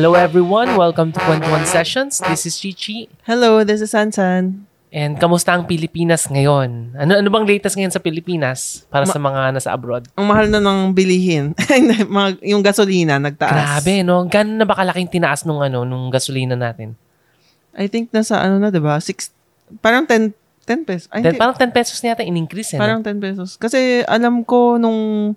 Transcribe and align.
Hello 0.00 0.16
everyone, 0.16 0.80
welcome 0.80 1.12
to 1.12 1.20
Kwentuhan 1.20 1.68
Sessions. 1.68 2.24
This 2.24 2.48
is 2.48 2.56
Chichi. 2.56 3.12
Hello, 3.28 3.60
this 3.68 3.84
is 3.84 3.92
Sansan. 3.92 4.64
And 4.88 5.20
kamusta 5.20 5.52
ang 5.52 5.68
Pilipinas 5.68 6.24
ngayon? 6.24 6.96
Ano 6.96 7.20
ano 7.20 7.28
bang 7.28 7.44
latest 7.44 7.76
ngayon 7.76 7.92
sa 7.92 8.00
Pilipinas 8.00 8.88
para 8.88 9.04
sa 9.04 9.20
mga 9.20 9.52
nasa 9.52 9.76
abroad? 9.76 10.08
Ang 10.16 10.24
mahal 10.24 10.48
na 10.48 10.56
ng 10.56 10.96
bilihin. 10.96 11.52
Yung 12.48 12.64
gasolina, 12.64 13.20
nagtaas. 13.20 13.52
Grabe, 13.52 14.00
no? 14.00 14.24
Gano'n 14.24 14.56
na 14.56 14.64
ba 14.64 14.72
kalaking 14.72 15.20
tinaas 15.20 15.44
nung 15.44 15.60
ano, 15.60 15.84
nung 15.84 16.08
gasolina 16.08 16.56
natin? 16.56 16.96
I 17.76 17.84
think 17.84 18.08
nasa 18.08 18.40
ano 18.40 18.56
na, 18.56 18.72
di 18.72 18.80
ba? 18.80 18.96
Six, 19.04 19.28
parang 19.84 20.08
10, 20.08 20.32
10 20.64 20.88
pesos. 20.88 21.12
Ay, 21.12 21.20
Then, 21.20 21.36
hindi. 21.36 21.44
parang 21.44 21.60
10 21.60 21.76
pesos 21.76 22.00
na 22.00 22.16
yata 22.16 22.24
in-increase, 22.24 22.72
eh. 22.72 22.80
parang 22.80 23.04
10 23.04 23.20
pesos. 23.20 23.60
Kasi 23.60 24.00
alam 24.08 24.48
ko 24.48 24.80
nung, 24.80 25.36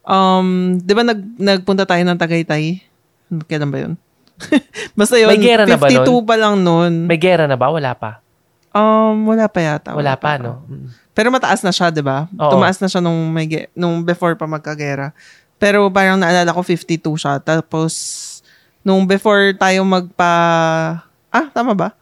um, 0.00 0.48
di 0.80 0.92
ba 0.96 1.04
nag, 1.04 1.20
nagpunta 1.36 1.84
tayo 1.84 2.00
ng 2.08 2.16
Tagaytay? 2.16 2.88
Kailan 3.44 3.68
ba 3.68 3.78
yun? 3.80 3.94
Basta 4.98 5.18
yun, 5.18 5.28
May 5.28 5.42
gera 5.42 5.64
na 5.64 5.74
ba 5.74 5.86
52 5.86 6.06
nun? 6.06 6.22
pa 6.22 6.34
lang 6.34 6.54
nun. 6.58 6.92
May 7.04 7.18
gera 7.18 7.44
na 7.44 7.58
ba? 7.58 7.68
Wala 7.68 7.92
pa. 7.92 8.22
Um, 8.70 9.26
wala 9.26 9.48
pa 9.48 9.58
yata. 9.58 9.90
Wala 9.92 10.14
pa, 10.14 10.38
no? 10.38 10.62
Mm. 10.64 10.88
Pero 11.10 11.28
mataas 11.28 11.66
na 11.66 11.74
siya, 11.74 11.90
'di 11.90 11.98
ba? 11.98 12.30
Oo. 12.30 12.52
Tumaas 12.52 12.78
na 12.78 12.86
siya 12.86 13.02
nung 13.02 13.18
may 13.28 13.44
ge- 13.44 13.66
nung 13.72 14.00
before 14.00 14.38
pa 14.38 14.46
magkagera. 14.46 15.10
Pero 15.58 15.90
parang 15.90 16.14
naalala 16.14 16.54
ko 16.54 16.62
52 16.62 17.18
siya. 17.18 17.42
Tapos 17.42 17.92
nung 18.80 19.02
before 19.02 19.50
tayo 19.52 19.82
magpa 19.82 20.32
Ah, 21.28 21.50
tama 21.50 21.74
ba? 21.74 21.92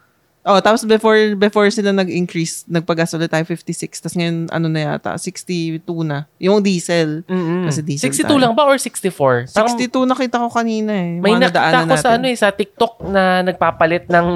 Oh, 0.46 0.56
tapos 0.56 0.86
before 0.86 1.34
before 1.34 1.66
sila 1.68 1.90
nag-increase, 1.90 2.62
nagpagas 2.64 3.10
ulit 3.12 3.26
tayo 3.26 3.42
56. 3.42 3.66
Tapos 3.98 4.14
ngayon 4.14 4.46
ano 4.48 4.66
na 4.66 4.94
yata, 4.94 5.10
62 5.12 5.82
na. 6.00 6.30
Yung 6.38 6.62
diesel. 6.62 7.26
Mm-mm. 7.26 7.66
Kasi 7.66 7.82
diesel 7.82 8.06
62 8.08 8.24
tayo. 8.24 8.38
lang 8.38 8.52
ba 8.52 8.62
or 8.62 8.78
64? 8.78 9.50
Parang 9.50 9.74
62 9.74 10.06
nakita 10.06 10.38
ko 10.38 10.48
kanina 10.48 10.94
eh. 10.94 11.18
may 11.18 11.34
Mga 11.34 11.50
nakita 11.50 11.58
ko 11.82 11.94
sa 11.94 12.08
natin. 12.08 12.14
ano 12.14 12.24
eh, 12.24 12.36
sa 12.36 12.48
TikTok 12.48 12.94
na 13.04 13.22
nagpapalit 13.42 14.06
ng, 14.06 14.28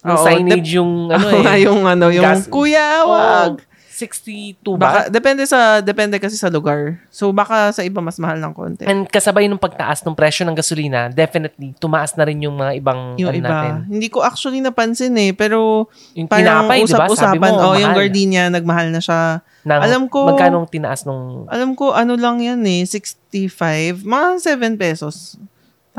ng 0.00 0.08
Oo, 0.08 0.22
signage 0.22 0.70
yung 0.72 0.92
ano 1.08 1.26
eh. 1.44 1.58
yung 1.60 1.82
ano, 1.84 2.06
yung 2.08 2.24
Gas- 2.24 2.46
kuya, 2.46 3.02
wag. 3.02 3.58
Oh, 3.58 3.68
62 4.00 4.64
ba? 4.74 4.80
Baka, 4.80 5.00
depende 5.08 5.44
sa, 5.44 5.78
depende 5.78 6.16
kasi 6.16 6.34
sa 6.34 6.48
lugar. 6.48 6.96
So, 7.08 7.28
baka 7.30 7.68
sa 7.70 7.84
iba 7.84 8.00
mas 8.00 8.16
mahal 8.16 8.40
ng 8.40 8.52
konti. 8.52 8.84
And 8.84 9.04
kasabay 9.04 9.44
nung 9.44 9.60
pagtaas 9.60 10.00
ng 10.00 10.16
presyo 10.16 10.42
ng 10.42 10.56
gasolina, 10.56 11.06
definitely, 11.06 11.76
tumaas 11.76 12.16
na 12.16 12.24
rin 12.24 12.40
yung 12.40 12.56
mga 12.56 12.72
ibang 12.74 13.14
Yung 13.14 13.28
ano 13.28 13.36
iba. 13.36 13.46
natin. 13.46 13.72
Hindi 13.86 14.08
ko 14.08 14.24
actually 14.24 14.58
napansin 14.58 15.12
eh. 15.14 15.30
Pero 15.32 15.86
Yung 16.16 16.24
parang 16.26 16.64
tinapay, 16.64 16.80
ba? 16.80 16.88
Sabi 16.88 17.04
usap-usapan. 17.12 17.50
mo, 17.52 17.60
oh, 17.60 17.74
yung 17.76 17.92
mahal. 17.92 17.98
gardenia, 18.00 18.42
nagmahal 18.48 18.88
na 18.88 19.00
siya. 19.00 19.20
Nang, 19.60 19.80
Alam 19.84 20.02
ko- 20.08 20.24
Magkano 20.24 20.64
ang 20.64 20.70
tinaas 20.72 21.04
nung... 21.04 21.44
Alam 21.46 21.76
ko, 21.76 21.92
ano 21.92 22.16
lang 22.16 22.40
yan 22.40 22.64
eh, 22.64 22.88
65. 22.88 24.00
Mga 24.02 24.28
7 24.56 24.80
pesos. 24.80 25.36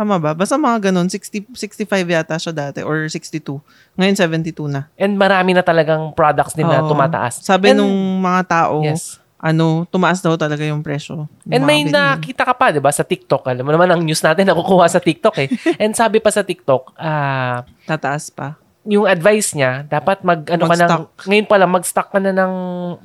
Tama 0.02 0.18
ba? 0.18 0.34
Basta 0.34 0.58
mga 0.58 0.90
ganun, 0.90 1.06
60, 1.06 1.54
65 1.54 1.86
yata 2.10 2.34
siya 2.34 2.50
dati 2.50 2.82
or 2.82 3.06
62. 3.06 3.62
Ngayon 3.94 4.18
72 4.18 4.66
na. 4.66 4.90
And 4.98 5.14
marami 5.14 5.54
na 5.54 5.62
talagang 5.62 6.18
products 6.18 6.58
din 6.58 6.66
na 6.66 6.82
Oo. 6.82 6.90
tumataas. 6.90 7.46
Sabi 7.46 7.70
And- 7.70 7.86
nung 7.86 7.94
mga 8.18 8.42
tao, 8.50 8.82
Yes. 8.82 9.22
ano, 9.38 9.86
tumaas 9.86 10.18
daw 10.18 10.34
talaga 10.34 10.66
yung 10.66 10.82
presyo. 10.82 11.30
And 11.46 11.62
may 11.62 11.86
nakita 11.86 12.42
ka 12.42 12.54
pa, 12.58 12.74
di 12.74 12.82
ba, 12.82 12.90
sa 12.90 13.06
TikTok. 13.06 13.46
Alam 13.46 13.62
mo 13.62 13.72
naman, 13.74 13.94
ang 13.94 14.02
news 14.02 14.22
natin 14.22 14.42
nakukuha 14.50 14.90
sa 14.90 14.98
TikTok 14.98 15.38
eh. 15.38 15.50
And 15.78 15.94
sabi 15.94 16.18
pa 16.18 16.34
sa 16.34 16.42
TikTok, 16.42 16.98
ah, 16.98 17.62
Tataas 17.86 18.34
pa. 18.34 18.58
Yung 18.82 19.06
advice 19.06 19.54
niya, 19.54 19.86
dapat 19.86 20.26
mag, 20.26 20.42
ano 20.50 20.66
ka 20.66 20.74
ng, 20.74 20.90
Mag-stock. 20.90 21.30
ngayon 21.30 21.46
pa 21.46 21.58
lang, 21.62 21.70
mag-stock 21.70 22.08
ka 22.10 22.18
na 22.18 22.34
ng, 22.34 22.54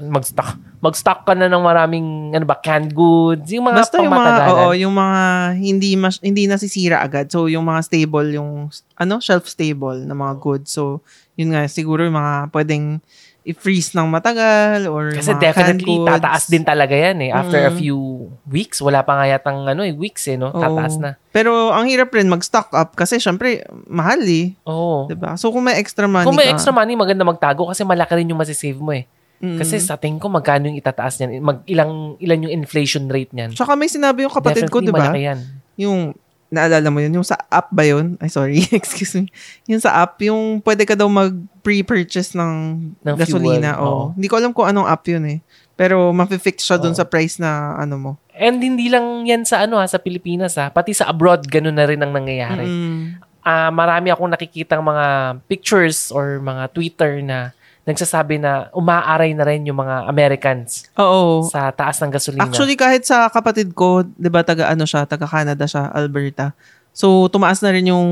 mag-stock, 0.08 0.50
mag-stock 0.80 1.20
ka 1.28 1.32
na 1.36 1.52
ng 1.52 1.60
maraming, 1.60 2.32
ano 2.32 2.48
ba, 2.48 2.56
canned 2.56 2.96
goods, 2.96 3.52
yung 3.52 3.68
mga 3.68 3.84
Basta 3.84 4.00
yung 4.00 4.16
mga, 4.16 4.32
oo, 4.56 4.66
yung 4.72 4.94
mga 4.96 5.20
hindi 5.60 5.90
mas, 6.00 6.16
hindi 6.24 6.48
nasisira 6.48 7.04
agad. 7.04 7.28
So, 7.28 7.44
yung 7.44 7.68
mga 7.68 7.84
stable, 7.92 8.40
yung, 8.40 8.72
ano, 8.96 9.14
shelf 9.20 9.44
stable 9.44 10.00
na 10.08 10.16
mga 10.16 10.34
goods. 10.40 10.72
So, 10.72 11.04
yun 11.36 11.52
nga, 11.52 11.68
siguro 11.68 12.08
yung 12.08 12.16
mga 12.16 12.48
pwedeng 12.56 13.04
i-freeze 13.46 13.94
ng 13.94 14.10
matagal 14.10 14.90
or 14.90 15.14
Kasi 15.14 15.30
canned 15.30 15.38
definitely, 15.40 15.94
goods. 15.94 16.10
tataas 16.10 16.44
din 16.50 16.66
talaga 16.66 16.90
yan 16.92 17.18
eh. 17.22 17.30
After 17.30 17.62
a 17.62 17.70
Mm. 17.70 17.78
few 17.78 17.98
weeks, 18.44 18.82
wala 18.82 19.06
pa 19.06 19.14
nga 19.14 19.26
yatang 19.30 19.62
ano 19.62 19.86
eh, 19.86 19.94
weeks 19.94 20.26
eh, 20.26 20.34
no? 20.34 20.50
Oo. 20.50 20.58
Tataas 20.58 20.98
na. 20.98 21.14
Pero, 21.30 21.70
ang 21.70 21.86
hirap 21.86 22.10
rin 22.10 22.26
mag-stock 22.26 22.74
up 22.74 22.92
kasi, 22.92 23.16
syempre, 23.16 23.62
mahal 23.86 24.18
eh. 24.20 24.58
Oo. 24.66 25.06
Diba? 25.06 25.38
So, 25.38 25.54
kung 25.54 25.62
may 25.62 25.78
extra 25.78 26.04
money 26.04 26.26
Kung 26.26 26.34
may 26.34 26.50
ka, 26.50 26.58
extra 26.58 26.74
money, 26.74 26.98
maganda 26.98 27.22
magtago 27.22 27.70
kasi 27.70 27.86
malaki 27.86 28.18
rin 28.18 28.26
yung 28.26 28.36
masisave 28.36 28.76
mo 28.76 28.90
eh. 28.90 29.06
mm. 29.38 29.62
Kasi 29.62 29.78
sa 29.78 29.94
tingin 29.94 30.18
ko, 30.18 30.26
magkano 30.26 30.66
yung 30.66 30.76
itataas 30.76 31.22
niyan? 31.22 31.38
Mag, 31.38 31.62
ilang, 31.64 32.18
ilan 32.18 32.50
yung 32.50 32.54
inflation 32.56 33.06
rate 33.06 33.30
niyan? 33.30 33.54
Tsaka 33.54 33.78
may 33.78 33.86
sinabi 33.86 34.26
yung 34.26 34.34
kapatid 34.34 34.66
ko, 34.66 34.82
Definitely 34.82 34.90
diba? 34.90 34.98
malaki 35.06 35.20
yan. 35.22 35.38
Yung, 35.78 35.98
naalala 36.46 36.88
mo 36.90 37.02
yun, 37.02 37.18
yung 37.20 37.26
sa 37.26 37.36
app 37.50 37.68
ba 37.74 37.82
yun? 37.82 38.14
Ay, 38.22 38.30
sorry, 38.30 38.62
excuse 38.78 39.14
me. 39.18 39.26
Yung 39.66 39.82
sa 39.82 40.02
app, 40.02 40.18
yung 40.22 40.62
pwede 40.62 40.86
ka 40.86 40.94
daw 40.94 41.10
mag-pre-purchase 41.10 42.38
ng, 42.38 42.54
Ng 43.02 43.16
gasolina. 43.18 43.74
fuel, 43.76 43.84
oo. 43.86 44.02
Hindi 44.14 44.26
ko 44.30 44.34
alam 44.38 44.52
kung 44.54 44.66
anong 44.70 44.88
app 44.88 45.04
yun 45.06 45.24
eh. 45.26 45.38
Pero 45.76 46.08
mafe-fix 46.16 46.64
siya 46.64 46.80
dun 46.80 46.96
Oo. 46.96 46.98
sa 46.98 47.04
price 47.04 47.36
na 47.36 47.76
ano 47.76 47.94
mo. 48.00 48.10
And 48.32 48.64
hindi 48.64 48.88
lang 48.88 49.28
yan 49.28 49.44
sa 49.44 49.68
ano 49.68 49.76
ha, 49.76 49.84
sa 49.84 50.00
Pilipinas 50.00 50.56
ha. 50.56 50.72
Pati 50.72 50.96
sa 50.96 51.04
abroad, 51.12 51.44
ganun 51.44 51.76
na 51.76 51.84
rin 51.84 52.00
ang 52.00 52.16
nangyayari. 52.16 52.64
Mm. 52.64 53.04
Ah, 53.44 53.68
marami 53.68 54.08
akong 54.08 54.32
nakikitang 54.32 54.80
mga 54.80 55.38
pictures 55.46 56.08
or 56.10 56.40
mga 56.40 56.72
Twitter 56.72 57.20
na 57.20 57.52
nagsasabi 57.86 58.42
na 58.42 58.66
umaaray 58.74 59.30
na 59.30 59.46
rin 59.46 59.62
yung 59.62 59.78
mga 59.78 60.10
Americans 60.10 60.90
Oo. 60.98 61.46
sa 61.46 61.70
taas 61.70 62.02
ng 62.02 62.10
gasolina. 62.10 62.42
Actually, 62.42 62.74
kahit 62.74 63.06
sa 63.06 63.30
kapatid 63.30 63.70
ko, 63.78 64.02
di 64.02 64.26
ba, 64.26 64.42
taga 64.42 64.66
ano 64.66 64.82
siya, 64.82 65.06
taga 65.06 65.24
Canada 65.30 65.64
siya, 65.70 65.94
Alberta. 65.94 66.50
So, 66.90 67.30
tumaas 67.30 67.62
na 67.62 67.70
rin 67.70 67.86
yung, 67.86 68.08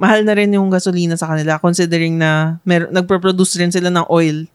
mahal 0.00 0.24
na 0.24 0.32
rin 0.32 0.48
yung 0.56 0.72
gasolina 0.72 1.18
sa 1.20 1.28
kanila 1.28 1.60
considering 1.60 2.16
na 2.16 2.56
mer- 2.64 2.88
nagpo-produce 2.88 3.60
rin 3.60 3.68
sila 3.68 3.92
ng 3.92 4.08
oil. 4.08 4.48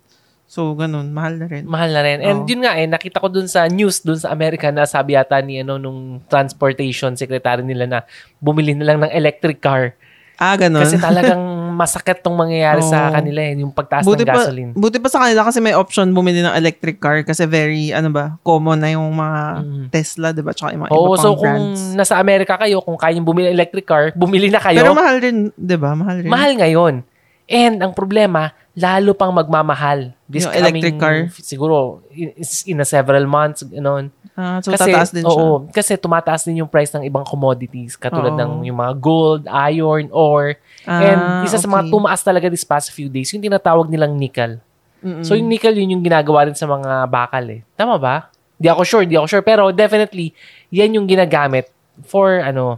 So, 0.48 0.74
ganun, 0.74 1.12
mahal 1.12 1.38
na 1.38 1.46
rin. 1.52 1.68
Mahal 1.68 1.92
na 1.92 2.02
rin. 2.02 2.24
And 2.24 2.38
Oo. 2.42 2.50
yun 2.50 2.64
nga 2.64 2.80
eh, 2.80 2.88
nakita 2.88 3.20
ko 3.20 3.28
dun 3.28 3.52
sa 3.52 3.68
news 3.68 4.00
dun 4.00 4.16
sa 4.16 4.32
Amerika 4.32 4.72
na 4.72 4.88
sabi 4.88 5.20
yata 5.20 5.38
ni 5.44 5.60
ano 5.60 5.76
nung 5.76 6.24
transportation 6.32 7.14
secretary 7.20 7.62
nila 7.62 7.86
na 7.86 8.00
bumili 8.40 8.72
na 8.72 8.88
lang 8.88 9.04
ng 9.04 9.12
electric 9.12 9.60
car. 9.60 9.94
Ah, 10.40 10.56
ganun. 10.56 10.88
Kasi 10.88 10.96
talagang 10.98 11.44
masakit 11.78 12.20
tong 12.20 12.34
mangyayari 12.34 12.82
sa 12.82 13.08
Oo. 13.08 13.14
kanila 13.14 13.40
eh, 13.40 13.54
yung 13.56 13.70
pagtaas 13.70 14.02
buti 14.02 14.26
ng 14.26 14.28
pa, 14.28 14.36
gasoline. 14.42 14.72
buti 14.74 14.98
pa 14.98 15.08
sa 15.08 15.22
kanila 15.22 15.46
kasi 15.46 15.62
may 15.62 15.72
option 15.72 16.10
bumili 16.10 16.42
ng 16.42 16.58
electric 16.58 16.98
car 16.98 17.22
kasi 17.22 17.46
very, 17.46 17.94
ano 17.94 18.10
ba, 18.10 18.42
common 18.42 18.82
na 18.82 18.90
yung 18.90 19.06
mga 19.12 19.42
Mm. 19.58 19.86
Tesla, 19.88 20.34
di 20.34 20.42
ba? 20.42 20.52
Tsaka 20.52 20.74
yung 20.74 20.84
mga 20.84 20.92
Oo, 20.92 21.06
iba 21.08 21.16
so 21.16 21.30
pang 21.30 21.38
kung 21.38 21.46
brands. 21.70 21.82
nasa 21.94 22.18
Amerika 22.18 22.58
kayo, 22.58 22.82
kung 22.82 22.98
kayang 22.98 23.22
bumili 23.22 23.48
ng 23.48 23.56
electric 23.56 23.86
car, 23.86 24.10
bumili 24.12 24.50
na 24.50 24.58
kayo. 24.58 24.82
Pero 24.82 24.98
mahal 24.98 25.22
rin, 25.22 25.38
di 25.54 25.78
ba? 25.78 25.94
Mahal 25.94 26.26
rin. 26.26 26.28
mahal 26.28 26.52
ngayon. 26.58 27.06
And 27.48 27.80
ang 27.80 27.94
problema, 27.94 28.52
lalo 28.74 29.14
pang 29.14 29.32
magmamahal. 29.32 30.12
This 30.28 30.44
Yung 30.44 30.52
electric 30.52 31.00
coming, 31.00 31.32
car? 31.32 31.32
Siguro, 31.32 32.04
in, 32.12 32.36
in 32.66 32.78
a 32.78 32.86
several 32.86 33.24
months, 33.24 33.64
ano, 33.64 34.12
Ah, 34.38 34.62
so, 34.62 34.70
kasi, 34.70 34.94
tataas 34.94 35.10
din 35.10 35.26
siya. 35.26 35.34
oo, 35.34 35.66
kasi 35.74 35.98
tumataas 35.98 36.46
din 36.46 36.62
yung 36.62 36.70
price 36.70 36.94
ng 36.94 37.02
ibang 37.10 37.26
commodities 37.26 37.98
katulad 37.98 38.38
Oo. 38.38 38.40
ng 38.40 38.52
yung 38.70 38.78
mga 38.78 38.94
gold, 39.02 39.44
iron, 39.50 40.14
ore. 40.14 40.62
Ah, 40.86 41.02
and 41.02 41.22
isa 41.50 41.58
sa 41.58 41.66
mga 41.66 41.90
okay. 41.90 41.94
tumaas 41.98 42.22
talaga 42.22 42.46
this 42.46 42.62
past 42.62 42.94
few 42.94 43.10
days, 43.10 43.34
yung 43.34 43.42
tinatawag 43.42 43.90
nilang 43.90 44.14
nickel. 44.14 44.62
Mm-mm. 45.02 45.26
So 45.26 45.34
yung 45.34 45.50
nickel, 45.50 45.74
yun 45.74 45.98
yung 45.98 46.06
ginagawa 46.06 46.46
rin 46.46 46.54
sa 46.54 46.70
mga 46.70 47.10
bakal 47.10 47.50
eh. 47.50 47.66
Tama 47.74 47.98
ba? 47.98 48.30
Di 48.62 48.70
ako 48.70 48.82
sure, 48.86 49.06
di 49.10 49.18
ako 49.18 49.26
sure. 49.26 49.46
Pero 49.46 49.74
definitely, 49.74 50.38
yan 50.70 50.94
yung 50.94 51.10
ginagamit 51.10 51.74
for 52.06 52.38
ano, 52.38 52.78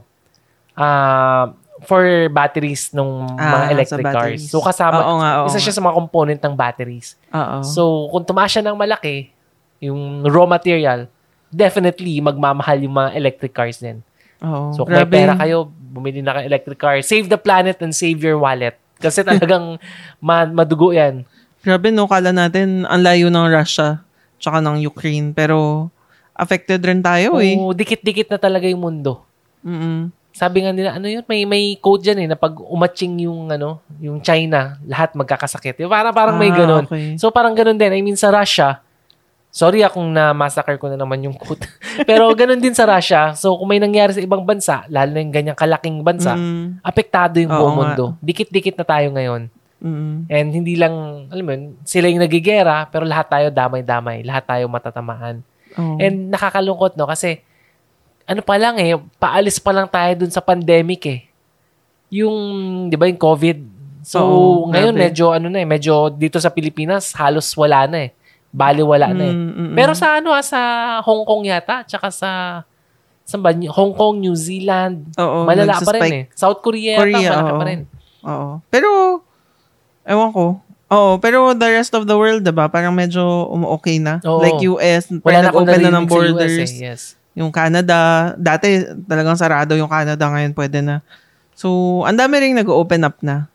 ah 0.80 1.52
for 1.84 2.04
batteries 2.32 2.92
ng 2.92 3.36
mga 3.36 3.60
Ah, 3.68 3.72
electric 3.72 4.06
cars. 4.08 4.42
So 4.48 4.60
kasama, 4.60 5.00
Oo 5.00 5.16
nga, 5.20 5.32
oo 5.44 5.48
isa 5.48 5.60
siya 5.60 5.76
sa 5.76 5.84
mga 5.84 5.96
component 5.96 6.40
ng 6.40 6.56
batteries. 6.56 7.16
Oo. 7.32 7.64
So, 7.64 7.84
kung 8.12 8.28
tumaas 8.28 8.52
siya 8.52 8.64
ng 8.68 8.76
malaki, 8.76 9.32
yung 9.80 10.28
raw 10.28 10.44
material, 10.44 11.08
definitely 11.50 12.18
magmamahal 12.20 12.78
yung 12.80 12.96
mga 12.96 13.10
electric 13.14 13.54
cars 13.54 13.78
din. 13.78 14.02
Oo. 14.40 14.72
So, 14.72 14.84
kung 14.84 14.96
may 14.96 15.04
Grabe. 15.04 15.16
pera 15.16 15.34
kayo, 15.36 15.68
bumili 15.68 16.22
na 16.22 16.32
kayo 16.32 16.46
electric 16.48 16.80
car. 16.80 16.96
Save 17.02 17.28
the 17.28 17.36
planet 17.36 17.82
and 17.82 17.92
save 17.92 18.18
your 18.20 18.38
wallet. 18.38 18.78
Kasi 18.96 19.20
talagang 19.22 19.76
ma- 20.24 20.48
madugo 20.48 20.94
yan. 20.94 21.26
Grabe, 21.60 21.92
no? 21.92 22.08
Kala 22.08 22.32
natin 22.32 22.88
ang 22.88 23.04
layo 23.04 23.28
ng 23.28 23.48
Russia 23.50 24.00
tsaka 24.40 24.64
ng 24.64 24.80
Ukraine. 24.82 25.36
Pero, 25.36 25.90
affected 26.32 26.80
rin 26.80 27.04
tayo 27.04 27.44
eh. 27.44 27.60
Oo, 27.60 27.76
dikit-dikit 27.76 28.32
na 28.32 28.40
talaga 28.40 28.64
yung 28.64 28.80
mundo. 28.80 29.20
Mm-mm. 29.60 30.08
Sabi 30.32 30.64
nga 30.64 30.72
nila, 30.72 30.96
ano 30.96 31.12
yun, 31.12 31.26
may 31.28 31.44
may 31.44 31.76
quote 31.76 32.00
dyan 32.00 32.24
eh, 32.24 32.28
na 32.32 32.38
pag 32.40 32.56
umatching 32.56 33.28
yung, 33.28 33.52
ano, 33.52 33.84
yung 34.00 34.24
China, 34.24 34.80
lahat 34.88 35.12
magkakasakit. 35.12 35.84
Yung 35.84 35.92
Parang, 35.92 36.16
parang 36.16 36.40
may 36.40 36.48
Ah, 36.48 36.56
ganun. 36.56 36.86
okay. 36.88 37.20
So, 37.20 37.28
parang 37.28 37.52
ganun 37.52 37.76
din. 37.76 37.92
I 37.92 38.00
mean, 38.00 38.16
sa 38.16 38.32
Russia, 38.32 38.80
sorry 39.50 39.82
akong 39.82 40.08
na-massacre 40.08 40.78
ko 40.78 40.88
na 40.88 40.96
naman 40.96 41.20
yung 41.22 41.34
quote. 41.34 41.66
Pero 42.10 42.30
ganun 42.34 42.58
din 42.58 42.72
sa 42.72 42.86
Russia. 42.86 43.34
So, 43.34 43.58
kung 43.58 43.68
may 43.68 43.78
nangyari 43.78 44.14
sa 44.14 44.22
ibang 44.22 44.42
bansa, 44.42 44.86
lalo 44.88 45.10
na 45.10 45.20
yung 45.20 45.34
ganyang 45.34 45.58
kalaking 45.58 46.00
bansa, 46.00 46.34
Mm, 46.34 46.80
apektado 46.80 47.38
yung 47.38 47.50
Oo 47.50 47.58
buong 47.58 47.74
nga. 47.74 47.82
mundo. 47.82 48.06
Dikit-dikit 48.20 48.78
na 48.78 48.86
tayo 48.86 49.10
ngayon. 49.10 49.50
mm. 49.80 50.16
And 50.28 50.48
hindi 50.52 50.76
lang, 50.76 50.94
alam 51.28 51.44
mo 51.44 51.52
yun, 51.52 51.64
sila 51.82 52.08
yung 52.08 52.22
nagigera, 52.22 52.86
pero 52.88 53.04
lahat 53.04 53.28
tayo 53.28 53.48
damay-damay. 53.50 54.22
Lahat 54.22 54.46
tayo 54.46 54.70
matatamaan. 54.70 55.42
Oo. 55.76 55.98
And 55.98 56.30
nakakalungkot, 56.30 56.94
no? 56.94 57.06
Kasi, 57.06 57.42
ano 58.24 58.42
pa 58.42 58.56
lang 58.56 58.78
eh, 58.78 58.94
paalis 59.18 59.58
pa 59.58 59.74
lang 59.74 59.88
tayo 59.88 60.14
dun 60.16 60.30
sa 60.30 60.40
pandemic 60.40 61.02
eh. 61.06 61.20
yung, 62.10 62.38
di 62.86 62.98
ba, 62.98 63.06
yung 63.06 63.18
COVID. 63.18 63.58
So, 64.02 64.18
Oo, 64.20 64.70
ngayon 64.70 64.94
grabe. 64.94 65.04
medyo, 65.10 65.26
ano 65.30 65.46
na 65.46 65.62
eh, 65.62 65.68
medyo 65.68 66.10
dito 66.10 66.38
sa 66.38 66.50
Pilipinas, 66.50 67.14
halos 67.14 67.50
wala 67.54 67.86
na 67.86 68.10
eh. 68.10 68.12
Bali 68.50 68.82
wala 68.82 69.14
na 69.14 69.24
eh. 69.30 69.36
Mm, 69.36 69.46
mm, 69.46 69.68
mm. 69.72 69.76
Pero 69.78 69.94
sa 69.94 70.18
ano 70.18 70.34
ah, 70.34 70.42
sa 70.42 70.60
Hong 71.06 71.22
Kong 71.22 71.46
yata, 71.46 71.86
tsaka 71.86 72.10
sa, 72.10 72.62
sa 73.22 73.36
ba, 73.38 73.54
Hong 73.54 73.94
Kong, 73.94 74.18
New 74.18 74.34
Zealand, 74.34 75.14
Oo, 75.22 75.46
malala 75.46 75.78
pa 75.78 75.92
rin 75.94 76.10
eh. 76.10 76.24
South 76.34 76.66
Korea, 76.66 76.98
yata, 76.98 77.02
Korea, 77.06 77.30
malaki 77.30 77.52
oo. 77.54 77.60
pa 77.62 77.66
rin. 77.70 77.80
Oo. 78.26 78.50
Pero, 78.74 78.90
ewan 80.10 80.30
ko. 80.34 80.46
Oo, 80.90 81.22
pero 81.22 81.54
the 81.54 81.70
rest 81.70 81.94
of 81.94 82.10
the 82.10 82.18
world, 82.18 82.42
diba? 82.42 82.66
Parang 82.66 82.98
medyo 82.98 83.22
um, 83.54 83.70
okay 83.78 84.02
na. 84.02 84.18
Oo. 84.26 84.42
Like 84.42 84.58
US, 84.66 85.14
Wala 85.14 85.22
parang 85.22 85.46
nag-open 85.54 85.80
na 85.86 85.92
ng 85.94 86.06
sa 86.06 86.10
borders. 86.10 86.58
US 86.58 86.74
eh. 86.74 86.82
Yes. 86.82 87.02
Yung 87.38 87.54
Canada, 87.54 88.34
dati 88.34 88.82
talagang 89.06 89.38
sarado 89.38 89.78
yung 89.78 89.88
Canada, 89.88 90.26
ngayon 90.26 90.58
pwede 90.58 90.82
na. 90.82 91.06
So, 91.54 92.02
ang 92.10 92.18
dami 92.18 92.42
rin 92.42 92.58
nag-open 92.58 93.06
up 93.06 93.22
na. 93.22 93.46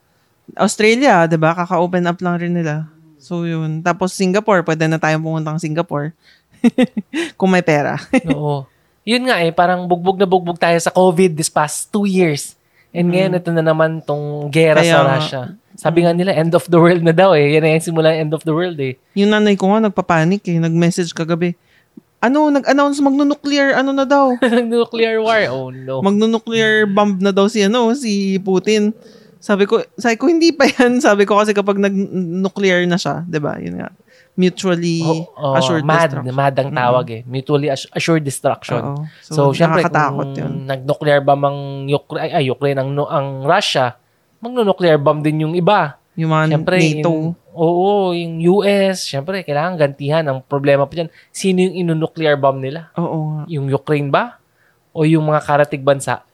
Australia, 0.55 1.25
'di 1.25 1.41
ba? 1.41 1.57
Kaka-open 1.57 2.05
up 2.05 2.21
lang 2.21 2.37
rin 2.37 2.53
nila. 2.53 2.87
So, 3.25 3.49
yun. 3.49 3.81
Tapos 3.81 4.13
Singapore, 4.13 4.61
pwede 4.61 4.85
na 4.85 5.01
tayong 5.01 5.25
pumuntang 5.25 5.57
Singapore. 5.57 6.13
Kung 7.41 7.49
may 7.49 7.65
pera. 7.65 7.97
Oo. 8.37 8.69
Yun 9.09 9.25
nga 9.29 9.41
eh, 9.41 9.49
parang 9.49 9.89
bugbog 9.89 10.21
na 10.21 10.29
bugbog 10.29 10.61
tayo 10.61 10.77
sa 10.77 10.93
COVID 10.93 11.33
this 11.33 11.49
past 11.49 11.89
two 11.89 12.05
years. 12.05 12.53
And 12.93 13.09
ngayon, 13.11 13.41
ito 13.41 13.51
na 13.51 13.65
naman 13.65 14.05
tong 14.05 14.53
gera 14.53 14.81
Mm. 14.81 14.85
Kaya 14.85 14.93
sa. 14.93 15.09
Russia. 15.09 15.43
Sabi 15.75 16.07
nga 16.07 16.13
nila, 16.15 16.37
end 16.37 16.53
of 16.55 16.69
the 16.69 16.79
world 16.79 17.01
na 17.03 17.11
daw 17.11 17.33
eh. 17.35 17.57
Yan 17.57 17.65
na 17.65 17.75
yung 17.75 17.83
simula 17.83 18.13
end 18.13 18.31
of 18.31 18.45
the 18.45 18.55
world 18.55 18.77
eh. 18.79 18.95
yung 19.17 19.33
nanay 19.33 19.57
ko 19.59 19.73
nga 19.73 19.89
nagpapanik 19.89 20.45
eh. 20.47 20.61
Nag-message 20.61 21.11
kagabi. 21.11 21.57
Ano, 22.23 22.49
nag-announce 22.49 23.03
magno-nuclear 23.05 23.77
ano 23.77 23.93
na 23.93 24.07
daw. 24.07 24.37
Nuclear 24.71 25.21
war. 25.21 25.43
Oh 25.51 25.69
no. 25.69 26.01
Magno-nuclear 26.01 26.87
bomb 26.89 27.21
na 27.21 27.35
daw 27.35 27.51
si 27.51 27.61
ano, 27.67 27.93
si 27.93 28.39
Putin. 28.41 28.95
Sabi 29.45 29.69
ko, 29.69 29.77
sabi 29.95 30.17
ko 30.17 30.25
hindi 30.25 30.57
pa 30.57 30.65
yan. 30.65 30.97
Sabi 31.05 31.29
ko 31.29 31.37
kasi 31.37 31.53
kapag 31.53 31.77
nag-nuclear 31.77 32.89
na 32.89 32.97
siya, 32.97 33.21
'di 33.23 33.39
ba? 33.39 33.61
Yun 33.61 33.77
nga. 33.77 33.93
Mutually 34.35 35.05
Oh, 35.05 35.29
oh, 35.37 35.55
assured 35.55 35.85
mad. 35.85 36.11
destruction. 36.11 36.33
Mad 36.33 36.55
ang 36.57 36.71
tawag 36.73 37.07
eh. 37.13 37.23
Mutually 37.23 37.69
assu- 37.69 37.93
assured 37.93 38.25
destruction. 38.25 38.81
Oo. 38.83 39.05
So, 39.23 39.53
syempre, 39.53 39.85
nakakatakot 39.85 40.27
kung 40.27 40.41
yun. 40.41 40.53
nag-nuclear 40.67 41.21
bomb 41.21 41.45
ang 41.45 41.59
Ukraine, 41.87 42.33
ay, 42.33 42.51
Ukraine, 42.51 42.79
ang, 42.81 42.91
ang 42.99 43.29
Russia, 43.45 43.95
magno-nuclear 44.41 44.99
bomb 44.99 45.23
din 45.23 45.45
yung 45.45 45.55
iba. 45.55 46.01
Yung 46.17 46.31
mga 46.31 46.51
Syempre, 46.51 46.77
NATO. 46.83 46.99
yung- 47.07 47.35
oo, 47.55 48.11
yung 48.11 48.35
US, 48.51 49.07
syempre, 49.07 49.47
kailangan 49.47 49.79
gantihan. 49.79 50.27
Ang 50.27 50.43
problema 50.43 50.83
pa 50.83 50.95
dyan, 50.97 51.11
sino 51.31 51.63
yung 51.63 51.87
inu-nuclear 51.87 52.35
bomb 52.35 52.59
nila? 52.59 52.91
Oo. 52.97 53.47
Yung 53.47 53.71
Ukraine 53.71 54.11
ba? 54.11 54.43
O 54.91 55.07
yung 55.07 55.23
mga 55.23 55.47
karatig 55.47 55.87
bansa? 55.87 56.27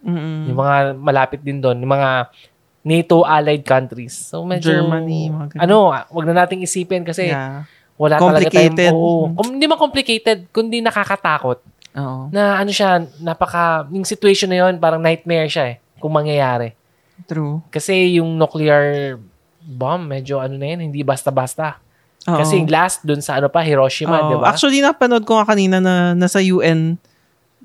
Mm-mm. 0.00 0.48
Yung 0.48 0.58
mga 0.58 0.76
malapit 0.94 1.40
din 1.40 1.58
doon, 1.58 1.76
yung 1.76 1.90
mga 1.90 2.28
NATO 2.80 3.22
allied 3.22 3.60
countries. 3.60 4.16
So 4.16 4.40
medyo 4.42 4.72
Germany, 4.72 5.28
mga 5.28 5.46
ganun. 5.52 5.60
ano, 5.60 5.76
wag 5.92 6.26
na 6.26 6.44
nating 6.44 6.64
isipin 6.64 7.04
kasi 7.04 7.28
Yeah. 7.28 7.68
wala 7.94 8.16
Complicated. 8.16 8.80
talaga 8.80 8.96
tayong 8.96 9.36
kum- 9.36 9.52
hindi 9.52 9.66
man 9.66 9.76
complicated, 9.76 10.38
kundi 10.48 10.80
nakakatakot 10.80 11.60
Oo. 11.92 12.32
na 12.32 12.56
ano 12.56 12.72
siya, 12.72 13.04
napaka 13.18 13.84
yung 13.88 14.02
situation 14.02 14.48
na 14.48 14.64
yon 14.64 14.80
parang 14.80 14.98
nightmare 14.98 15.44
siya 15.46 15.64
eh 15.68 15.76
kung 15.96 16.08
mangyayari. 16.10 16.72
True. 17.28 17.60
Kasi 17.68 18.16
yung 18.16 18.32
nuclear 18.34 19.16
bomb, 19.60 20.08
medyo 20.08 20.40
ano 20.40 20.56
na 20.56 20.66
yan, 20.66 20.88
hindi 20.88 21.04
basta-basta. 21.04 21.76
Oo. 22.24 22.40
Kasi 22.40 22.56
yung 22.56 22.68
last 22.68 23.04
dun 23.04 23.20
sa 23.20 23.36
ano 23.36 23.52
pa, 23.52 23.60
Hiroshima, 23.60 24.24
di 24.24 24.36
ba? 24.36 24.48
Actually, 24.48 24.80
napanood 24.80 25.28
ko 25.28 25.36
nga 25.36 25.44
kanina 25.46 25.76
na 25.76 26.12
nasa 26.12 26.40
UN 26.40 26.96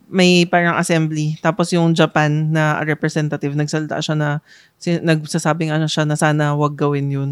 may 0.10 0.46
parang 0.46 0.78
assembly. 0.78 1.38
Tapos 1.42 1.74
yung 1.74 1.94
Japan 1.94 2.54
na 2.54 2.82
representative, 2.86 3.54
nagsalita 3.54 4.00
siya 4.02 4.16
na, 4.16 4.30
si, 4.78 4.98
nagsasabing 5.02 5.74
ano 5.74 5.90
siya 5.90 6.06
na 6.06 6.18
sana 6.18 6.54
wag 6.54 6.78
gawin 6.78 7.10
yun. 7.10 7.32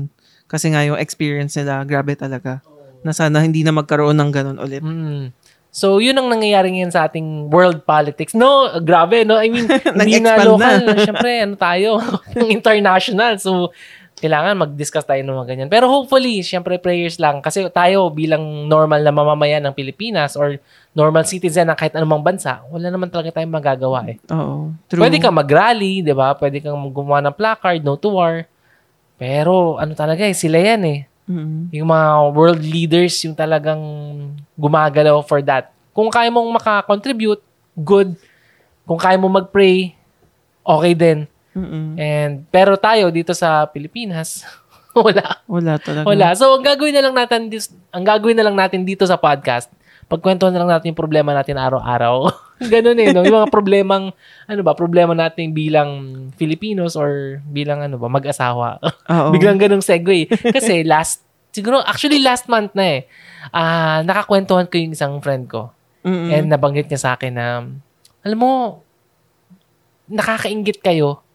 Kasi 0.49 0.69
nga 0.73 0.85
yung 0.85 0.99
experience 0.99 1.57
nila, 1.57 1.81
grabe 1.85 2.13
talaga. 2.17 2.61
Na 3.01 3.11
sana 3.11 3.41
hindi 3.41 3.65
na 3.65 3.73
magkaroon 3.73 4.15
ng 4.17 4.31
ganun 4.31 4.57
ulit. 4.61 4.81
Mm. 4.81 5.33
So, 5.73 5.97
yun 5.97 6.13
ang 6.13 6.29
nangyayari 6.29 6.69
ngayon 6.69 6.93
sa 6.93 7.09
ating 7.09 7.49
world 7.49 7.81
politics. 7.81 8.37
No, 8.37 8.69
grabe, 8.77 9.25
no? 9.25 9.41
I 9.41 9.49
mean, 9.49 9.65
hindi 9.97 10.21
na 10.21 10.37
local. 10.37 10.61
na. 10.61 11.01
Siyempre, 11.01 11.41
ano 11.41 11.57
tayo? 11.57 11.97
international. 12.55 13.41
So, 13.41 13.73
kailangan 14.21 14.55
mag-discuss 14.55 15.09
tayo 15.09 15.25
ng 15.25 15.33
mga 15.33 15.49
ganyan. 15.49 15.69
Pero 15.73 15.89
hopefully, 15.89 16.45
siyempre 16.45 16.77
prayers 16.77 17.17
lang. 17.17 17.41
Kasi 17.41 17.65
tayo 17.73 18.13
bilang 18.13 18.69
normal 18.69 19.01
na 19.01 19.09
mamamayan 19.09 19.65
ng 19.65 19.73
Pilipinas 19.73 20.37
or 20.37 20.61
normal 20.93 21.25
citizen 21.25 21.65
ng 21.67 21.77
kahit 21.77 21.97
anumang 21.97 22.21
bansa, 22.21 22.61
wala 22.69 22.93
naman 22.93 23.09
talaga 23.09 23.33
tayong 23.33 23.53
magagawa 23.53 24.05
eh. 24.13 24.17
Oo. 24.29 24.69
True. 24.85 25.01
Pwede 25.01 25.17
kang 25.17 25.33
mag-rally, 25.33 26.05
di 26.05 26.13
ba? 26.13 26.37
Pwede 26.37 26.61
kang 26.61 26.77
gumawa 26.93 27.19
ng 27.25 27.35
placard, 27.35 27.81
no 27.81 27.97
to 27.97 28.13
war. 28.13 28.45
Pero 29.17 29.81
ano 29.81 29.97
talaga 29.97 30.21
eh, 30.21 30.37
sila 30.37 30.61
yan 30.61 30.81
eh. 30.85 30.99
Mm. 31.25 31.73
Yung 31.73 31.89
mga 31.89 32.09
world 32.35 32.61
leaders 32.61 33.15
yung 33.25 33.33
talagang 33.33 33.81
gumagalaw 34.53 35.17
for 35.25 35.41
that. 35.41 35.73
Kung 35.93 36.13
kaya 36.13 36.29
mong 36.29 36.61
makakontribute, 36.61 37.41
good. 37.73 38.13
Kung 38.85 39.01
kaya 39.01 39.17
mong 39.17 39.45
mag-pray, 39.45 39.97
okay 40.61 40.93
din. 40.93 41.19
Mm-mm. 41.53 41.93
And 42.01 42.33
pero 42.49 42.73
tayo 42.77 43.13
dito 43.13 43.31
sa 43.33 43.65
Pilipinas, 43.69 44.45
wala. 44.97 45.41
Wala 45.45 45.73
talaga. 45.77 46.05
Wala. 46.05 46.27
So 46.33 46.53
ang 46.53 46.65
gagawin 46.65 46.93
na 46.97 47.03
lang 47.05 47.15
natin 47.17 47.49
dis, 47.49 47.69
ang 47.93 48.05
gagawin 48.05 48.37
na 48.37 48.45
lang 48.45 48.57
natin 48.57 48.81
dito 48.81 49.05
sa 49.05 49.17
podcast, 49.17 49.69
pagkwento 50.13 50.45
na 50.53 50.61
lang 50.61 50.69
natin 50.69 50.93
yung 50.93 51.01
problema 51.01 51.33
natin 51.33 51.57
araw-araw. 51.57 52.29
Ganun 52.73 53.01
eh, 53.01 53.09
no? 53.09 53.25
Yung 53.25 53.41
mga 53.41 53.49
problemang 53.49 54.13
ano 54.45 54.61
ba, 54.61 54.77
problema 54.77 55.17
natin 55.17 55.57
bilang 55.57 55.89
Filipinos 56.37 56.93
or 56.93 57.41
bilang 57.49 57.81
ano 57.81 57.97
ba, 57.97 58.05
mag-asawa. 58.05 58.77
Biglang 59.33 59.57
ganung 59.57 59.81
segue. 59.81 60.29
Kasi 60.29 60.85
last, 60.85 61.25
siguro, 61.49 61.81
actually 61.81 62.21
last 62.21 62.45
month 62.45 62.77
na 62.77 63.01
eh, 63.01 63.09
ah 63.49 64.05
nakakwentuhan 64.05 64.69
ko 64.69 64.77
yung 64.77 64.93
isang 64.93 65.17
friend 65.17 65.49
ko. 65.49 65.73
Mm-mm. 66.05 66.29
And 66.29 66.53
nabanggit 66.53 66.93
niya 66.93 67.01
sa 67.01 67.09
akin 67.17 67.33
na, 67.33 67.65
alam 68.21 68.37
mo, 68.37 68.85
nakakaingit 70.07 70.79
kayo 70.83 71.25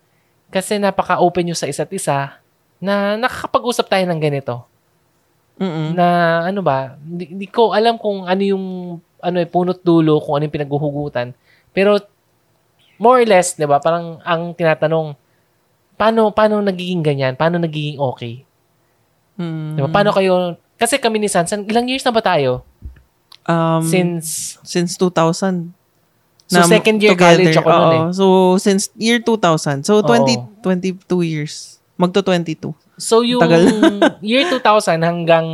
kasi 0.49 0.79
napaka-open 0.79 1.51
nyo 1.51 1.57
sa 1.57 1.69
isa't 1.69 1.91
isa 1.93 2.41
na 2.79 3.19
nakakapag-usap 3.19 3.91
tayo 3.91 4.05
ng 4.07 4.21
ganito. 4.23 4.65
Mm-mm. 5.59 5.99
Na 5.99 6.07
ano 6.47 6.63
ba, 6.63 6.95
hindi, 7.03 7.35
hindi 7.35 7.47
ko 7.51 7.75
alam 7.75 7.99
kung 7.99 8.25
ano 8.25 8.43
yung 8.43 8.65
ano 9.19 9.37
eh, 9.43 9.49
punot 9.51 9.83
dulo, 9.83 10.23
kung 10.23 10.39
ano 10.39 10.47
yung 10.47 10.55
pinaghuhugutan. 10.55 11.35
Pero 11.75 11.99
more 12.99 13.23
or 13.23 13.27
less, 13.27 13.59
'di 13.59 13.67
ba? 13.67 13.83
Parang 13.83 14.23
ang 14.23 14.55
tinatanong 14.55 15.19
paano 15.99 16.31
paano 16.31 16.63
nagiging 16.63 17.03
ganyan? 17.03 17.35
Paano 17.35 17.59
nagiging 17.59 17.99
okay? 17.99 18.47
Mm. 19.39 19.75
'Di 19.75 19.81
ba? 19.83 19.91
Paano 19.91 20.11
kayo 20.15 20.59
kasi 20.79 21.03
kami 21.03 21.19
ni 21.19 21.27
Sansan, 21.27 21.67
ilang 21.67 21.91
years 21.91 22.07
na 22.07 22.15
ba 22.15 22.23
tayo? 22.23 22.63
Um, 23.49 23.83
Since 23.83 24.63
since 24.63 24.95
2000. 24.95 25.75
So, 26.49 26.65
second 26.65 26.97
year 27.05 27.13
college 27.13 27.61
ako 27.61 27.69
nun 27.69 27.93
eh. 27.93 28.03
Oo. 28.09 28.13
So, 28.17 28.25
since 28.57 28.89
year 28.97 29.21
2000. 29.21 29.85
So, 29.85 30.01
20, 30.01 30.41
Oo. 30.41 30.65
22 30.65 31.29
years. 31.29 31.77
Magto 32.01 32.25
22. 32.25 32.73
So 32.99 33.23
yung 33.23 33.41
Tagal. 33.41 33.65
year 34.27 34.45
2000 34.51 35.01
hanggang 35.01 35.47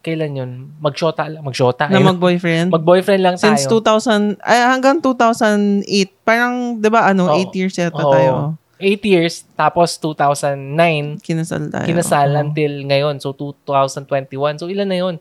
kailan 0.00 0.32
yun? 0.38 0.50
Magshota 0.78 1.26
lang. 1.28 1.42
Magshota. 1.42 1.90
Na 1.90 2.00
mag-boyfriend. 2.00 2.70
Mag-boyfriend 2.72 3.22
lang 3.22 3.36
tayo. 3.36 3.58
Since 3.58 3.66
2000, 3.68 4.40
ay 4.40 4.58
hanggang 4.64 5.02
2008. 5.02 5.84
Parang, 6.22 6.78
di 6.78 6.88
ba, 6.88 7.10
ano, 7.10 7.28
Oo. 7.28 7.36
8 7.36 7.58
years 7.58 7.74
yata 7.76 7.98
Oo. 8.00 8.14
tayo. 8.14 8.32
8 8.78 9.02
years. 9.04 9.42
Tapos 9.58 9.98
2009. 9.98 11.18
Kinasal 11.20 11.66
tayo. 11.68 11.84
Kinasal 11.84 12.30
Oo. 12.30 12.40
until 12.46 12.72
ngayon. 12.86 13.18
So 13.18 13.34
2021. 13.34 14.62
So 14.62 14.70
ilan 14.70 14.88
na 14.88 14.98
yun? 14.98 15.14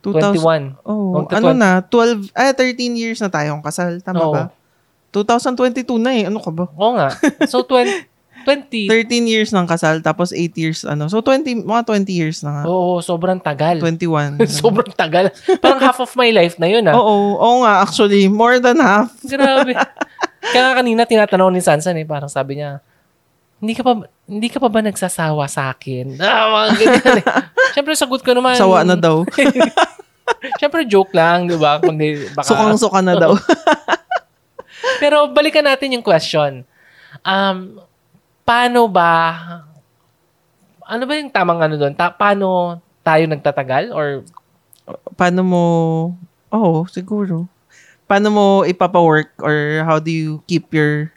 2000 0.00 0.36
21. 0.40 0.84
Oh, 0.84 1.24
ano 1.32 1.56
na, 1.56 1.80
12, 1.80 2.28
ay 2.36 2.52
13 2.52 2.92
years 2.96 3.20
na 3.24 3.28
tayong 3.32 3.64
kasal. 3.64 4.00
Tama 4.04 4.20
Oo. 4.24 4.32
ba? 4.32 4.42
2022 5.12 6.00
na 6.00 6.10
eh. 6.16 6.24
Ano 6.26 6.40
ka 6.40 6.50
ba? 6.50 6.68
Oo 6.74 6.92
nga. 6.96 7.12
So 7.46 7.62
20, 7.62 8.08
20. 8.44 8.86
13 8.86 9.24
years 9.26 9.50
ng 9.50 9.66
kasal, 9.66 9.98
tapos 10.04 10.30
8 10.30 10.54
years, 10.54 10.84
ano. 10.84 11.08
So, 11.08 11.24
20, 11.24 11.64
mga 11.64 11.82
20 11.88 12.12
years 12.12 12.44
na 12.44 12.60
nga. 12.60 12.62
Oo, 12.68 13.00
sobrang 13.00 13.40
tagal. 13.40 13.80
21. 13.80 14.38
sobrang 14.62 14.92
tagal. 14.92 15.32
Parang 15.58 15.80
half 15.80 15.98
of 15.98 16.12
my 16.14 16.28
life 16.30 16.60
na 16.60 16.68
yun 16.68 16.84
ah. 16.86 16.94
Oo, 16.94 17.40
oo 17.40 17.56
nga, 17.64 17.82
actually, 17.82 18.28
more 18.28 18.60
than 18.60 18.78
half. 18.78 19.10
Grabe. 19.32 19.74
Kaya 20.44 20.76
kanina 20.76 21.08
tinatanong 21.08 21.56
ni 21.56 21.64
Sansan 21.64 21.96
eh, 21.96 22.04
parang 22.04 22.28
sabi 22.28 22.60
niya, 22.60 22.84
hindi 23.64 23.72
ka 23.72 23.80
pa 23.80 24.04
hindi 24.28 24.48
ka 24.52 24.60
pa 24.60 24.68
ba 24.68 24.80
nagsasawa 24.84 25.48
sa 25.48 25.72
akin? 25.72 26.16
Ah, 26.24 26.48
mga 26.52 26.66
ganyan 26.80 27.16
eh. 27.20 27.26
Siyempre, 27.72 27.92
sagot 27.96 28.20
ko 28.20 28.36
naman. 28.36 28.56
Sawa 28.56 28.84
na 28.84 28.96
daw. 28.96 29.24
Siyempre, 30.60 30.84
joke 30.84 31.12
lang, 31.16 31.48
di 31.48 31.56
ba? 31.56 31.80
Kundi, 31.80 32.28
baka... 32.32 32.48
Sukang-suka 32.48 33.00
na 33.00 33.16
daw. 33.16 33.32
Pero 35.00 35.28
balikan 35.32 35.64
natin 35.64 35.96
yung 35.96 36.04
question. 36.04 36.64
Um, 37.24 37.80
paano 38.44 38.86
ba, 38.86 39.10
ano 40.84 41.02
ba 41.08 41.12
yung 41.16 41.32
tamang 41.32 41.60
ano 41.64 41.74
doon? 41.80 41.96
Ta- 41.96 42.12
paano 42.14 42.78
tayo 43.00 43.24
nagtatagal? 43.28 43.90
Or, 43.92 44.22
Paano 45.16 45.40
mo, 45.40 45.64
oh, 46.52 46.84
siguro. 46.92 47.48
Paano 48.04 48.28
mo 48.28 48.44
ipapa-work 48.68 49.32
or 49.40 49.80
how 49.88 49.96
do 49.96 50.12
you 50.12 50.44
keep 50.44 50.68
your 50.76 51.08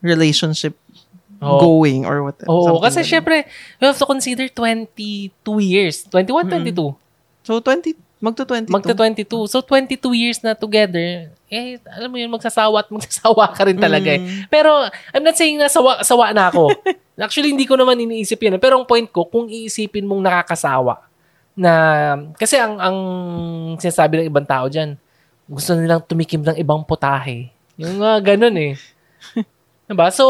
relationship 0.00 0.72
Oo. 1.44 1.60
going 1.60 2.08
or 2.08 2.24
what. 2.24 2.40
Oo, 2.48 2.80
something 2.80 2.84
kasi 2.88 3.00
ganun. 3.04 3.12
syempre, 3.12 3.36
we 3.76 3.84
have 3.84 4.00
to 4.00 4.08
consider 4.08 4.48
22 4.48 5.36
years. 5.60 6.08
21, 6.08 6.48
22. 6.48 6.96
So, 7.44 7.60
20, 7.60 7.92
magto 8.20 8.44
22. 8.44 8.68
Magta 8.68 8.92
22. 8.92 9.48
So, 9.48 9.64
22 9.64 9.96
years 10.12 10.38
na 10.44 10.52
together, 10.52 11.32
eh, 11.48 11.80
alam 11.88 12.12
mo 12.12 12.20
yun, 12.20 12.28
magsasawa 12.28 12.84
at 12.84 12.88
magsasawa 12.92 13.50
ka 13.56 13.64
rin 13.64 13.80
talaga 13.80 14.12
eh. 14.12 14.20
Mm. 14.20 14.46
Pero, 14.52 14.70
I'm 15.16 15.24
not 15.24 15.34
saying 15.40 15.56
na 15.56 15.72
sawa, 15.72 16.04
sawa 16.04 16.30
na 16.36 16.52
ako. 16.52 16.68
Actually, 17.20 17.56
hindi 17.56 17.64
ko 17.64 17.80
naman 17.80 17.96
iniisip 17.96 18.36
yun. 18.40 18.56
eh. 18.56 18.62
Pero 18.62 18.76
ang 18.76 18.86
point 18.86 19.08
ko, 19.08 19.24
kung 19.24 19.48
iisipin 19.48 20.04
mong 20.04 20.20
nakakasawa, 20.20 21.00
na, 21.56 21.72
kasi 22.36 22.56
ang, 22.60 22.76
ang 22.80 22.96
sinasabi 23.80 24.20
ng 24.24 24.28
ibang 24.28 24.46
tao 24.46 24.68
dyan, 24.68 24.96
gusto 25.48 25.74
nilang 25.74 26.04
tumikim 26.04 26.44
ng 26.44 26.56
ibang 26.60 26.84
putahe. 26.84 27.50
Yung 27.80 27.98
mga 27.98 28.36
ganun 28.36 28.56
eh. 28.56 28.72
Diba? 29.90 30.06
So, 30.14 30.22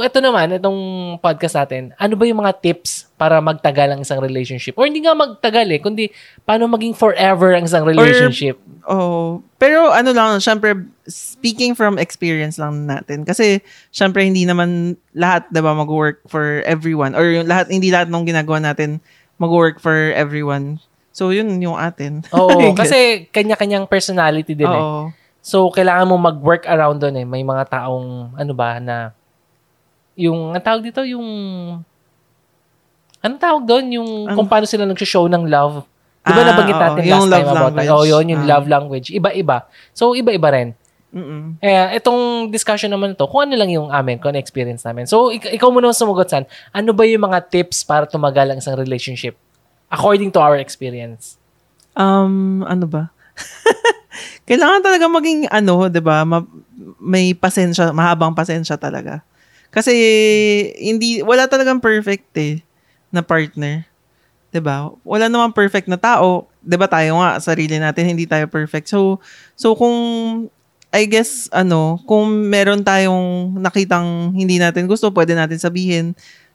ito 0.00 0.24
naman, 0.24 0.56
itong 0.56 0.80
podcast 1.20 1.60
natin, 1.60 1.92
ano 2.00 2.16
ba 2.16 2.24
yung 2.24 2.40
mga 2.40 2.64
tips 2.64 3.12
para 3.20 3.44
magtagal 3.44 3.92
ang 3.92 4.00
isang 4.00 4.16
relationship? 4.24 4.72
Or 4.80 4.88
hindi 4.88 5.04
nga 5.04 5.12
magtagal 5.12 5.68
eh, 5.68 5.84
kundi 5.84 6.08
paano 6.48 6.64
maging 6.72 6.96
forever 6.96 7.52
ang 7.52 7.68
isang 7.68 7.84
relationship? 7.84 8.56
Oh, 8.88 9.44
pero 9.60 9.92
ano 9.92 10.16
lang, 10.16 10.40
syempre, 10.40 10.88
speaking 11.04 11.76
from 11.76 12.00
experience 12.00 12.56
lang 12.56 12.88
natin. 12.88 13.28
Kasi, 13.28 13.60
syempre, 13.92 14.24
hindi 14.24 14.48
naman 14.48 14.96
lahat, 15.12 15.44
diba, 15.52 15.76
mag-work 15.76 16.24
for 16.24 16.64
everyone. 16.64 17.12
Or 17.12 17.28
yung 17.28 17.52
lahat, 17.52 17.68
hindi 17.68 17.92
lahat 17.92 18.08
ng 18.08 18.24
ginagawa 18.24 18.64
natin 18.64 19.04
mag-work 19.36 19.76
for 19.76 20.16
everyone. 20.16 20.80
So, 21.12 21.36
yun 21.36 21.52
yung 21.60 21.76
atin. 21.76 22.24
Oo, 22.32 22.72
kasi 22.72 23.28
kanya-kanyang 23.28 23.84
personality 23.92 24.56
din 24.56 24.72
eh. 24.72 24.84
Oo. 25.42 25.44
So, 25.44 25.74
kailangan 25.74 26.06
mo 26.06 26.14
mag-work 26.16 26.64
around 26.64 27.02
doon 27.02 27.18
eh. 27.18 27.26
May 27.26 27.42
mga 27.42 27.66
taong, 27.68 28.30
ano 28.32 28.52
ba, 28.54 28.78
na, 28.78 29.10
yung, 30.14 30.54
ang 30.54 30.62
tawag 30.62 30.86
dito, 30.86 31.02
yung, 31.02 31.26
anong 33.18 33.40
tawag 33.42 33.64
doon? 33.66 33.84
Yung, 33.92 34.10
Ano? 34.30 34.36
kung 34.38 34.46
paano 34.46 34.66
sila 34.66 34.86
nag-show 34.86 35.26
ng 35.26 35.50
love. 35.50 35.82
Di 36.22 36.30
ba 36.30 36.46
Ah, 36.46 36.48
nabanggit 36.54 36.78
oo. 36.78 36.82
natin 36.86 37.02
Yung 37.02 37.10
last 37.18 37.26
love 37.26 37.42
time 37.42 37.50
about 37.50 37.72
that? 37.74 37.86
Oo, 37.90 38.04
yun, 38.06 38.24
yung 38.30 38.44
Ah. 38.46 38.50
love 38.54 38.66
language. 38.70 39.10
Iba-iba. 39.10 39.66
So, 39.90 40.14
iba-iba 40.14 40.48
rin. 40.54 40.68
Mm-mm. 41.12 41.58
Eh, 41.60 41.98
itong 41.98 42.48
discussion 42.48 42.88
naman 42.88 43.12
to, 43.12 43.26
kung 43.26 43.44
ano 43.44 43.52
lang 43.52 43.68
yung 43.68 43.90
amin, 43.92 44.16
kung 44.16 44.32
ano 44.32 44.38
experience 44.38 44.80
namin. 44.80 45.04
So, 45.04 45.28
ik- 45.28 45.50
ikaw 45.50 45.68
muna 45.68 45.90
sumugot, 45.92 46.30
San. 46.30 46.46
Ano 46.72 46.94
ba 46.94 47.04
yung 47.04 47.26
mga 47.26 47.50
tips 47.50 47.84
para 47.84 48.06
tumagal 48.08 48.48
ang 48.48 48.62
isang 48.62 48.78
relationship? 48.78 49.34
According 49.92 50.32
to 50.32 50.40
our 50.40 50.56
experience. 50.56 51.36
Um, 51.92 52.64
ano 52.64 52.88
ba? 52.88 53.12
Kailangan 54.48 54.80
talaga 54.84 55.06
maging 55.08 55.48
ano, 55.48 55.88
'di 55.88 56.02
ba? 56.02 56.24
Ma- 56.26 56.46
may 57.02 57.32
pasensya, 57.34 57.90
mahabang 57.94 58.34
pasensya 58.36 58.76
talaga. 58.78 59.22
Kasi 59.72 59.94
hindi 60.76 61.24
wala 61.24 61.48
talagang 61.48 61.80
perfect 61.80 62.28
eh 62.36 62.60
na 63.12 63.24
partner. 63.24 63.84
'Di 64.52 64.60
ba? 64.62 64.92
Wala 65.04 65.28
namang 65.32 65.54
perfect 65.56 65.88
na 65.88 65.98
tao. 66.00 66.48
'Di 66.62 66.76
ba 66.76 66.86
tayo 66.90 67.18
nga 67.20 67.40
sarili 67.40 67.78
natin 67.80 68.12
hindi 68.12 68.28
tayo 68.28 68.46
perfect. 68.50 68.90
So 68.92 69.18
so 69.56 69.74
kung 69.76 69.96
I 70.92 71.08
guess 71.08 71.48
ano, 71.56 71.96
kung 72.04 72.52
meron 72.52 72.84
tayong 72.84 73.56
nakitang 73.56 74.36
hindi 74.36 74.60
natin 74.60 74.84
gusto, 74.84 75.08
pwede 75.12 75.32
natin 75.32 75.56
sabihin. 75.56 76.12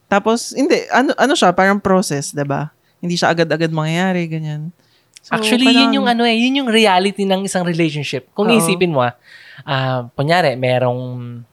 Tapos 0.09 0.53
hindi 0.53 0.85
ano 0.93 1.13
ano 1.17 1.33
siya, 1.33 1.51
parang 1.57 1.81
process, 1.81 2.31
'di 2.37 2.45
ba? 2.45 2.69
Hindi 3.01 3.17
siya 3.17 3.33
agad-agad 3.33 3.73
mangyayari 3.73 4.29
ganyan. 4.29 4.69
So, 5.27 5.35
Actually, 5.35 5.67
kailangan- 5.67 5.91
yun 5.91 5.97
yung 5.99 6.07
ano 6.07 6.23
eh, 6.23 6.39
yun 6.39 6.63
yung 6.63 6.69
reality 6.71 7.27
ng 7.27 7.43
isang 7.43 7.67
relationship. 7.67 8.31
Kung 8.31 8.47
Oo. 8.47 8.55
iisipin 8.55 8.95
mo 8.95 9.03
ah, 9.03 9.11
ah, 9.67 10.07
kunyari, 10.15 10.55
merong, 10.55 11.43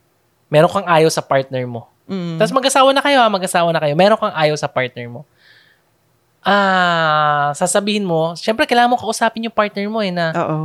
meron 0.46 0.70
kang 0.70 0.86
ayaw 0.86 1.10
sa 1.10 1.18
partner 1.18 1.66
mo. 1.66 1.90
Mm. 2.06 2.38
Tapos 2.38 2.54
mag-asawa 2.54 2.94
na 2.94 3.02
kayo 3.02 3.18
ah, 3.18 3.26
mag-asawa 3.26 3.74
na 3.74 3.82
kayo. 3.82 3.98
Meron 3.98 4.14
kang 4.14 4.30
ayaw 4.30 4.54
sa 4.54 4.70
partner 4.70 5.10
mo. 5.10 5.26
Ah, 6.44 7.50
sasabihin 7.58 8.06
mo, 8.06 8.38
syempre 8.38 8.62
kailangan 8.62 8.94
mo 8.94 9.00
kausapin 9.00 9.48
yung 9.48 9.56
partner 9.56 9.90
mo 9.90 10.04
eh 10.04 10.12
na 10.14 10.30
Oo. 10.36 10.58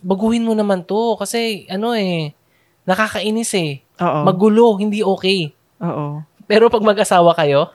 baguhin 0.00 0.42
mo 0.42 0.58
naman 0.58 0.80
to 0.82 1.14
kasi 1.20 1.70
ano 1.70 1.94
eh, 1.94 2.34
nakakainis 2.82 3.54
eh. 3.54 3.84
Oo. 4.02 4.26
Magulo, 4.26 4.74
hindi 4.74 5.06
okay. 5.06 5.54
Oo. 5.78 6.24
Pero 6.50 6.66
pag 6.66 6.82
mag-asawa 6.82 7.30
kayo, 7.36 7.70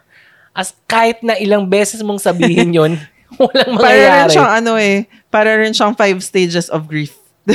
as 0.51 0.75
kahit 0.83 1.23
na 1.23 1.39
ilang 1.39 1.63
beses 1.63 2.03
mong 2.03 2.19
sabihin 2.19 2.75
yon 2.81 2.99
walang 3.41 3.73
Para 3.75 3.93
rin 3.93 4.03
mangyayari. 4.09 4.31
siyang 4.31 4.51
ano 4.53 4.71
eh, 4.77 4.97
para 5.27 5.49
rin 5.57 5.73
siyang 5.73 5.93
five 5.93 6.19
stages 6.21 6.69
of 6.69 6.85
grief. 6.85 7.13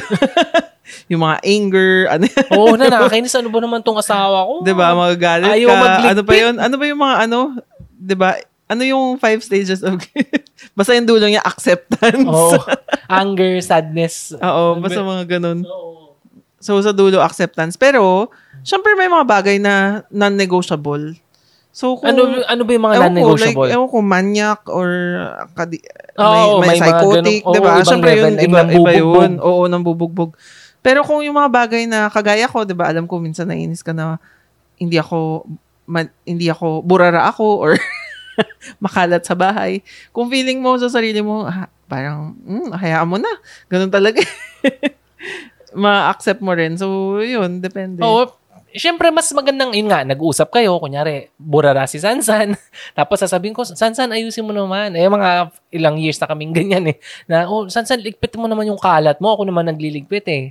yung 1.12 1.20
mga 1.20 1.36
anger, 1.44 1.90
ano 2.08 2.24
Oo 2.52 2.76
na, 2.76 2.88
nakakainis. 2.92 3.36
Ano 3.36 3.48
ba 3.48 3.60
naman 3.60 3.80
tong 3.80 3.96
asawa 3.96 4.44
ko? 4.44 4.54
'di 4.64 4.72
ba, 4.72 4.92
magagalit 4.92 5.52
Ayaw 5.52 5.68
ka. 5.68 5.76
magligpit. 5.76 6.10
Ano 6.12 6.22
pa 6.24 6.34
'yun? 6.34 6.54
Ano 6.56 6.74
ba 6.76 6.84
yung 6.84 7.00
mga 7.00 7.16
ano, 7.28 7.38
'di 7.96 8.14
ba? 8.16 8.30
Ano 8.68 8.82
yung 8.84 9.16
five 9.16 9.40
stages 9.40 9.80
of 9.80 9.96
grief? 9.96 10.28
basta 10.76 10.92
yung 10.92 11.08
dulo 11.08 11.24
niya 11.24 11.40
acceptance. 11.40 12.28
Oo. 12.28 12.60
Anger, 13.08 13.64
sadness. 13.64 14.36
Oo, 14.36 14.76
basta 14.78 15.00
mga 15.00 15.24
ganun. 15.40 15.64
So 16.60 16.76
sa 16.82 16.92
dulo 16.92 17.22
acceptance. 17.24 17.80
Pero 17.80 18.28
syempre 18.60 18.92
may 18.92 19.08
mga 19.08 19.24
bagay 19.24 19.56
na 19.56 20.04
non-negotiable. 20.12 21.16
So 21.78 21.94
kung 21.94 22.10
Ano, 22.10 22.42
ano 22.42 22.62
ba 22.66 22.70
yung 22.74 22.84
mga 22.90 22.96
non-negotiable? 23.06 23.70
Like, 23.70 23.78
ewan 23.78 23.86
ko, 23.86 23.98
maniac 24.02 24.66
or 24.66 24.90
kadi, 25.54 25.78
Oo, 26.18 26.58
may, 26.58 26.74
may, 26.74 26.78
psychotic, 26.82 27.38
di 27.46 27.60
ba? 27.62 27.78
Siyempre 27.86 28.18
yun, 28.18 28.34
iba, 28.34 28.60
iba 28.66 28.90
yun. 28.98 29.38
Oo, 29.38 29.70
nang 29.70 29.86
bubugbog. 29.86 30.34
Pero 30.82 31.06
kung 31.06 31.22
yung 31.22 31.38
mga 31.38 31.50
bagay 31.54 31.86
na 31.86 32.10
kagaya 32.10 32.50
ko, 32.50 32.66
di 32.66 32.74
ba, 32.74 32.90
alam 32.90 33.06
ko 33.06 33.22
minsan 33.22 33.46
nainis 33.46 33.86
ka 33.86 33.94
na 33.94 34.18
hindi 34.74 34.98
ako, 34.98 35.46
ma- 35.86 36.10
hindi 36.26 36.50
ako, 36.50 36.82
burara 36.82 37.30
ako 37.30 37.46
or 37.62 37.78
makalat 38.84 39.22
sa 39.22 39.38
bahay. 39.38 39.78
Kung 40.10 40.26
feeling 40.26 40.58
mo 40.58 40.74
sa 40.82 40.90
sarili 40.90 41.22
mo, 41.22 41.46
ah, 41.46 41.70
parang, 41.86 42.34
hmm, 42.42 42.74
hayaan 42.74 43.06
mo 43.06 43.22
na. 43.22 43.30
Ganun 43.70 43.94
talaga. 43.94 44.18
Ma-accept 45.78 46.42
mo 46.42 46.58
rin. 46.58 46.74
So, 46.74 47.18
yun, 47.22 47.62
depende. 47.62 48.02
Oo. 48.02 48.37
Siyempre, 48.76 49.08
mas 49.08 49.32
magandang, 49.32 49.72
yun 49.72 49.88
nga, 49.88 50.04
nag-uusap 50.04 50.52
kayo, 50.52 50.76
kunyari, 50.76 51.32
burara 51.40 51.88
si 51.88 51.96
Sansan. 51.96 52.52
Tapos 52.98 53.20
sasabihin 53.20 53.56
ko, 53.56 53.64
Sansan, 53.64 54.12
ayusin 54.12 54.44
mo 54.44 54.52
naman. 54.52 54.92
Eh, 54.92 55.08
mga 55.08 55.52
ilang 55.72 55.96
years 55.96 56.20
na 56.20 56.28
kaming 56.28 56.52
ganyan 56.52 56.84
eh. 56.92 56.96
Na, 57.24 57.48
oh, 57.48 57.64
Sansan, 57.66 58.04
ligpit 58.04 58.36
mo 58.36 58.44
naman 58.44 58.68
yung 58.68 58.80
kalat 58.80 59.16
mo. 59.18 59.32
Ako 59.32 59.48
naman 59.48 59.68
nagliligpit 59.68 60.26
eh. 60.28 60.44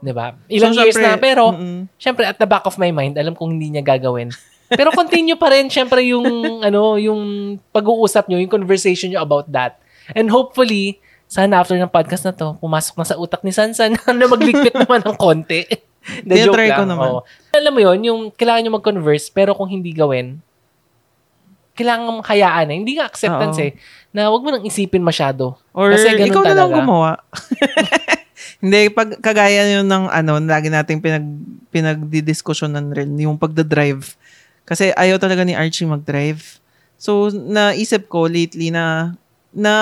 'Di 0.00 0.12
ba? 0.12 0.36
Ilang 0.48 0.76
So, 0.76 0.84
years 0.84 0.96
syempre, 0.96 1.08
na, 1.08 1.16
pero, 1.16 1.44
mm-mm. 1.52 1.80
syempre, 1.96 2.24
at 2.28 2.36
the 2.36 2.48
back 2.48 2.64
of 2.68 2.76
my 2.76 2.92
mind, 2.92 3.16
alam 3.16 3.32
kong 3.32 3.56
hindi 3.56 3.76
niya 3.76 3.84
gagawin. 3.84 4.28
Pero 4.66 4.90
continue 4.90 5.38
pa 5.38 5.50
rin, 5.50 5.70
syempre, 5.70 6.02
yung, 6.04 6.26
ano, 6.66 6.98
yung 7.00 7.54
pag-uusap 7.70 8.26
nyo, 8.26 8.38
yung 8.38 8.50
conversation 8.50 9.10
nyo 9.10 9.22
about 9.22 9.46
that. 9.50 9.78
And 10.14 10.30
hopefully, 10.30 11.02
sana 11.26 11.58
after 11.58 11.74
ng 11.74 11.90
podcast 11.90 12.22
na 12.26 12.34
to, 12.34 12.54
pumasok 12.62 12.94
na 12.98 13.06
sa 13.06 13.18
utak 13.18 13.42
ni 13.42 13.50
Sansan 13.50 13.98
na 14.18 14.26
magligpit 14.26 14.74
naman 14.74 15.02
ng 15.02 15.16
konti. 15.18 15.66
Tinatry 16.22 16.70
ko 16.72 16.84
naman. 16.86 17.08
Oo. 17.10 17.20
Alam 17.52 17.72
mo 17.72 17.80
yun, 17.82 17.98
yung 18.06 18.20
kailangan 18.30 18.62
nyo 18.62 18.72
mag-converse, 18.78 19.30
pero 19.30 19.52
kung 19.52 19.66
hindi 19.66 19.90
gawin, 19.90 20.38
kailangan 21.76 22.08
mong 22.08 22.22
hayaan 22.24 22.66
eh. 22.72 22.76
Hindi 22.80 22.92
nga 22.96 23.06
acceptance 23.06 23.58
Oo. 23.60 23.66
eh. 23.68 23.72
Na 24.16 24.32
wag 24.32 24.42
mo 24.42 24.48
nang 24.48 24.64
isipin 24.64 25.04
masyado. 25.04 25.60
Or 25.76 25.92
Kasi 25.92 26.16
ganun 26.16 26.32
ikaw 26.32 26.42
na 26.42 26.56
lang 26.56 26.72
gumawa. 26.72 27.10
Hindi, 28.62 28.88
pag 28.88 29.20
kagaya 29.20 29.68
yun 29.68 29.84
ng 29.84 30.08
ano, 30.08 30.40
lagi 30.40 30.72
nating 30.72 31.04
pinag, 31.04 31.26
pinagdidiskusyonan 31.68 32.88
rin, 32.96 33.12
yung 33.20 33.36
pagdadrive. 33.36 34.16
Kasi 34.64 34.96
ayaw 34.96 35.20
talaga 35.20 35.44
ni 35.44 35.52
Archie 35.52 35.84
mag-drive. 35.84 36.58
So, 36.96 37.28
naisip 37.28 38.08
ko 38.08 38.24
lately 38.24 38.72
na 38.72 39.12
na 39.52 39.72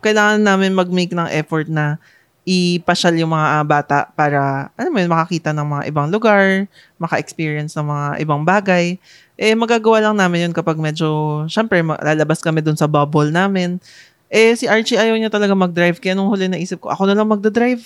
kailangan 0.00 0.40
namin 0.40 0.76
mag-make 0.76 1.12
ng 1.12 1.28
effort 1.32 1.68
na 1.68 2.00
ipasyal 2.44 3.16
yung 3.16 3.32
mga 3.32 3.46
ah, 3.56 3.64
bata 3.64 3.98
para, 4.12 4.68
ano 4.76 4.88
mo 4.92 5.00
yun, 5.00 5.08
makakita 5.08 5.56
ng 5.56 5.64
mga 5.64 5.82
ibang 5.88 6.08
lugar, 6.12 6.68
maka-experience 7.00 7.72
ng 7.74 7.88
mga 7.88 8.06
ibang 8.20 8.44
bagay. 8.44 9.00
Eh, 9.34 9.56
magagawa 9.56 10.04
lang 10.04 10.16
namin 10.20 10.48
yun 10.48 10.54
kapag 10.54 10.76
medyo, 10.76 11.42
syempre, 11.48 11.80
lalabas 11.82 12.44
kami 12.44 12.60
dun 12.60 12.76
sa 12.76 12.84
bubble 12.84 13.32
namin. 13.32 13.80
Eh, 14.28 14.52
si 14.54 14.68
Archie 14.68 15.00
ayaw 15.00 15.16
niya 15.16 15.32
talaga 15.32 15.56
mag-drive. 15.56 15.98
Kaya 15.98 16.12
nung 16.12 16.28
huli 16.28 16.46
naisip 16.46 16.84
ko, 16.84 16.92
ako 16.92 17.08
na 17.08 17.16
lang 17.16 17.26
magda-drive. 17.26 17.82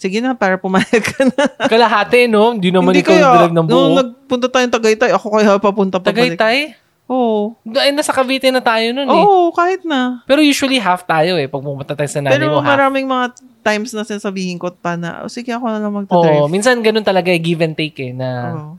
Sige 0.00 0.18
na, 0.18 0.34
para 0.34 0.56
pumayag 0.58 1.04
ka 1.04 1.22
na. 1.28 1.44
Kalahati, 1.72 2.26
no? 2.26 2.56
Hindi 2.56 2.74
naman 2.74 2.96
Hindi 2.96 3.06
ikaw 3.06 3.14
kaya, 3.14 3.28
drive 3.38 3.54
ng 3.54 3.66
buo. 3.68 3.72
nung 3.76 3.94
nagpunta 4.00 4.46
tayong 4.50 4.72
Tagaytay, 4.72 5.10
ako 5.14 5.26
kaya 5.30 5.50
papunta 5.62 5.96
pa. 6.02 6.10
Tagaytay? 6.10 6.74
Oo. 7.12 7.54
Ay, 7.76 7.92
nasa 7.92 8.10
Cavite 8.14 8.48
na 8.48 8.64
tayo 8.64 8.88
nun 8.96 9.04
eh. 9.04 9.14
Oo, 9.22 9.52
kahit 9.52 9.84
na. 9.84 10.24
Pero 10.24 10.40
usually 10.40 10.80
half 10.80 11.04
tayo 11.04 11.36
eh. 11.36 11.44
Pag 11.44 11.60
pumunta 11.60 11.92
tayo 11.92 12.08
sa 12.08 12.24
nanay 12.24 12.40
Pero 12.40 12.56
mo, 12.56 12.64
half. 12.64 12.72
maraming 12.72 13.04
mga 13.04 13.26
times 13.62 13.90
na 13.90 14.02
sinasabihin 14.02 14.58
ko 14.58 14.68
pa 14.70 14.94
na, 14.94 15.22
oh, 15.22 15.30
sige 15.30 15.48
ako 15.48 15.64
na 15.64 15.78
lang 15.78 15.88
Oo, 15.88 15.98
magta-drive. 16.02 16.50
minsan 16.50 16.76
ganun 16.78 17.02
talaga 17.02 17.30
eh, 17.30 17.38
give 17.38 17.62
and 17.62 17.72
take 17.72 17.96
eh. 17.96 18.12
Na, 18.12 18.28
Oo. 18.52 18.74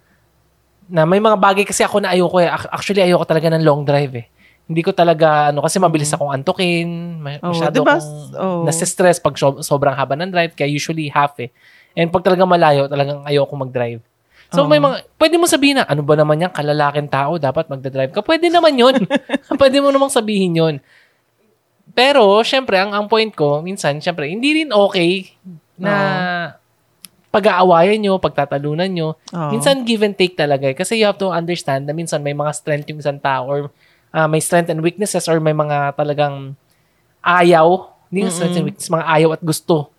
na 0.85 1.03
may 1.03 1.17
mga 1.17 1.35
bagay 1.35 1.63
kasi 1.63 1.81
ako 1.81 1.99
na 1.99 2.11
ayoko 2.11 2.37
eh. 2.37 2.47
Ac- 2.47 2.69
Actually, 2.69 3.01
ayoko 3.01 3.23
talaga 3.23 3.47
ng 3.49 3.63
long 3.63 3.81
drive 3.81 4.13
eh. 4.13 4.25
Hindi 4.63 4.79
ko 4.79 4.91
talaga, 4.91 5.49
ano, 5.49 5.59
kasi 5.59 5.75
mabilis 5.75 6.11
akong 6.11 6.31
antukin. 6.31 6.87
ma- 7.17 7.39
Oo, 7.39 7.51
Masyado 7.51 7.73
diba? 7.73 7.95
akong 7.95 8.07
Oo. 8.33 8.61
nasistress 8.63 9.17
pag 9.17 9.33
so- 9.33 9.59
sobrang 9.59 9.91
haba 9.91 10.15
ng 10.15 10.29
drive. 10.29 10.53
Kaya 10.53 10.67
usually 10.67 11.07
half 11.07 11.35
eh. 11.39 11.51
And 11.93 12.07
pag 12.09 12.21
talaga 12.21 12.43
malayo, 12.43 12.85
talagang 12.85 13.23
ayoko 13.23 13.53
mag-drive. 13.53 14.03
So 14.49 14.63
Oo. 14.63 14.69
may 14.69 14.77
mga, 14.77 15.03
pwede 15.17 15.35
mo 15.35 15.45
sabihin 15.45 15.79
na, 15.79 15.83
ano 15.83 15.99
ba 15.99 16.13
naman 16.13 16.37
yan, 16.39 16.51
kalalaking 16.51 17.09
tao, 17.09 17.35
dapat 17.35 17.65
magdadrive 17.67 18.11
ka. 18.11 18.21
Pwede 18.21 18.47
naman 18.47 18.73
yun. 18.73 19.01
pwede 19.59 19.77
mo 19.79 19.89
namang 19.89 20.09
sabihin 20.09 20.53
yun. 20.53 20.75
Pero, 21.93 22.41
syempre, 22.41 22.81
ang, 22.81 22.89
ang 22.91 23.05
point 23.05 23.29
ko, 23.29 23.61
minsan, 23.61 24.01
syempre, 24.01 24.25
hindi 24.29 24.61
rin 24.65 24.69
okay 24.73 25.29
na 25.77 25.93
pag-aawayan 27.29 27.97
nyo, 27.97 28.21
pagtatalunan 28.21 28.89
nyo. 28.89 29.17
Oo. 29.33 29.49
Minsan, 29.49 29.81
give 29.85 30.05
and 30.05 30.13
take 30.13 30.37
talaga. 30.37 30.69
eh. 30.69 30.77
Kasi 30.77 31.01
you 31.01 31.05
have 31.05 31.17
to 31.17 31.33
understand 31.33 31.89
na 31.89 31.93
minsan 31.93 32.21
may 32.21 32.33
mga 32.37 32.53
strength 32.53 32.89
yung 32.89 33.01
isang 33.01 33.17
tao 33.17 33.49
or 33.49 33.59
ah, 34.13 34.29
may 34.29 34.37
strength 34.37 34.69
and 34.69 34.81
weaknesses 34.85 35.25
or 35.25 35.41
may 35.41 35.53
mga 35.53 35.97
talagang 35.97 36.53
ayaw. 37.25 37.89
Hindi 38.13 38.29
yung 38.29 38.33
strength 38.33 38.57
and 38.61 38.65
weakness, 38.69 38.93
mga 38.93 39.05
ayaw 39.09 39.29
at 39.33 39.41
gusto 39.41 39.89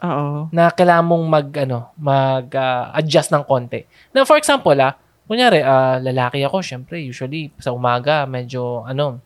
Oo. 0.00 0.48
na 0.48 0.72
kailangan 0.72 1.04
mong 1.04 1.24
mag 1.28 1.48
ano, 1.68 1.78
mag 2.00 2.48
ah, 2.56 2.88
adjust 2.96 3.28
ng 3.36 3.44
konti. 3.44 3.84
Na 4.16 4.24
for 4.24 4.40
example, 4.40 4.72
ah, 4.80 4.96
kunyari 5.28 5.60
ah, 5.60 6.00
lalaki 6.00 6.40
ako, 6.40 6.64
syempre 6.64 7.04
usually 7.04 7.52
sa 7.60 7.76
umaga 7.76 8.24
medyo 8.24 8.88
ano 8.88 9.20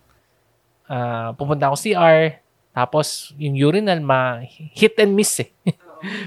ah, 0.87 1.35
pupunta 1.37 1.69
ako 1.71 1.77
CR 1.79 2.39
tapos 2.73 3.37
yung 3.37 3.55
urinal 3.61 4.01
ma 4.01 4.41
hit 4.73 4.97
and 4.97 5.13
miss 5.13 5.45
eh. 5.45 5.53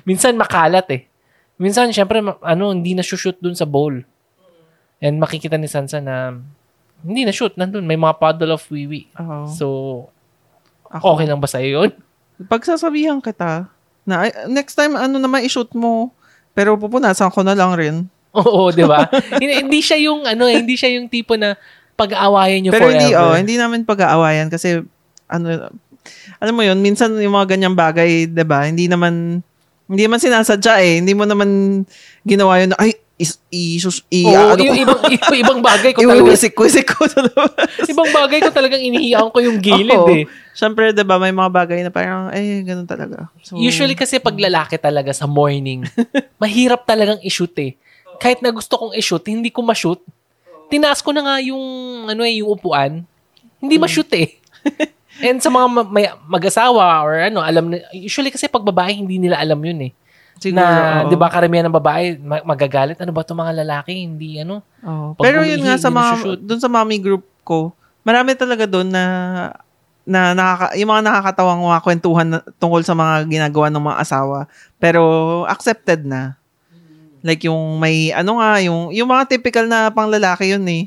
Minsan 0.07 0.37
makalat 0.37 0.85
eh. 0.93 1.01
Minsan 1.57 1.89
syempre 1.89 2.21
ano 2.21 2.63
hindi 2.69 2.93
na 2.93 3.01
shoot 3.01 3.35
dun 3.41 3.57
sa 3.57 3.65
bowl. 3.65 4.05
And 5.01 5.17
makikita 5.17 5.57
ni 5.57 5.65
Sansa 5.65 5.99
na 5.99 6.37
hindi 7.01 7.25
na 7.25 7.33
shoot 7.33 7.57
nandun 7.57 7.83
may 7.89 7.97
mga 7.97 8.17
puddle 8.21 8.53
of 8.53 8.63
wiwi. 8.69 9.09
So 9.57 10.07
Ako, 10.93 11.17
okay 11.17 11.25
lang 11.25 11.41
ba 11.41 11.49
sa 11.49 11.59
yun? 11.59 11.91
Pagsasabihan 12.51 13.19
kita, 13.19 13.67
na 14.05 14.27
"Ay, 14.27 14.31
next 14.47 14.77
time, 14.77 14.93
ano 14.93 15.17
naman 15.17 15.41
i-shoot 15.43 15.71
mo, 15.73 16.13
pero 16.53 16.77
pupunasan 16.77 17.33
ko 17.33 17.41
na 17.41 17.57
lang 17.57 17.73
rin. 17.73 17.95
Oo, 18.37 18.69
di 18.69 18.85
ba? 18.85 19.07
hindi, 19.41 19.65
hindi 19.65 19.79
siya 19.81 19.97
yung 19.99 20.23
ano, 20.27 20.45
eh, 20.45 20.61
hindi 20.61 20.77
siya 20.77 20.93
yung 20.99 21.07
tipo 21.09 21.35
na 21.35 21.55
pag-aawayan 21.95 22.59
niyo 22.61 22.71
Pero 22.75 22.91
forever. 22.91 22.99
hindi, 22.99 23.09
oh, 23.15 23.35
hindi 23.35 23.55
namin 23.55 23.87
pag-aawayan 23.87 24.47
kasi, 24.51 24.83
ano, 25.31 25.71
alam 26.37 26.53
mo 26.53 26.61
yun, 26.61 26.77
minsan 26.83 27.15
yung 27.17 27.33
mga 27.33 27.57
ganyang 27.57 27.75
bagay, 27.75 28.29
'di 28.29 28.45
ba 28.45 28.67
hindi 28.67 28.85
naman, 28.85 29.41
hindi 29.89 30.01
naman 30.05 30.21
sinasadya 30.21 30.81
eh. 30.81 30.93
Hindi 31.01 31.13
mo 31.17 31.25
naman 31.25 31.81
ginawa 32.25 32.61
yun 32.61 32.73
na, 32.73 32.77
ay, 32.81 32.93
is, 33.15 33.39
i, 33.47 33.79
sus, 33.79 34.03
i, 34.11 34.27
Oo, 34.27 34.53
ano 34.53 34.59
yung 34.59 34.75
ibang, 34.75 34.99
ibang, 35.15 35.35
ibang 35.39 35.59
bagay 35.63 35.95
ko 35.95 36.03
talaga, 36.03 36.19
iwiwisik-wisik 36.19 36.85
ko 36.91 37.07
ibang 37.95 38.11
bagay 38.11 38.43
ko 38.43 38.51
talagang 38.51 38.83
inihiyaan 38.83 39.31
ko 39.31 39.39
yung 39.39 39.63
gilid 39.63 40.03
Oo. 40.03 40.11
eh. 40.11 40.23
Siyempre, 40.51 40.91
'di 40.91 41.03
ba 41.07 41.15
may 41.19 41.31
mga 41.31 41.51
bagay 41.51 41.79
na 41.83 41.91
parang, 41.91 42.31
eh, 42.35 42.63
ganun 42.63 42.87
talaga. 42.87 43.31
So, 43.43 43.55
Usually 43.55 43.95
kasi 43.95 44.19
pag 44.19 44.35
lalaki 44.35 44.75
talaga 44.75 45.15
sa 45.15 45.27
morning, 45.27 45.87
mahirap 46.43 46.83
talagang 46.83 47.19
i-shoot 47.23 47.55
eh. 47.63 47.79
Kahit 48.19 48.39
na 48.39 48.51
gusto 48.51 48.79
kong 48.79 48.95
i-shoot, 48.95 49.23
hindi 49.27 49.51
ko 49.51 49.63
ma-shoot. 49.63 49.99
Tinaas 50.67 50.99
ko 51.01 51.13
na 51.13 51.21
nga 51.21 51.35
yung, 51.41 51.61
ano 52.09 52.21
eh, 52.25 52.41
yung 52.41 52.49
upuan. 52.57 53.05
Hindi 53.61 53.75
ma-shoot 53.77 54.09
eh. 54.13 54.37
And 55.25 55.39
sa 55.39 55.47
mga 55.47 55.67
ma- 55.71 55.87
may 55.87 56.05
mag-asawa 56.27 57.05
or 57.07 57.15
ano, 57.31 57.39
alam 57.39 57.71
na, 57.71 57.79
usually 57.95 58.31
kasi 58.33 58.51
pag 58.51 58.65
babae, 58.65 58.91
hindi 58.91 59.15
nila 59.15 59.39
alam 59.39 59.59
yun 59.63 59.87
eh. 59.87 59.91
siguro, 60.35 60.59
na. 60.59 61.07
'di 61.07 61.15
ba, 61.15 61.31
karamihan 61.31 61.71
ng 61.71 61.77
babae 61.79 62.19
ma- 62.19 62.43
magagalit. 62.43 62.99
Ano 62.99 63.15
ba 63.15 63.23
'tong 63.23 63.39
mga 63.39 63.63
lalaki? 63.63 63.95
Hindi 64.03 64.43
ano. 64.43 64.59
Pag 65.15 65.23
Pero 65.23 65.47
yun 65.47 65.63
nga 65.63 65.79
sa 65.79 65.87
mga 65.87 66.43
doon 66.43 66.59
sa 66.59 66.67
mommy 66.67 66.99
group 66.99 67.23
ko, 67.47 67.71
marami 68.03 68.35
talaga 68.35 68.67
doon 68.67 68.91
na 68.91 69.03
na 70.05 70.35
nakaka, 70.37 70.77
yung 70.77 70.91
mga 70.91 71.03
nakakatawang 71.07 71.61
mga 71.65 71.81
kwentuhan 71.81 72.27
na, 72.29 72.39
tungkol 72.61 72.83
sa 72.85 72.93
mga 72.93 73.25
ginagawa 73.25 73.71
ng 73.71 73.83
mga 73.87 73.99
asawa. 74.03 74.51
Pero 74.77 75.01
accepted 75.47 76.05
na. 76.05 76.37
Like 77.25 77.41
yung 77.49 77.81
may 77.81 78.13
ano 78.13 78.37
nga, 78.37 78.61
yung 78.61 78.93
yung 78.93 79.09
mga 79.09 79.25
typical 79.25 79.65
na 79.65 79.89
panglalaki 79.89 80.53
yun 80.53 80.61
eh. 80.69 80.85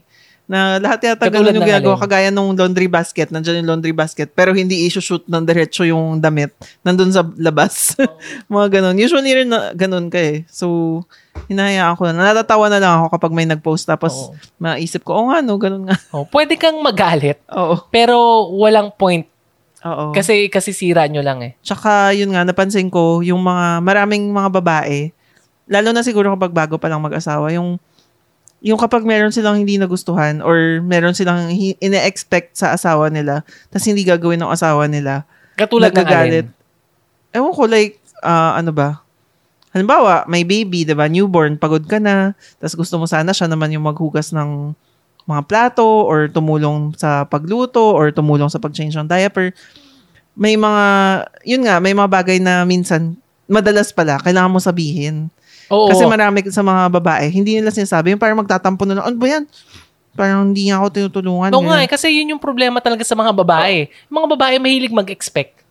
Na 0.48 0.80
lahat 0.80 1.04
yata 1.04 1.28
ganun 1.28 1.52
yung 1.52 1.60
ng 1.60 1.68
ginagawa. 1.68 2.00
Kagaya 2.00 2.32
nung 2.32 2.56
laundry 2.56 2.88
basket. 2.88 3.28
Nandiyan 3.28 3.60
yung 3.60 3.74
laundry 3.74 3.92
basket. 3.92 4.32
Pero 4.32 4.56
hindi 4.56 4.88
i-shoot 4.88 5.28
ng 5.28 5.44
diretso 5.44 5.84
yung 5.84 6.22
damit. 6.24 6.56
Nandun 6.80 7.12
sa 7.12 7.20
labas. 7.36 7.92
mga 8.48 8.80
ganun. 8.80 8.96
Usually 8.96 9.28
rin 9.44 9.52
na, 9.52 9.76
ganun 9.76 10.08
ka 10.08 10.16
eh. 10.16 10.48
So, 10.48 11.04
hinahayaan 11.52 12.00
ko 12.00 12.08
na. 12.08 12.32
Natatawa 12.32 12.72
na 12.72 12.80
lang 12.80 12.92
ako 12.96 13.06
kapag 13.20 13.32
may 13.36 13.44
nag-post. 13.44 13.84
Tapos, 13.84 14.32
Oo. 14.32 14.32
maisip 14.56 15.04
ko, 15.04 15.20
oh 15.20 15.28
nga 15.28 15.44
no, 15.44 15.60
ganun 15.60 15.84
nga. 15.84 16.00
Oh, 16.16 16.24
pwede 16.32 16.56
kang 16.56 16.80
magalit, 16.80 17.44
Oo. 17.52 17.84
pero 17.92 18.48
walang 18.56 18.88
point 18.96 19.28
Oo. 19.84 20.16
kasi 20.16 20.48
kasi 20.48 20.72
sira 20.72 21.04
nyo 21.12 21.20
lang 21.20 21.44
eh. 21.44 21.52
Tsaka, 21.60 22.16
yun 22.16 22.32
nga, 22.32 22.48
napansin 22.48 22.88
ko, 22.88 23.20
yung 23.20 23.44
mga, 23.44 23.84
maraming 23.84 24.32
mga 24.32 24.50
babae, 24.64 25.12
lalo 25.68 25.92
na 25.92 26.02
siguro 26.02 26.32
kapag 26.34 26.52
bago 26.52 26.74
pa 26.80 26.88
lang 26.88 27.04
mag-asawa, 27.04 27.52
yung, 27.52 27.76
yung 28.64 28.80
kapag 28.80 29.04
meron 29.04 29.30
silang 29.30 29.60
hindi 29.60 29.78
nagustuhan 29.78 30.42
or 30.42 30.82
meron 30.82 31.14
silang 31.14 31.52
ine-expect 31.52 32.58
sa 32.58 32.74
asawa 32.74 33.12
nila, 33.12 33.46
tapos 33.70 33.86
hindi 33.86 34.02
gagawin 34.02 34.40
ng 34.42 34.50
asawa 34.50 34.88
nila, 34.88 35.28
Katulad 35.58 35.90
ng 35.92 36.06
alin. 36.08 36.46
Ewan 37.34 37.52
ko, 37.52 37.62
like, 37.68 38.00
ah, 38.24 38.56
ano 38.56 38.72
ba? 38.72 39.04
Halimbawa, 39.68 40.24
may 40.24 40.48
baby, 40.48 40.88
'di 40.88 40.96
ba 40.96 41.06
Newborn, 41.12 41.60
pagod 41.60 41.84
ka 41.84 42.00
na, 42.00 42.32
tapos 42.56 42.74
gusto 42.74 42.96
mo 42.96 43.04
sana 43.04 43.36
siya 43.36 43.52
naman 43.52 43.68
yung 43.68 43.84
maghugas 43.84 44.32
ng 44.32 44.72
mga 45.28 45.42
plato 45.44 45.84
or 45.84 46.24
tumulong 46.32 46.96
sa 46.96 47.28
pagluto 47.28 47.92
or 47.92 48.08
tumulong 48.08 48.48
sa 48.48 48.56
pag-change 48.56 48.96
ng 48.96 49.04
diaper. 49.04 49.52
May 50.32 50.56
mga, 50.56 50.84
yun 51.44 51.62
nga, 51.68 51.76
may 51.84 51.92
mga 51.92 52.08
bagay 52.08 52.38
na 52.40 52.64
minsan, 52.64 53.12
madalas 53.44 53.92
pala, 53.92 54.16
kailangan 54.24 54.48
mo 54.48 54.56
sabihin. 54.56 55.28
Oo. 55.68 55.88
Kasi 55.92 56.04
marami 56.08 56.44
sa 56.48 56.64
mga 56.64 56.82
babae, 56.88 57.28
hindi 57.28 57.56
nila 57.56 57.68
sinasabi, 57.68 58.16
yung 58.16 58.22
parang 58.22 58.40
magtatampo 58.40 58.88
na 58.88 59.00
ano 59.04 59.16
ba 59.16 59.28
yan? 59.28 59.44
Parang 60.18 60.50
hindi 60.50 60.66
nga 60.68 60.82
ako 60.82 60.86
tinutulungan. 60.90 61.52
Oo 61.54 61.64
nga 61.68 61.84
eh, 61.84 61.88
kasi 61.88 62.10
yun 62.10 62.34
yung 62.34 62.42
problema 62.42 62.82
talaga 62.82 63.04
sa 63.06 63.14
mga 63.14 63.30
babae. 63.30 63.86
Yung 64.10 64.16
mga 64.24 64.28
babae 64.34 64.54
mahilig 64.58 64.90
mag-expect. 64.90 65.62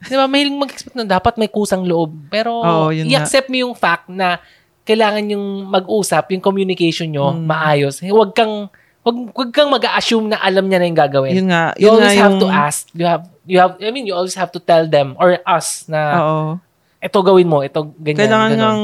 Di 0.00 0.16
ba? 0.16 0.24
Mahilig 0.26 0.56
mag-expect 0.56 0.96
na 0.96 1.06
dapat 1.06 1.36
may 1.36 1.46
kusang 1.46 1.84
loob. 1.84 2.10
Pero 2.32 2.50
Oo, 2.50 2.88
yun 2.90 3.06
nga. 3.06 3.20
i-accept 3.20 3.46
mo 3.52 3.56
yung 3.60 3.74
fact 3.76 4.08
na 4.08 4.40
kailangan 4.82 5.22
yung 5.30 5.68
mag-usap, 5.70 6.34
yung 6.34 6.42
communication 6.42 7.06
nyo, 7.12 7.30
Hmm. 7.30 7.46
maayos. 7.46 8.00
Huwag 8.02 8.34
kang 8.34 8.72
Wag, 9.00 9.16
wag 9.32 9.48
kang 9.56 9.72
mag-assume 9.72 10.28
na 10.28 10.36
alam 10.44 10.68
niya 10.68 10.76
na 10.76 10.84
yung 10.84 11.00
gagawin. 11.00 11.32
Yun 11.32 11.48
nga, 11.48 11.72
you 11.80 11.88
yun 11.88 11.96
nga 11.96 12.04
always 12.04 12.20
have 12.20 12.32
yung, 12.36 12.42
to 12.44 12.48
ask. 12.52 12.80
You 12.92 13.06
have, 13.08 13.24
you 13.48 13.56
have, 13.56 13.72
I 13.80 13.88
mean, 13.88 14.04
you 14.04 14.12
always 14.12 14.36
have 14.36 14.52
to 14.52 14.60
tell 14.60 14.84
them 14.84 15.16
or 15.16 15.40
us 15.48 15.88
na 15.88 16.00
Oo. 16.20 16.60
Ito 17.00 17.18
gawin 17.24 17.48
mo, 17.48 17.64
ito 17.64 17.96
ganyan. 17.96 18.28
kailangan 18.28 18.50
ganun. 18.52 18.60
ngang, 18.60 18.82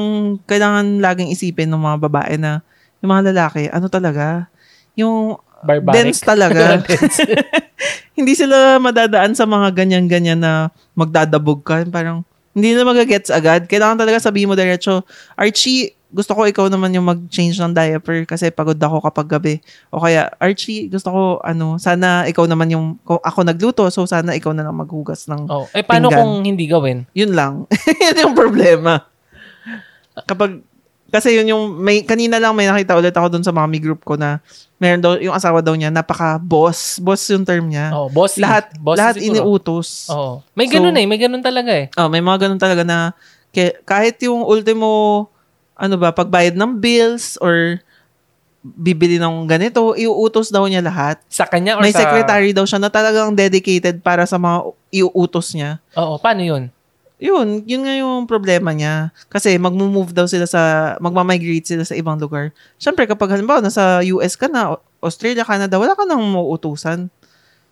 kailangan 0.49 0.87
laging 1.05 1.31
isipin 1.37 1.69
ng 1.69 1.81
mga 1.81 1.99
babae 2.09 2.35
na 2.41 2.65
yung 3.05 3.13
mga 3.13 3.33
lalaki, 3.33 3.69
ano 3.69 3.87
talaga, 3.93 4.49
yung 4.97 5.37
Barbaric. 5.61 5.97
dense 6.13 6.21
talaga. 6.25 6.81
hindi 8.19 8.33
sila 8.33 8.81
madadaan 8.81 9.37
sa 9.37 9.45
mga 9.45 9.69
ganyan-ganyan 9.77 10.41
na 10.41 10.73
magdadabog 10.97 11.61
ka. 11.61 11.85
Parang, 11.93 12.25
hindi 12.57 12.73
na 12.73 12.89
magagets 12.89 13.29
agad. 13.29 13.69
Kailangan 13.69 14.01
talaga 14.01 14.17
sabihin 14.19 14.49
mo 14.49 14.57
diretso, 14.57 15.05
Archie, 15.37 15.93
gusto 16.09 16.33
ko 16.33 16.49
ikaw 16.49 16.73
naman 16.73 16.89
yung 16.91 17.05
mag-change 17.05 17.61
ng 17.61 17.77
diaper 17.77 18.25
kasi 18.25 18.49
pagod 18.49 18.79
ako 18.79 19.05
kapag 19.05 19.29
gabi. 19.29 19.55
O 19.93 20.01
kaya, 20.01 20.33
Archie, 20.41 20.89
gusto 20.89 21.13
ko, 21.13 21.23
ano, 21.45 21.77
sana 21.77 22.25
ikaw 22.25 22.49
naman 22.49 22.73
yung, 22.73 22.97
ko- 23.05 23.21
ako 23.21 23.45
nagluto, 23.45 23.85
so 23.93 24.09
sana 24.09 24.33
ikaw 24.33 24.57
na 24.57 24.65
lang 24.65 24.73
maghugas 24.73 25.29
ng 25.29 25.45
Oh, 25.47 25.69
eh 25.69 25.85
paano 25.85 26.09
Pinggan. 26.09 26.17
kung 26.17 26.33
hindi 26.43 26.65
gawin? 26.65 27.05
yun 27.13 27.37
lang. 27.37 27.69
yun 28.01 28.17
yung 28.17 28.33
problema. 28.33 29.05
Kapag, 30.25 30.65
kasi 31.09 31.39
yun 31.39 31.47
yung, 31.49 31.65
may, 31.79 32.03
kanina 32.03 32.37
lang 32.37 32.53
may 32.53 32.67
nakita 32.67 32.99
ulit 32.99 33.15
ako 33.15 33.27
dun 33.31 33.45
sa 33.47 33.55
mommy 33.55 33.79
group 33.79 34.03
ko 34.03 34.19
na, 34.19 34.43
meron 34.77 35.01
daw, 35.01 35.13
yung 35.17 35.33
asawa 35.33 35.63
daw 35.63 35.73
niya, 35.73 35.89
napaka-boss. 35.89 36.99
Boss 37.01 37.23
yung 37.31 37.47
term 37.47 37.71
niya. 37.71 37.95
Oh, 37.95 38.11
bossy. 38.11 38.43
lahat, 38.43 38.75
Bossy 38.77 38.99
lahat 39.01 39.15
siguro. 39.17 39.27
iniutos. 39.33 39.89
Oo. 40.11 40.43
May 40.53 40.67
So- 40.69 40.77
ganun 40.77 40.99
eh, 40.99 41.07
may 41.07 41.19
ganun 41.19 41.41
talaga 41.41 41.71
eh. 41.73 41.87
Oh, 41.97 42.11
may 42.11 42.21
mga 42.21 42.49
ganun 42.49 42.61
talaga 42.61 42.83
na, 42.85 43.15
kahit 43.87 44.21
yung 44.27 44.45
ultimo, 44.45 45.25
ano 45.79 45.95
ba, 45.97 46.13
pagbayad 46.13 46.53
ng 46.59 46.77
bills, 46.77 47.41
or 47.41 47.81
bibili 48.67 49.23
ng 49.23 49.47
ganito, 49.47 49.95
iuutos 49.95 50.51
daw 50.51 50.67
niya 50.67 50.83
lahat. 50.83 51.23
Sa 51.31 51.47
kanya 51.47 51.79
or 51.79 51.87
May 51.87 51.95
sa... 51.95 52.03
secretary 52.03 52.51
daw 52.51 52.67
siya 52.67 52.83
na 52.83 52.91
talagang 52.91 53.31
dedicated 53.31 54.03
para 54.03 54.27
sa 54.27 54.43
mga 54.43 54.75
iuutos 54.91 55.55
niya. 55.55 55.79
Oo, 55.95 56.19
paano 56.19 56.43
yun? 56.43 56.63
Yun, 57.17 57.65
yun 57.65 57.89
nga 57.89 57.95
yung 57.97 58.29
problema 58.29 58.77
niya. 58.77 59.09
Kasi 59.33 59.57
magmo-move 59.57 60.13
daw 60.13 60.29
sila 60.29 60.45
sa, 60.45 60.95
magmamigrate 61.01 61.65
sila 61.65 61.85
sa 61.85 61.97
ibang 61.97 62.21
lugar. 62.21 62.53
Siyempre, 62.77 63.09
kapag 63.09 63.33
halimbawa, 63.33 63.65
nasa 63.65 64.05
US 64.13 64.37
ka 64.37 64.53
na, 64.53 64.77
Australia, 65.01 65.45
Canada, 65.45 65.81
wala 65.81 65.97
ka 65.97 66.05
nang 66.05 66.21
mauutusan. 66.21 67.09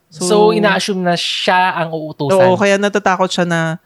So, 0.09 0.49
ina-assume 0.49 1.05
na 1.05 1.13
siya 1.13 1.77
ang 1.77 1.93
uutusan. 1.93 2.41
Oo, 2.41 2.57
kaya 2.57 2.81
natatakot 2.81 3.29
siya 3.29 3.45
na, 3.45 3.77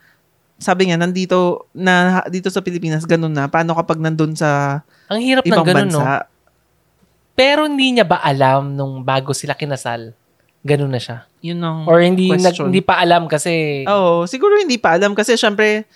sabi 0.56 0.88
niya, 0.88 0.96
nandito, 0.96 1.68
na, 1.76 2.24
dito 2.32 2.48
sa 2.48 2.64
Pilipinas, 2.64 3.04
ganun 3.04 3.32
na. 3.32 3.48
Paano 3.48 3.76
kapag 3.76 4.00
nandun 4.00 4.32
sa 4.32 4.80
ang 5.10 5.20
hirap 5.20 5.42
ng 5.44 5.48
ibang 5.50 5.66
ganun, 5.66 5.90
no? 5.90 6.00
bansa? 6.00 6.30
Pero 7.36 7.64
hindi 7.66 7.96
niya 7.96 8.06
ba 8.06 8.20
alam 8.20 8.76
nung 8.76 9.00
bago 9.00 9.32
sila 9.32 9.56
kinasal? 9.56 10.12
Ganun 10.60 10.92
na 10.92 11.00
siya. 11.00 11.24
Yun 11.40 11.60
ang 11.64 11.78
Or 11.88 12.04
hindi 12.04 12.28
nag, 12.28 12.52
hindi 12.52 12.84
pa 12.84 13.00
alam 13.00 13.24
kasi 13.24 13.84
Oo, 13.88 14.28
siguro 14.28 14.60
hindi 14.60 14.76
pa 14.76 14.92
alam 14.92 15.16
kasi 15.16 15.32
syempre, 15.40 15.88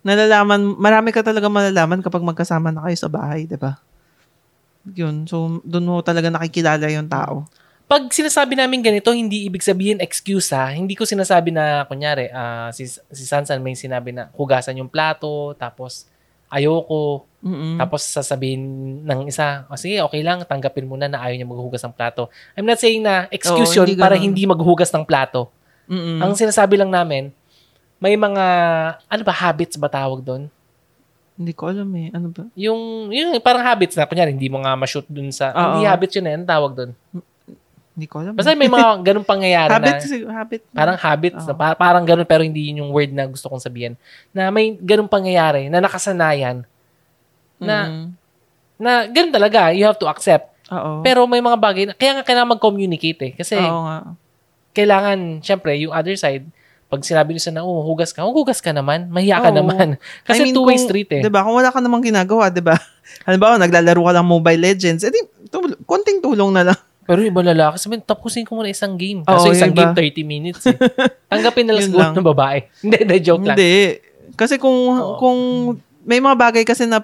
nalalaman, 0.00 0.78
marami 0.80 1.12
ka 1.12 1.20
talaga 1.20 1.52
malalaman 1.52 2.00
kapag 2.00 2.24
magkasama 2.24 2.72
na 2.72 2.88
kayo 2.88 2.96
sa 2.96 3.12
bahay, 3.12 3.44
di 3.44 3.60
ba? 3.60 3.76
Yun. 4.88 5.26
So, 5.26 5.60
doon 5.66 5.84
mo 5.84 6.00
talaga 6.00 6.30
nakikilala 6.30 6.86
yung 6.88 7.10
tao. 7.10 7.44
Pag 7.86 8.10
sinasabi 8.10 8.58
namin 8.58 8.82
ganito, 8.82 9.14
hindi 9.14 9.46
ibig 9.46 9.62
sabihin 9.62 10.02
excuse 10.02 10.50
ha. 10.50 10.74
Hindi 10.74 10.98
ko 10.98 11.06
sinasabi 11.06 11.54
na, 11.54 11.86
kunyari, 11.86 12.32
ah, 12.32 12.70
si, 12.74 12.86
si 12.88 13.24
Sansan 13.26 13.62
may 13.62 13.78
sinabi 13.78 14.10
na 14.10 14.30
hugasan 14.34 14.78
yung 14.78 14.90
plato, 14.90 15.54
tapos 15.54 16.08
ayoko, 16.48 17.26
Mm-mm. 17.42 17.78
tapos 17.78 18.02
sasabihin 18.02 18.62
ng 19.06 19.30
isa, 19.30 19.66
o 19.70 19.78
sige, 19.78 20.02
okay 20.02 20.22
lang, 20.22 20.42
tanggapin 20.42 20.86
mo 20.86 20.98
na 20.98 21.06
na 21.06 21.22
ayaw 21.22 21.36
niya 21.38 21.48
maghugas 21.48 21.82
ng 21.86 21.94
plato. 21.94 22.26
I'm 22.58 22.66
not 22.66 22.78
saying 22.78 23.02
na 23.02 23.30
excuse 23.30 23.70
Oo, 23.74 23.82
yun 23.82 23.86
hindi 23.94 24.02
para 24.02 24.18
ganun. 24.18 24.26
hindi 24.32 24.42
maghugas 24.46 24.90
ng 24.90 25.04
plato. 25.06 25.50
Mm-mm. 25.86 26.18
Ang 26.18 26.32
sinasabi 26.34 26.74
lang 26.74 26.90
namin, 26.90 27.30
may 28.02 28.18
mga, 28.18 28.44
ano 29.06 29.22
ba, 29.22 29.32
habits 29.32 29.78
ba 29.78 29.88
tawag 29.88 30.20
doon? 30.20 30.50
Hindi 31.36 31.52
ko 31.52 31.68
alam 31.68 31.88
eh. 31.94 32.08
Ano 32.16 32.32
ba? 32.32 32.48
Yung, 32.56 33.12
yung 33.12 33.36
parang 33.44 33.60
habits 33.62 33.94
na, 33.94 34.08
kunyari, 34.08 34.32
hindi 34.32 34.48
mo 34.48 34.60
nga 34.64 34.72
ma-shoot 34.72 35.04
dun 35.06 35.28
sa, 35.30 35.52
Oo. 35.52 35.78
hindi 35.78 35.84
habits 35.84 36.16
yun 36.16 36.26
eh, 36.26 36.34
ano 36.34 36.44
tawag 36.48 36.72
doon? 36.74 36.90
Hindi 37.96 38.06
ko 38.06 38.20
alam. 38.20 38.36
Basta 38.36 38.52
eh. 38.52 38.58
may 38.58 38.68
mga 38.68 38.88
ganun 39.08 39.24
pangyayari 39.24 39.72
habit. 39.72 39.88
na, 39.88 39.98
kasi- 39.98 40.28
habit. 40.28 40.60
parang 40.70 40.96
habits, 40.96 41.40
Oo. 41.40 41.48
na, 41.48 41.54
pa- 41.56 41.74
parang 41.74 42.04
ganun, 42.04 42.28
pero 42.28 42.44
hindi 42.44 42.68
yun 42.68 42.84
yung 42.84 42.92
word 42.92 43.08
na 43.10 43.24
gusto 43.24 43.48
kong 43.48 43.58
sabihin, 43.58 43.96
na 44.30 44.52
may 44.52 44.76
ganun 44.76 45.08
pangyayari, 45.08 45.66
na 45.66 45.80
nakasanayan, 45.80 46.68
na, 47.56 47.76
Mm. 47.88 48.06
na 48.76 48.90
ganun 49.06 49.32
talaga, 49.32 49.72
you 49.72 49.82
have 49.82 49.96
to 49.96 50.04
accept. 50.04 50.52
Oo. 50.68 51.00
Pero 51.00 51.24
may 51.24 51.40
mga 51.40 51.56
bagay, 51.56 51.82
na, 51.86 51.92
kaya 51.92 52.20
nga 52.20 52.22
kailangan 52.22 52.52
mag-communicate 52.52 53.20
eh, 53.22 53.32
kasi 53.32 53.56
Oo 53.56 53.80
nga. 53.82 54.12
kailangan, 54.70 55.40
syempre, 55.40 55.72
yung 55.78 55.90
other 55.90 56.14
side, 56.14 56.44
pag 56.86 57.00
sinabi 57.00 57.32
nyo 57.32 57.40
sa 57.40 57.50
na, 57.50 57.64
oh, 57.64 57.82
hugas 57.82 58.12
ka, 58.12 58.22
oh, 58.22 58.30
hugas 58.30 58.60
ka 58.60 58.70
naman, 58.70 59.08
mahiya 59.08 59.40
ka 59.40 59.50
Oo. 59.50 59.58
naman. 59.58 59.96
Kasi 60.22 60.44
I 60.44 60.44
mean, 60.44 60.54
two-way 60.54 60.76
street 60.76 61.10
eh. 61.10 61.22
'Di 61.24 61.32
ba? 61.32 61.42
Kung 61.42 61.56
wala 61.56 61.74
ka 61.74 61.82
namang 61.82 61.98
ginagawa, 62.00 62.46
'di 62.46 62.62
ba? 62.62 62.78
Halimbawa, 63.26 63.58
naglalaro 63.58 63.98
ka 63.98 64.12
lang 64.12 64.22
Mobile 64.22 64.60
Legends, 64.62 65.02
edi 65.02 65.18
tul- 65.50 65.74
konting 65.82 66.22
tulong 66.22 66.54
na 66.54 66.62
lang. 66.62 66.78
Pero 67.06 67.22
iba 67.22 67.40
lalaki, 67.40 67.78
sabihin, 67.78 68.02
tapusin 68.02 68.42
ko 68.42 68.58
muna 68.58 68.68
isang 68.68 68.98
game. 68.98 69.22
Oo, 69.22 69.30
Kaso 69.30 69.54
isang 69.54 69.70
yung 69.70 69.94
game, 69.94 69.94
iba. 69.94 70.10
30 70.18 70.26
minutes 70.26 70.62
eh. 70.66 70.76
Tanggapin 71.30 71.64
na 71.64 71.78
lang 71.78 71.82
Yun 71.82 71.88
siguro 71.88 72.02
lang. 72.02 72.14
ng 72.14 72.28
babae. 72.34 72.58
Hindi, 72.82 72.96
hindi, 73.00 73.16
joke 73.22 73.44
lang. 73.44 73.54
Hindi. 73.54 73.74
Kasi 74.34 74.54
kung 74.58 74.74
Oo. 74.92 75.16
kung 75.16 75.38
may 76.02 76.18
mga 76.18 76.36
bagay 76.36 76.62
kasi 76.62 76.84
na 76.84 77.00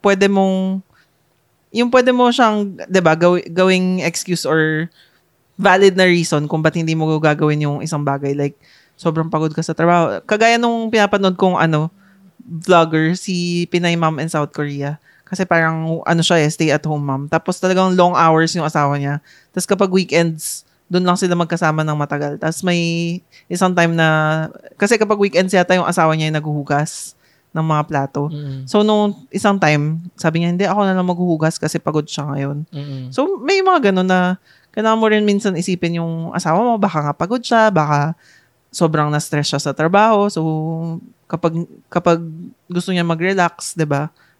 pwede 0.00 0.26
mong 0.26 0.78
yung 1.70 1.90
pwede 1.90 2.10
mo 2.10 2.28
siyang, 2.28 2.78
'di 2.86 3.00
ba, 3.00 3.12
gawi- 3.12 3.48
gawing 3.48 4.00
excuse 4.00 4.44
or 4.44 4.86
valid 5.54 5.94
na 5.94 6.04
reason 6.04 6.46
kung 6.46 6.60
ba't 6.60 6.74
hindi 6.74 6.92
mo 6.92 7.06
gagawin 7.18 7.60
yung 7.60 7.78
isang 7.80 8.02
bagay 8.02 8.32
like 8.32 8.56
sobrang 8.94 9.28
pagod 9.28 9.50
ka 9.50 9.60
sa 9.60 9.74
trabaho. 9.74 10.22
Kagaya 10.22 10.56
nung 10.56 10.86
pinapanood 10.86 11.34
kong 11.34 11.56
ano 11.56 11.90
vlogger 12.42 13.14
si 13.14 13.66
Pinay 13.66 13.94
Mom 13.94 14.18
in 14.18 14.28
South 14.28 14.50
Korea. 14.50 14.98
Kasi 15.32 15.48
parang 15.48 16.04
ano 16.04 16.20
siya 16.20 16.44
eh, 16.44 16.48
stay 16.52 16.68
at 16.68 16.84
home 16.84 17.00
mom. 17.00 17.22
Tapos 17.24 17.56
talagang 17.56 17.96
long 17.96 18.12
hours 18.12 18.52
yung 18.52 18.68
asawa 18.68 19.00
niya. 19.00 19.24
Tapos 19.48 19.64
kapag 19.64 19.88
weekends, 19.88 20.68
doon 20.92 21.08
lang 21.08 21.16
sila 21.16 21.32
magkasama 21.32 21.80
ng 21.80 21.96
matagal. 21.96 22.36
Tapos 22.36 22.60
may 22.60 23.16
isang 23.48 23.72
time 23.72 23.96
na, 23.96 24.08
kasi 24.76 25.00
kapag 25.00 25.16
weekends 25.16 25.56
yata 25.56 25.72
yung 25.72 25.88
asawa 25.88 26.12
niya 26.12 26.28
yung 26.28 26.36
naghuhugas 26.36 27.16
ng 27.56 27.64
mga 27.64 27.82
plato. 27.88 28.28
Mm-mm. 28.28 28.68
So, 28.68 28.80
nung 28.84 29.28
isang 29.28 29.60
time, 29.60 30.04
sabi 30.16 30.40
niya, 30.40 30.48
hindi, 30.52 30.64
ako 30.68 30.80
na 30.88 30.96
lang 30.96 31.08
maghuhugas 31.08 31.60
kasi 31.60 31.76
pagod 31.80 32.04
siya 32.04 32.28
ngayon. 32.28 32.64
Mm-mm. 32.68 33.02
So, 33.12 33.40
may 33.40 33.60
mga 33.60 33.92
ganun 33.92 34.08
na 34.08 34.36
kailangan 34.72 35.00
mo 35.00 35.06
rin 35.08 35.24
minsan 35.24 35.56
isipin 35.56 36.00
yung 36.00 36.32
asawa 36.32 36.64
mo, 36.64 36.80
baka 36.80 37.04
nga 37.04 37.12
pagod 37.12 37.44
siya, 37.44 37.68
baka 37.68 38.16
sobrang 38.72 39.12
na-stress 39.12 39.52
siya 39.52 39.60
sa 39.60 39.76
trabaho. 39.76 40.32
So, 40.32 40.40
kapag 41.28 41.68
kapag 41.92 42.24
gusto 42.68 42.88
niya 42.92 43.04
mag-relax, 43.04 43.76
'di 43.76 43.84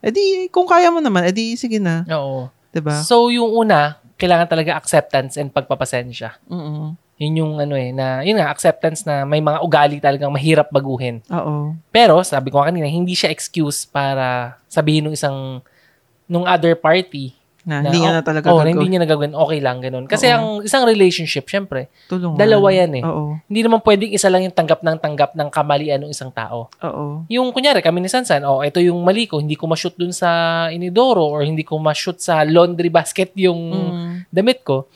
ba? 0.03 0.09
Edi 0.11 0.51
kung 0.51 0.67
kaya 0.67 0.91
mo 0.91 0.99
naman, 0.99 1.23
edi 1.31 1.55
sige 1.55 1.79
na, 1.79 2.03
Oo. 2.11 2.51
'di 2.75 2.81
ba? 2.83 2.99
So, 3.07 3.31
yung 3.31 3.55
una, 3.55 4.03
kailangan 4.19 4.51
talaga 4.51 4.75
acceptance 4.75 5.39
and 5.39 5.55
pagpapasensya. 5.55 6.39
Mm. 6.51 6.99
Yun 7.23 7.39
yung 7.39 7.53
ano 7.63 7.79
eh, 7.79 7.95
na, 7.95 8.27
yun 8.27 8.35
nga, 8.39 8.51
acceptance 8.51 9.07
na 9.07 9.23
may 9.23 9.39
mga 9.39 9.63
ugali 9.63 10.03
talagang 10.03 10.31
mahirap 10.35 10.67
baguhin. 10.75 11.23
Oo. 11.31 11.75
Pero, 11.95 12.19
sabi 12.27 12.51
ko 12.51 12.59
kanina, 12.59 12.91
hindi 12.91 13.15
siya 13.15 13.31
excuse 13.31 13.87
para 13.87 14.59
sabihin 14.67 15.07
ng 15.07 15.15
isang, 15.15 15.63
nung 16.27 16.47
other 16.51 16.75
party, 16.75 17.31
Na, 17.63 17.79
na, 17.79 17.87
hindi 17.87 18.03
niya 18.03 18.11
na 18.13 18.23
talaga 18.23 18.51
oh, 18.51 18.59
gagawin. 18.59 18.75
hindi 18.75 18.87
niya 18.91 19.01
nagagawin, 19.07 19.33
okay 19.33 19.61
lang, 19.63 19.79
ganun. 19.79 20.05
Kasi 20.05 20.27
Oo. 20.27 20.35
ang 20.35 20.47
isang 20.61 20.83
relationship, 20.83 21.47
syempre, 21.47 21.87
Tulungan. 22.07 22.35
dalawa 22.35 22.69
yan 22.69 22.93
eh. 22.99 23.05
Oo. 23.07 23.39
hindi 23.47 23.61
naman 23.63 23.79
pwedeng 23.81 24.11
isa 24.11 24.27
lang 24.27 24.43
yung 24.43 24.51
tanggap 24.51 24.83
ng 24.83 24.99
tanggap 24.99 25.31
ng 25.33 25.47
kamalian 25.47 26.03
ng 26.03 26.11
isang 26.11 26.29
tao. 26.29 26.67
Oo. 26.83 27.23
Yung 27.29 27.55
kunyari, 27.55 27.79
kami 27.79 28.03
ni 28.03 28.11
Sansan, 28.11 28.43
oh, 28.43 28.61
ito 28.61 28.79
yung 28.79 28.99
mali 29.01 29.25
ko, 29.25 29.39
hindi 29.39 29.55
ko 29.55 29.71
ma-shoot 29.71 29.95
dun 29.95 30.11
sa 30.11 30.27
inidoro 30.69 31.23
or 31.23 31.47
hindi 31.47 31.63
ko 31.63 31.79
ma-shoot 31.79 32.19
sa 32.19 32.43
laundry 32.43 32.91
basket 32.91 33.31
yung 33.37 33.61
Mm. 33.71 34.27
damit 34.27 34.67
ko, 34.67 34.91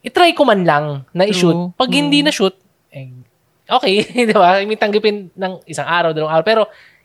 itry 0.00 0.36
ko 0.36 0.44
man 0.44 0.60
lang 0.60 0.84
na 1.10 1.24
i-shoot. 1.24 1.72
Pag 1.72 1.88
hindi 1.88 2.20
Mm. 2.20 2.26
na-shoot, 2.28 2.52
eh, 2.92 3.08
okay, 3.64 4.04
di 4.28 4.34
ba? 4.34 4.60
I 4.60 4.68
mean, 4.68 4.76
tanggapin 4.76 5.32
ng 5.32 5.52
isang 5.64 5.88
araw, 5.88 6.12
dalawang 6.12 6.36
araw. 6.36 6.44
Pero, 6.44 6.62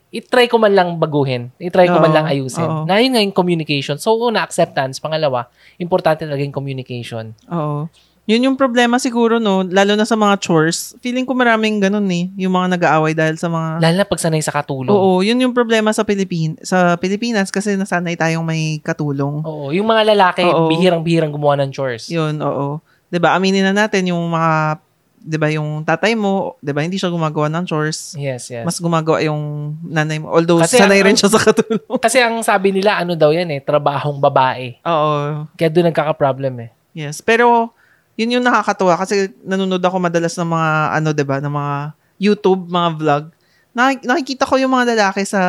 itry 0.09 0.49
ko 0.49 0.57
man 0.57 0.73
lang 0.73 0.97
baguhin. 0.97 1.53
Itry 1.61 1.85
ko 1.89 2.01
man 2.01 2.09
Oo. 2.11 2.17
lang 2.17 2.25
ayusin. 2.25 2.65
Oo. 2.65 2.83
Na 2.89 2.97
yun 2.97 3.13
nga 3.13 3.21
yung 3.21 3.35
communication. 3.35 4.01
So, 4.01 4.17
una, 4.17 4.41
acceptance. 4.41 4.97
Pangalawa, 4.97 5.49
importante 5.77 6.25
talaga 6.25 6.41
yung 6.41 6.53
communication. 6.53 7.37
Oo. 7.49 7.89
Yun 8.29 8.45
yung 8.45 8.57
problema 8.61 9.01
siguro, 9.01 9.41
no? 9.41 9.65
Lalo 9.65 9.97
na 9.97 10.05
sa 10.05 10.13
mga 10.13 10.37
chores. 10.37 10.93
Feeling 11.01 11.25
ko 11.25 11.33
maraming 11.33 11.81
ganun 11.81 12.05
eh. 12.13 12.29
Yung 12.37 12.53
mga 12.53 12.77
nag-aaway 12.77 13.17
dahil 13.17 13.41
sa 13.41 13.49
mga... 13.49 13.81
Lalo 13.81 13.95
na 13.97 14.05
pag 14.05 14.21
sanay 14.21 14.41
sa 14.45 14.53
katulong. 14.53 14.93
Oo, 14.93 15.25
yun 15.25 15.41
yung 15.41 15.49
problema 15.49 15.89
sa 15.89 16.05
Pilipin 16.05 16.53
sa 16.61 16.93
Pilipinas 17.01 17.49
kasi 17.49 17.73
nasanay 17.73 18.13
tayong 18.13 18.45
may 18.45 18.77
katulong. 18.85 19.41
Oo. 19.41 19.73
Yung 19.73 19.89
mga 19.89 20.13
lalaki, 20.13 20.45
Oo. 20.45 20.69
bihirang-bihirang 20.69 21.33
gumawa 21.33 21.57
ng 21.57 21.73
chores. 21.73 22.05
Yun, 22.13 22.37
oo. 22.45 22.77
'Di 23.09 23.17
ba? 23.17 23.33
Aminin 23.33 23.65
na 23.65 23.73
natin 23.73 24.13
yung 24.13 24.21
mga 24.29 24.77
'di 25.19 25.37
ba 25.37 25.47
yung 25.49 25.83
tatay 25.83 26.15
mo, 26.15 26.55
'di 26.59 26.71
ba, 26.71 26.81
hindi 26.81 26.95
siya 26.95 27.11
gumagawa 27.11 27.51
ng 27.51 27.63
chores. 27.63 28.15
Yes, 28.15 28.47
yes. 28.47 28.63
Mas 28.63 28.79
gumagawa 28.79 29.19
yung 29.21 29.75
nanay 29.83 30.17
mo. 30.17 30.31
Although 30.31 30.63
Kasi 30.63 30.79
sanay 30.79 30.99
ang- 30.99 31.11
rin 31.11 31.15
siya 31.15 31.29
sa 31.29 31.39
katulong. 31.39 31.99
Kasi 32.05 32.17
ang 32.19 32.39
sabi 32.39 32.71
nila, 32.71 32.97
ano 32.97 33.13
daw 33.13 33.29
yan 33.29 33.51
eh, 33.51 33.59
trabahong 33.59 34.17
babae. 34.17 34.79
oo. 34.81 35.45
Kaya 35.53 35.69
doon 35.69 35.91
nagkaka-problem 35.91 36.53
eh. 36.63 36.69
Yes. 36.95 37.19
Pero 37.19 37.71
yun 38.15 38.35
yung 38.35 38.43
nakakatuwa 38.43 38.99
kasi 38.99 39.31
nanonood 39.41 39.79
ako 39.79 39.95
madalas 39.95 40.35
ng 40.35 40.49
mga 40.49 40.69
ano 40.91 41.09
'di 41.11 41.23
ba, 41.23 41.37
ng 41.39 41.53
mga 41.53 41.75
YouTube, 42.19 42.67
mga 42.67 42.89
vlog. 42.95 43.23
Nak- 43.71 44.03
nakikita 44.03 44.43
ko 44.43 44.59
yung 44.59 44.73
mga 44.73 44.91
lalaki 44.91 45.23
sa 45.23 45.39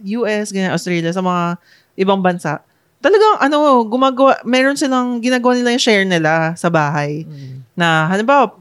US, 0.00 0.48
ganyan, 0.48 0.72
Australia, 0.72 1.12
sa 1.12 1.20
mga 1.20 1.60
ibang 1.96 2.24
bansa. 2.24 2.64
Talagang 2.96 3.36
ano, 3.38 3.84
gumagawa, 3.84 4.40
meron 4.42 4.74
silang 4.74 5.20
ginagawa 5.20 5.52
nila 5.52 5.76
yung 5.76 5.84
share 5.84 6.04
nila 6.04 6.56
sa 6.56 6.72
bahay. 6.72 7.28
na 7.76 8.08
halimbawa 8.08 8.56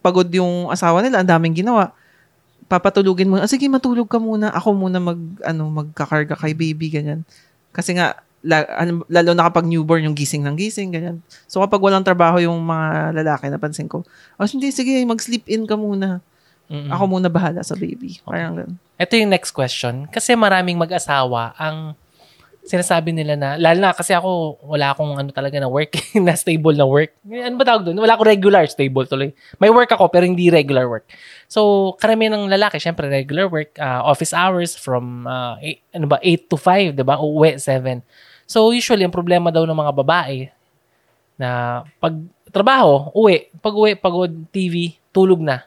pagod 0.00 0.28
yung 0.32 0.68
asawa 0.72 1.04
nila, 1.04 1.20
ang 1.20 1.28
daming 1.28 1.64
ginawa. 1.64 1.92
Papatulugin 2.70 3.28
mo, 3.28 3.40
ah, 3.40 3.50
sige 3.50 3.66
matulog 3.66 4.06
ka 4.06 4.20
muna, 4.20 4.52
ako 4.52 4.76
muna 4.76 4.98
mag 5.02 5.20
ano 5.44 5.68
magkakarga 5.68 6.38
kay 6.38 6.54
baby 6.54 6.88
ganyan. 6.92 7.26
Kasi 7.74 7.94
nga 7.98 8.20
ano, 8.80 9.04
lalo 9.12 9.30
na 9.36 9.44
kapag 9.44 9.68
newborn 9.68 10.08
yung 10.08 10.16
gising 10.16 10.40
ng 10.46 10.56
gising 10.56 10.88
ganyan. 10.94 11.20
So 11.44 11.60
kapag 11.60 11.82
walang 11.82 12.06
trabaho 12.06 12.40
yung 12.40 12.56
mga 12.64 13.12
lalaki, 13.20 13.52
napansin 13.52 13.90
ko, 13.90 14.00
oh 14.40 14.46
hindi 14.48 14.72
sige, 14.72 14.96
mag-sleep 15.04 15.44
in 15.50 15.68
ka 15.68 15.76
muna. 15.76 16.24
Mm-mm. 16.70 16.88
Ako 16.94 17.10
muna 17.10 17.26
bahala 17.26 17.66
sa 17.66 17.74
baby. 17.74 18.22
Parang 18.22 18.54
ganun. 18.54 18.78
Ito 18.94 19.18
yung 19.18 19.34
next 19.34 19.50
question. 19.50 20.06
Kasi 20.06 20.38
maraming 20.38 20.78
mag-asawa 20.78 21.58
ang 21.58 21.98
sinasabi 22.64 23.10
nila 23.16 23.34
na, 23.34 23.56
lalo 23.56 23.78
na 23.80 23.96
kasi 23.96 24.12
ako, 24.12 24.60
wala 24.62 24.92
akong 24.92 25.16
ano 25.16 25.30
talaga 25.32 25.56
na 25.56 25.66
work, 25.66 25.96
na 26.26 26.36
stable 26.36 26.76
na 26.76 26.84
work. 26.84 27.16
Ano 27.24 27.56
ba 27.56 27.64
tawag 27.64 27.88
doon? 27.88 27.98
Wala 27.98 28.14
akong 28.14 28.28
regular, 28.28 28.64
stable 28.68 29.08
tuloy. 29.08 29.32
May 29.56 29.72
work 29.72 29.88
ako, 29.90 30.12
pero 30.12 30.28
hindi 30.28 30.52
regular 30.52 30.86
work. 30.86 31.08
So, 31.48 31.92
karamihan 31.96 32.36
ng 32.36 32.52
lalaki, 32.52 32.76
syempre 32.76 33.08
regular 33.08 33.48
work, 33.48 33.74
uh, 33.80 34.04
office 34.04 34.36
hours 34.36 34.76
from, 34.76 35.24
uh, 35.24 35.56
eight, 35.64 35.80
ano 35.96 36.06
ba, 36.06 36.20
8 36.22 36.52
to 36.52 36.56
5, 36.60 36.96
di 36.96 37.04
ba? 37.04 37.16
Uwi, 37.16 37.56
7. 37.56 38.04
So, 38.44 38.70
usually, 38.70 39.02
ang 39.02 39.14
problema 39.14 39.48
daw 39.48 39.64
ng 39.64 39.76
mga 39.76 39.92
babae, 39.96 40.38
na 41.40 41.80
pag 41.96 42.12
trabaho, 42.52 43.08
uwi, 43.16 43.48
pag 43.64 43.72
uwi, 43.72 43.96
pagod, 43.96 44.28
TV, 44.52 45.00
tulog 45.08 45.40
na. 45.40 45.64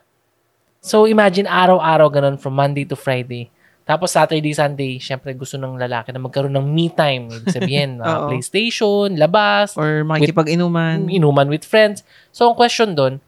So, 0.78 1.10
imagine 1.10 1.50
araw-araw 1.50 2.06
ganun 2.12 2.36
from 2.38 2.54
Monday 2.54 2.86
to 2.86 2.94
Friday. 2.94 3.50
Tapos 3.84 4.16
Saturday, 4.16 4.56
Sunday, 4.56 4.96
syempre 4.96 5.36
gusto 5.36 5.60
ng 5.60 5.76
lalaki 5.76 6.08
na 6.08 6.20
magkaroon 6.20 6.56
ng 6.56 6.66
me 6.72 6.88
time. 6.88 7.28
Ibig 7.28 7.52
sabihin, 7.52 7.90
uh. 8.04 8.32
PlayStation, 8.32 9.12
labas, 9.12 9.76
Or 9.76 10.00
makikipag-inuman. 10.08 11.12
inuman 11.12 11.48
with 11.52 11.68
friends. 11.68 12.00
So, 12.32 12.48
ang 12.48 12.56
question 12.56 12.96
doon, 12.96 13.20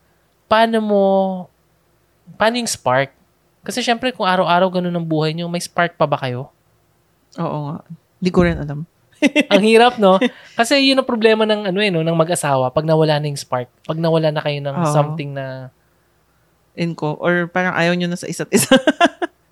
paano 0.49 0.81
mo, 0.81 1.03
paano 2.41 2.57
yung 2.57 2.69
spark? 2.69 3.13
Kasi 3.61 3.85
syempre, 3.85 4.17
kung 4.17 4.25
araw-araw 4.25 4.81
ganun 4.81 4.97
ang 4.97 5.05
buhay 5.05 5.37
nyo, 5.37 5.45
may 5.53 5.61
spark 5.61 6.01
pa 6.01 6.09
ba 6.09 6.17
kayo? 6.17 6.49
Oo 7.37 7.59
nga. 7.69 7.77
Hindi 8.17 8.31
ko 8.33 8.41
rin 8.41 8.57
alam. 8.57 8.89
ang 9.53 9.65
hirap, 9.65 10.01
no? 10.01 10.17
Kasi 10.59 10.81
yun 10.89 10.97
ang 10.97 11.09
problema 11.09 11.45
ng, 11.45 11.69
ano 11.69 11.79
eh, 11.85 11.93
no, 11.93 12.01
ng 12.01 12.17
mag-asawa 12.17 12.73
pag 12.73 12.89
nawala 12.89 13.21
na 13.21 13.29
yung 13.29 13.37
spark. 13.37 13.69
Pag 13.85 14.01
nawala 14.01 14.33
na 14.33 14.41
kayo 14.41 14.57
ng 14.65 14.77
Oo. 14.77 14.89
something 14.89 15.37
na... 15.37 15.69
In 16.77 16.97
ko. 16.97 17.17
Or 17.21 17.49
parang 17.49 17.77
ayaw 17.77 17.93
nyo 17.93 18.09
na 18.09 18.21
sa 18.21 18.29
isa't 18.29 18.49
isa. 18.53 18.73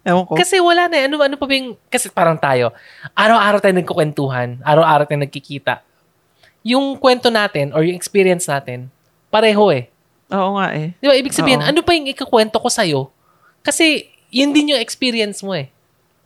Ewan 0.04 0.24
ko. 0.28 0.36
Kasi 0.36 0.60
wala 0.60 0.84
na 0.86 1.00
eh. 1.00 1.04
Ano, 1.08 1.16
ano 1.16 1.34
pa 1.34 1.48
ba 1.48 1.52
yung... 1.56 1.80
Kasi 1.88 2.12
parang 2.12 2.36
tayo, 2.36 2.76
araw-araw 3.16 3.58
tayo 3.58 3.72
nagkukwentuhan, 3.72 4.60
araw-araw 4.60 5.08
tayo 5.08 5.20
nagkikita. 5.24 5.80
yung 6.64 6.96
kwento 6.96 7.28
natin 7.28 7.76
or 7.76 7.84
yung 7.84 7.92
experience 7.92 8.48
natin, 8.48 8.88
pareho 9.28 9.68
eh. 9.68 9.92
Oo 10.32 10.56
nga 10.56 10.72
eh. 10.72 10.96
Di 10.96 11.06
ba? 11.08 11.12
Ibig 11.12 11.36
sabihin, 11.36 11.60
Oo. 11.60 11.68
ano 11.68 11.80
pa 11.84 11.92
yung 11.92 12.08
ikakwento 12.08 12.56
ko 12.56 12.68
sa'yo? 12.72 13.00
Kasi, 13.60 14.08
yun 14.32 14.52
din 14.52 14.72
yung 14.72 14.80
experience 14.80 15.44
mo 15.44 15.52
eh. 15.52 15.68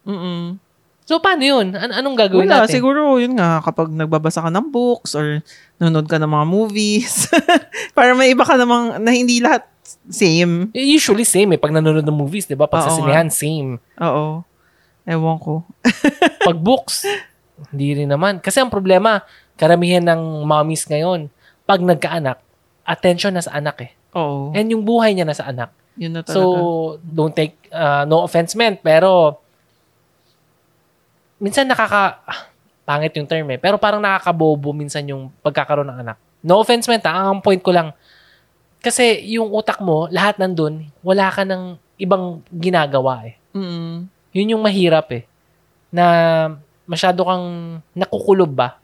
Mm-mm. 0.07 0.59
So, 1.03 1.19
paano 1.19 1.43
yun? 1.43 1.75
An- 1.75 1.91
anong 1.91 2.15
gagawin 2.15 2.47
Wala, 2.47 2.63
natin? 2.69 2.79
siguro 2.79 3.19
yun 3.19 3.35
nga, 3.35 3.59
kapag 3.65 3.91
nagbabasa 3.91 4.45
ka 4.45 4.51
ng 4.53 4.69
books 4.71 5.19
or 5.19 5.43
nanonood 5.81 6.07
ka 6.07 6.23
ng 6.23 6.31
mga 6.31 6.47
movies, 6.47 7.27
para 7.99 8.15
may 8.15 8.31
iba 8.31 8.47
ka 8.47 8.55
namang, 8.55 9.01
na 9.03 9.11
hindi 9.11 9.43
lahat 9.43 9.67
same. 10.11 10.69
Usually, 10.77 11.25
same 11.25 11.57
eh. 11.57 11.61
Pag 11.61 11.73
nanonood 11.73 12.05
ng 12.05 12.19
movies, 12.19 12.45
di 12.45 12.59
ba? 12.59 12.69
Pag 12.69 12.85
sa 12.85 12.93
Oo 12.93 12.99
sinehan, 13.01 13.33
same. 13.33 13.81
Oo. 14.03 14.45
Ewan 15.09 15.39
ko. 15.41 15.65
Pag 16.49 16.59
books, 16.61 17.09
hindi 17.73 18.05
rin 18.05 18.11
naman. 18.13 18.45
Kasi 18.45 18.61
ang 18.61 18.69
problema, 18.69 19.25
karamihan 19.57 20.05
ng 20.05 20.45
mommies 20.45 20.85
ngayon, 20.87 21.33
pag 21.65 21.81
nagkaanak, 21.83 22.39
attention 22.87 23.35
na 23.35 23.45
sa 23.45 23.57
anak 23.57 23.77
eh. 23.85 23.91
Oo. 24.17 24.55
And 24.57 24.69
yung 24.73 24.87
buhay 24.87 25.13
niya 25.13 25.29
na 25.29 25.37
sa 25.37 25.49
anak. 25.51 25.75
yun 25.99 26.15
na 26.15 26.23
talaga. 26.23 26.39
So, 26.39 26.43
don't 27.03 27.35
take, 27.35 27.59
uh, 27.75 28.07
no 28.07 28.23
offense 28.23 28.55
meant, 28.55 28.79
pero 28.81 29.43
minsan 31.43 31.67
nakaka, 31.67 32.23
ah, 32.23 32.41
pangit 32.87 33.13
yung 33.19 33.27
term 33.27 33.51
eh, 33.51 33.59
pero 33.59 33.77
parang 33.77 34.01
nakakabobo 34.01 34.71
minsan 34.73 35.05
yung 35.11 35.29
pagkakaroon 35.43 35.91
ng 35.91 35.99
anak. 36.07 36.17
No 36.41 36.63
offense 36.63 36.87
meant, 36.87 37.03
ah, 37.05 37.35
ang 37.35 37.43
point 37.43 37.59
ko 37.59 37.75
lang, 37.75 37.91
kasi 38.79 39.03
yung 39.29 39.51
utak 39.51 39.79
mo, 39.79 40.07
lahat 40.09 40.39
nandun, 40.39 40.87
wala 41.01 41.29
ka 41.29 41.43
ng 41.43 41.75
ibang 41.99 42.41
ginagawa 42.49 43.27
eh. 43.27 43.35
Mm. 43.51 44.07
Yun 44.33 44.53
yung 44.55 44.63
mahirap 44.63 45.11
eh. 45.11 45.27
Na 45.91 46.05
masyado 46.85 47.25
kang 47.25 47.47
nakukulob 47.93 48.49
ba? 48.49 48.79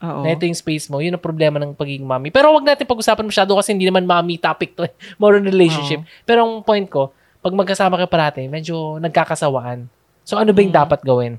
Oo. 0.00 0.24
Na 0.24 0.32
ito 0.32 0.44
yung 0.44 0.56
space 0.56 0.88
mo. 0.88 0.98
Yun 0.98 1.14
ang 1.14 1.22
problema 1.22 1.60
ng 1.60 1.72
pagiging 1.72 2.04
mommy. 2.04 2.32
Pero 2.32 2.50
wag 2.50 2.64
natin 2.64 2.84
pag-usapan 2.84 3.24
masyado 3.24 3.52
kasi 3.54 3.72
hindi 3.72 3.84
naman 3.84 4.04
mommy 4.04 4.36
topic 4.36 4.72
to. 4.72 4.88
eh. 4.88 4.92
More 5.20 5.36
on 5.36 5.44
relationship. 5.44 6.00
Pero 6.24 6.42
ang 6.42 6.64
point 6.64 6.88
ko, 6.88 7.12
pag 7.40 7.52
magkasama 7.52 8.00
kayo 8.00 8.08
parati, 8.08 8.48
medyo 8.48 8.96
nagkakasawaan. 8.96 9.84
So 10.24 10.40
ano 10.40 10.56
ba 10.56 10.60
yung 10.60 10.72
Mm. 10.72 10.80
dapat 10.80 11.00
gawin? 11.04 11.36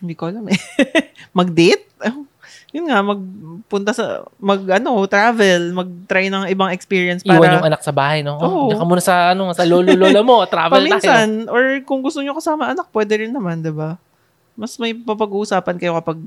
Hindi 0.00 0.14
ko 0.14 0.30
alam 0.30 0.46
eh. 0.48 0.56
Mag-date? 1.38 1.90
Oh, 2.70 2.76
Yun 2.78 2.86
nga, 2.86 3.02
magpunta 3.02 3.90
sa, 3.90 4.22
mag, 4.38 4.62
ano, 4.70 5.02
travel, 5.10 5.74
mag-try 5.74 6.30
ng 6.30 6.46
ibang 6.54 6.70
experience 6.70 7.26
para, 7.26 7.42
Iwan 7.42 7.58
yung 7.58 7.66
anak 7.66 7.82
sa 7.82 7.90
bahay, 7.90 8.22
no? 8.22 8.38
Oh, 8.38 8.46
Oo. 8.46 8.66
diyan 8.70 8.78
ka 8.78 8.86
muna 8.86 9.02
sa, 9.02 9.34
ano, 9.34 9.50
sa 9.50 9.66
lolo-lola 9.66 10.22
mo. 10.22 10.46
Travel 10.46 10.86
tayo. 10.86 11.02
paminsan, 11.02 11.50
or 11.50 11.82
kung 11.82 11.98
gusto 11.98 12.22
nyo 12.22 12.38
kasama 12.38 12.70
anak, 12.70 12.86
pwede 12.94 13.26
rin 13.26 13.34
naman, 13.34 13.58
di 13.58 13.74
ba? 13.74 13.98
Mas 14.54 14.78
may 14.78 14.94
papag-uusapan 14.94 15.82
kayo 15.82 15.98
kapag 15.98 16.22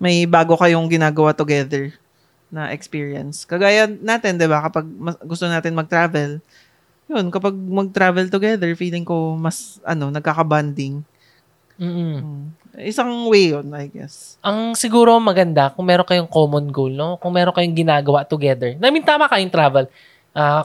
may 0.00 0.24
bago 0.24 0.56
kayong 0.56 0.88
ginagawa 0.88 1.36
together 1.36 1.92
na 2.48 2.72
experience. 2.72 3.44
Kagaya 3.44 3.84
natin, 3.84 4.40
di 4.40 4.48
ba? 4.48 4.64
Kapag 4.64 4.88
mas, 4.88 5.20
gusto 5.20 5.44
natin 5.44 5.76
mag-travel, 5.76 6.40
yun, 7.04 7.28
kapag 7.28 7.52
mag-travel 7.52 8.32
together, 8.32 8.72
feeling 8.80 9.04
ko 9.04 9.36
mas, 9.36 9.76
ano, 9.84 10.08
nagkaka-bonding. 10.08 11.04
Mm-mm. 11.76 12.16
Hmm. 12.16 12.44
Isang 12.80 13.28
way 13.28 13.52
yun, 13.52 13.68
I 13.76 13.92
guess. 13.92 14.40
Ang 14.40 14.72
siguro 14.72 15.20
maganda 15.20 15.68
kung 15.76 15.84
meron 15.84 16.08
kayong 16.08 16.30
common 16.30 16.72
goal, 16.72 16.88
no? 16.88 17.20
Kung 17.20 17.36
meron 17.36 17.52
kayong 17.52 17.76
ginagawa 17.76 18.24
together. 18.24 18.72
I 18.80 18.88
mean, 18.88 19.04
tama 19.04 19.28
ka 19.28 19.36
yung 19.36 19.52
travel. 19.52 19.92
Ah, 20.32 20.64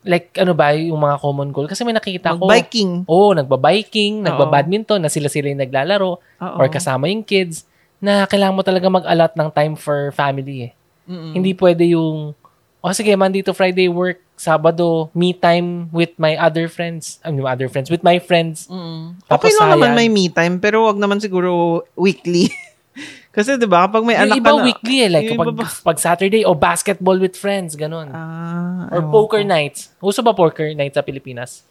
like, 0.00 0.32
ano 0.40 0.56
ba 0.56 0.72
yung 0.72 0.96
mga 0.96 1.20
common 1.20 1.52
goal? 1.52 1.68
Kasi 1.68 1.84
may 1.84 1.92
nakikita 1.92 2.40
ko. 2.40 2.48
Mag-biking. 2.48 3.04
Oo, 3.04 3.36
nagba-biking, 3.36 4.24
Oo. 4.24 4.26
nagba-badminton, 4.26 5.04
na 5.04 5.12
sila-sila 5.12 5.52
yung 5.52 5.60
naglalaro, 5.60 6.18
Oo. 6.18 6.56
or 6.56 6.66
kasama 6.72 7.12
yung 7.12 7.22
kids, 7.22 7.68
na 8.02 8.26
kailangan 8.26 8.56
mo 8.56 8.64
talaga 8.64 8.88
mag-allot 8.88 9.32
ng 9.36 9.48
time 9.52 9.74
for 9.76 10.10
family 10.16 10.70
eh. 10.70 10.72
Mm-mm. 11.06 11.36
Hindi 11.38 11.52
pwede 11.54 11.84
yung, 11.86 12.34
oh 12.82 12.92
sige, 12.92 13.14
Monday 13.14 13.40
to 13.46 13.54
Friday 13.54 13.86
work, 13.86 14.18
Sabado, 14.34 15.08
me 15.14 15.30
time 15.30 15.86
with 15.94 16.10
my 16.18 16.34
other 16.34 16.66
friends. 16.66 17.22
I 17.22 17.30
mean, 17.30 17.46
other 17.46 17.70
friends, 17.70 17.88
with 17.88 18.02
my 18.02 18.18
friends. 18.18 18.66
Mm. 18.66 19.22
Tapos 19.30 19.54
Okay 19.54 19.54
lang 19.54 19.78
naman 19.78 19.90
may 19.94 20.10
me 20.10 20.26
time, 20.26 20.58
pero 20.58 20.90
wag 20.90 20.98
naman 20.98 21.22
siguro 21.22 21.82
weekly. 21.94 22.50
Kasi 23.32 23.56
'di 23.56 23.64
ba 23.64 23.88
kapag 23.88 24.04
may 24.04 24.12
yung 24.12 24.28
anak 24.28 24.36
iba 24.44 24.50
ka 24.52 24.60
na, 24.60 24.64
weekly 24.68 24.96
eh, 25.00 25.08
like 25.08 25.24
yung 25.32 25.40
pag, 25.40 25.48
iba 25.48 25.64
ba- 25.64 25.80
pag 25.88 25.96
Saturday, 25.96 26.44
o 26.44 26.52
basketball 26.52 27.16
with 27.16 27.32
friends, 27.32 27.72
ganun. 27.72 28.12
Ah, 28.12 28.92
or 28.92 29.00
poker 29.08 29.40
ko. 29.40 29.48
nights. 29.48 29.88
Uso 30.04 30.20
ba 30.20 30.36
poker 30.36 30.76
nights 30.76 31.00
sa 31.00 31.04
Pilipinas? 31.06 31.64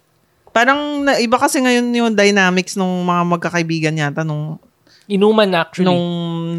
Parang 0.50 1.06
na, 1.06 1.22
iba 1.22 1.38
kasi 1.38 1.62
ngayon 1.62 1.86
yung 1.94 2.12
dynamics 2.18 2.74
nung 2.74 3.06
mga 3.06 3.24
magkakaibigan 3.38 3.94
yata 3.94 4.26
nung 4.26 4.58
Inuman 5.10 5.50
actually. 5.54 5.90
nung 5.90 6.04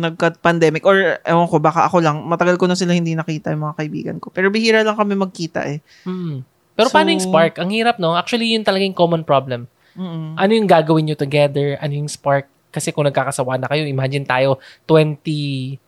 nagka-pandemic 0.03 0.83
or 0.83 1.19
ewan 1.23 1.47
ko 1.47 1.57
baka 1.59 1.87
ako 1.87 2.03
lang 2.03 2.27
matagal 2.27 2.59
ko 2.59 2.67
na 2.67 2.75
sila 2.75 2.91
hindi 2.93 3.15
nakita 3.15 3.55
yung 3.55 3.65
mga 3.65 3.77
kaibigan 3.79 4.17
ko. 4.19 4.29
Pero 4.29 4.51
bihira 4.51 4.83
lang 4.83 4.99
kami 4.99 5.15
magkita 5.15 5.63
eh. 5.67 5.79
Mm. 6.03 6.43
Pero 6.73 6.89
So- 6.89 6.95
paano 6.95 7.13
yung 7.13 7.23
spark? 7.23 7.61
Ang 7.61 7.71
hirap, 7.71 7.97
no? 7.97 8.17
Actually, 8.17 8.51
yun 8.51 8.65
talaga 8.65 8.83
yung 8.83 8.97
common 8.97 9.23
problem. 9.23 9.69
Mm. 9.93 10.35
Ano 10.35 10.51
yung 10.53 10.67
gagawin 10.67 11.05
nyo 11.07 11.17
together? 11.17 11.77
Ano 11.79 11.93
yung 11.95 12.09
spark? 12.09 12.49
Kasi 12.73 12.89
kung 12.91 13.05
nagkakasawa 13.05 13.61
na 13.61 13.69
kayo, 13.69 13.85
imagine 13.85 14.25
tayo 14.25 14.57
21, 14.89 15.79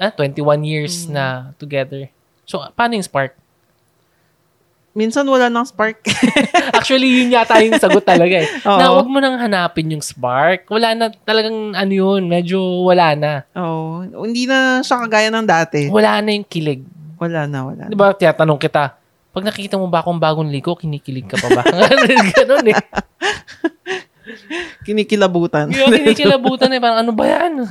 ah, 0.00 0.12
21 0.12 0.64
years 0.64 1.04
Mm. 1.06 1.12
na 1.12 1.24
together. 1.56 2.08
So, 2.44 2.64
paano 2.72 2.96
yung 2.96 3.04
spark? 3.04 3.36
Minsan 4.90 5.22
wala 5.30 5.46
nang 5.46 5.62
spark. 5.62 6.02
Actually, 6.76 7.22
yun 7.22 7.30
yata 7.30 7.62
yung 7.62 7.78
sagot 7.78 8.02
talaga 8.02 8.42
eh. 8.42 8.48
Oo. 8.66 8.78
Na 8.78 8.90
huwag 8.90 9.06
mo 9.06 9.22
nang 9.22 9.38
hanapin 9.38 9.86
yung 9.94 10.02
spark. 10.02 10.66
Wala 10.66 10.98
na 10.98 11.14
talagang 11.22 11.78
ano 11.78 11.92
yun, 11.94 12.26
medyo 12.26 12.58
wala 12.82 13.14
na. 13.14 13.32
Oo. 13.54 14.02
Hindi 14.26 14.50
na 14.50 14.82
siya 14.82 15.06
kagaya 15.06 15.30
ng 15.30 15.46
dati. 15.46 15.86
Wala 15.86 16.18
na 16.18 16.34
yung 16.34 16.46
kilig. 16.46 16.82
Wala 17.22 17.46
na, 17.46 17.58
wala 17.70 17.82
na. 17.86 17.90
Di 17.92 17.94
ba, 17.94 18.10
tiyatanong 18.10 18.58
kita, 18.58 18.98
pag 19.30 19.46
nakikita 19.46 19.78
mo 19.78 19.86
ba 19.86 20.02
akong 20.02 20.18
bagong 20.18 20.50
liko, 20.50 20.74
kinikilig 20.74 21.30
ka 21.30 21.38
pa 21.38 21.48
ba? 21.54 21.62
Ganun 22.34 22.66
eh. 22.74 22.78
Kinikilabutan. 24.82 25.70
Yung 25.70 25.94
kinikilabutan 25.94 26.74
eh, 26.74 26.82
parang 26.82 27.06
ano 27.06 27.14
ba 27.14 27.24
yan? 27.30 27.62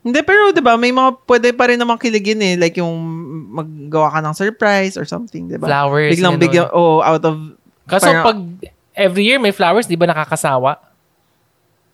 Hindi, 0.00 0.20
pero 0.24 0.48
'di 0.48 0.64
ba 0.64 0.80
may 0.80 0.92
mga 0.96 1.10
pwede 1.28 1.48
pa 1.52 1.68
rin 1.68 1.76
namang 1.76 2.00
kiligin 2.00 2.40
eh. 2.40 2.54
Like 2.56 2.80
yung 2.80 2.96
maggawa 3.52 4.08
ka 4.16 4.20
ng 4.24 4.34
surprise 4.36 4.96
or 4.96 5.04
something, 5.04 5.48
'di 5.48 5.60
ba? 5.60 5.68
Flowers. 5.68 6.16
Biglang 6.16 6.40
ganun. 6.40 6.44
bigyan, 6.44 6.66
oh, 6.72 7.04
out 7.04 7.24
of... 7.24 7.36
Kaso 7.84 8.08
parang- 8.08 8.24
pag 8.24 8.38
every 8.96 9.28
year 9.28 9.36
may 9.36 9.52
flowers, 9.52 9.84
di 9.84 10.00
ba 10.00 10.08
nakakasawa? 10.08 10.80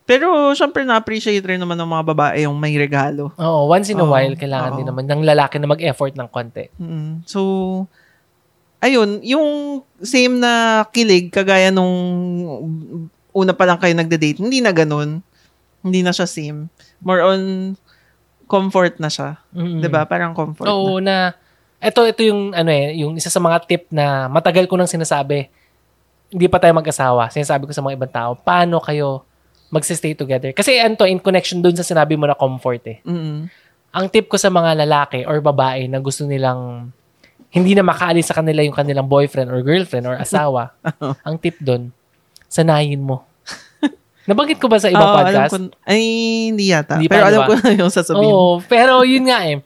Pero 0.07 0.55
syempre 0.55 0.87
na-appreciate 0.87 1.42
rin 1.42 1.59
naman 1.59 1.75
ng 1.75 1.90
mga 1.90 2.05
babae 2.14 2.47
yung 2.47 2.55
may 2.55 2.79
regalo. 2.79 3.35
Oo, 3.42 3.66
once 3.66 3.90
in 3.90 3.99
a 3.99 4.07
Oo, 4.07 4.14
while, 4.14 4.38
kailangan 4.38 4.71
oo. 4.71 4.79
din 4.79 4.87
naman 4.87 5.05
ng 5.11 5.27
lalaki 5.27 5.59
na 5.59 5.66
mag-effort 5.66 6.14
ng 6.14 6.31
konti. 6.31 6.71
Mm. 6.79 7.27
So, 7.27 7.42
ayun, 8.79 9.19
yung 9.27 9.83
same 9.99 10.38
na 10.38 10.87
kilig, 10.95 11.35
kagaya 11.35 11.75
nung 11.75 11.90
una 13.35 13.51
pa 13.51 13.66
lang 13.66 13.83
kayo 13.83 13.99
nagde-date, 13.99 14.38
hindi 14.38 14.62
na 14.62 14.71
ganun. 14.71 15.27
Hindi 15.83 16.07
na 16.07 16.14
siya 16.14 16.31
same. 16.31 16.71
More 17.03 17.27
on 17.27 17.75
comfort 18.46 18.98
na 19.02 19.11
siya. 19.11 19.38
Mm. 19.50 19.82
'Di 19.82 19.88
ba 19.90 20.06
Parang 20.06 20.32
comfort 20.32 20.66
na. 20.66 20.72
Oo, 20.72 20.98
na, 21.02 21.35
ito, 21.82 22.00
ito 22.02 22.22
yung, 22.24 22.56
ano 22.56 22.70
eh, 22.72 22.96
yung 22.96 23.14
isa 23.20 23.28
sa 23.28 23.42
mga 23.42 23.68
tip 23.68 23.85
na 23.92 24.26
matagal 24.32 24.64
ko 24.64 24.80
nang 24.80 24.88
sinasabi, 24.88 25.52
hindi 26.32 26.46
pa 26.48 26.59
tayo 26.59 26.74
mag-asawa. 26.74 27.28
Sinasabi 27.30 27.68
ko 27.68 27.72
sa 27.76 27.85
mga 27.85 27.94
ibang 28.00 28.12
tao, 28.12 28.30
paano 28.35 28.80
kayo 28.80 29.22
magsistay 29.70 30.16
together? 30.16 30.50
Kasi 30.56 30.80
ano 30.80 30.96
to, 30.96 31.06
in 31.06 31.20
connection 31.20 31.61
dun 31.61 31.76
sa 31.76 31.87
sinabi 31.87 32.16
mo 32.16 32.26
na 32.26 32.35
comfort 32.35 32.82
eh. 32.88 32.98
Mm-mm. 33.04 33.46
Ang 33.96 34.06
tip 34.11 34.28
ko 34.28 34.37
sa 34.37 34.50
mga 34.50 34.82
lalaki 34.85 35.24
or 35.24 35.40
babae 35.40 35.88
na 35.88 36.02
gusto 36.02 36.26
nilang 36.26 36.90
hindi 37.54 37.72
na 37.72 37.87
makaalis 37.87 38.28
sa 38.28 38.37
kanila 38.37 38.61
yung 38.61 38.74
kanilang 38.74 39.09
boyfriend 39.09 39.48
or 39.48 39.62
girlfriend 39.62 40.04
or 40.04 40.18
asawa, 40.18 40.76
ang 41.26 41.37
tip 41.40 41.56
doon, 41.62 41.88
sanayin 42.50 43.00
mo. 43.00 43.24
Nabanggit 44.26 44.58
ko 44.58 44.66
ba 44.66 44.76
sa 44.76 44.90
ibang 44.90 45.06
Oo, 45.06 45.16
alam 45.16 45.30
podcast? 45.46 45.52
ko- 45.54 45.70
ay, 45.86 46.02
hindi 46.50 46.64
yata. 46.68 46.98
Hindi 46.98 47.06
pero 47.06 47.24
alam 47.24 47.40
ba? 47.40 47.46
ko 47.46 47.54
na 47.56 47.70
yung 47.72 47.92
sasabihin. 47.94 48.26
Oo, 48.28 48.58
pero 48.60 49.06
yun 49.06 49.24
nga 49.24 49.46
eh. 49.46 49.62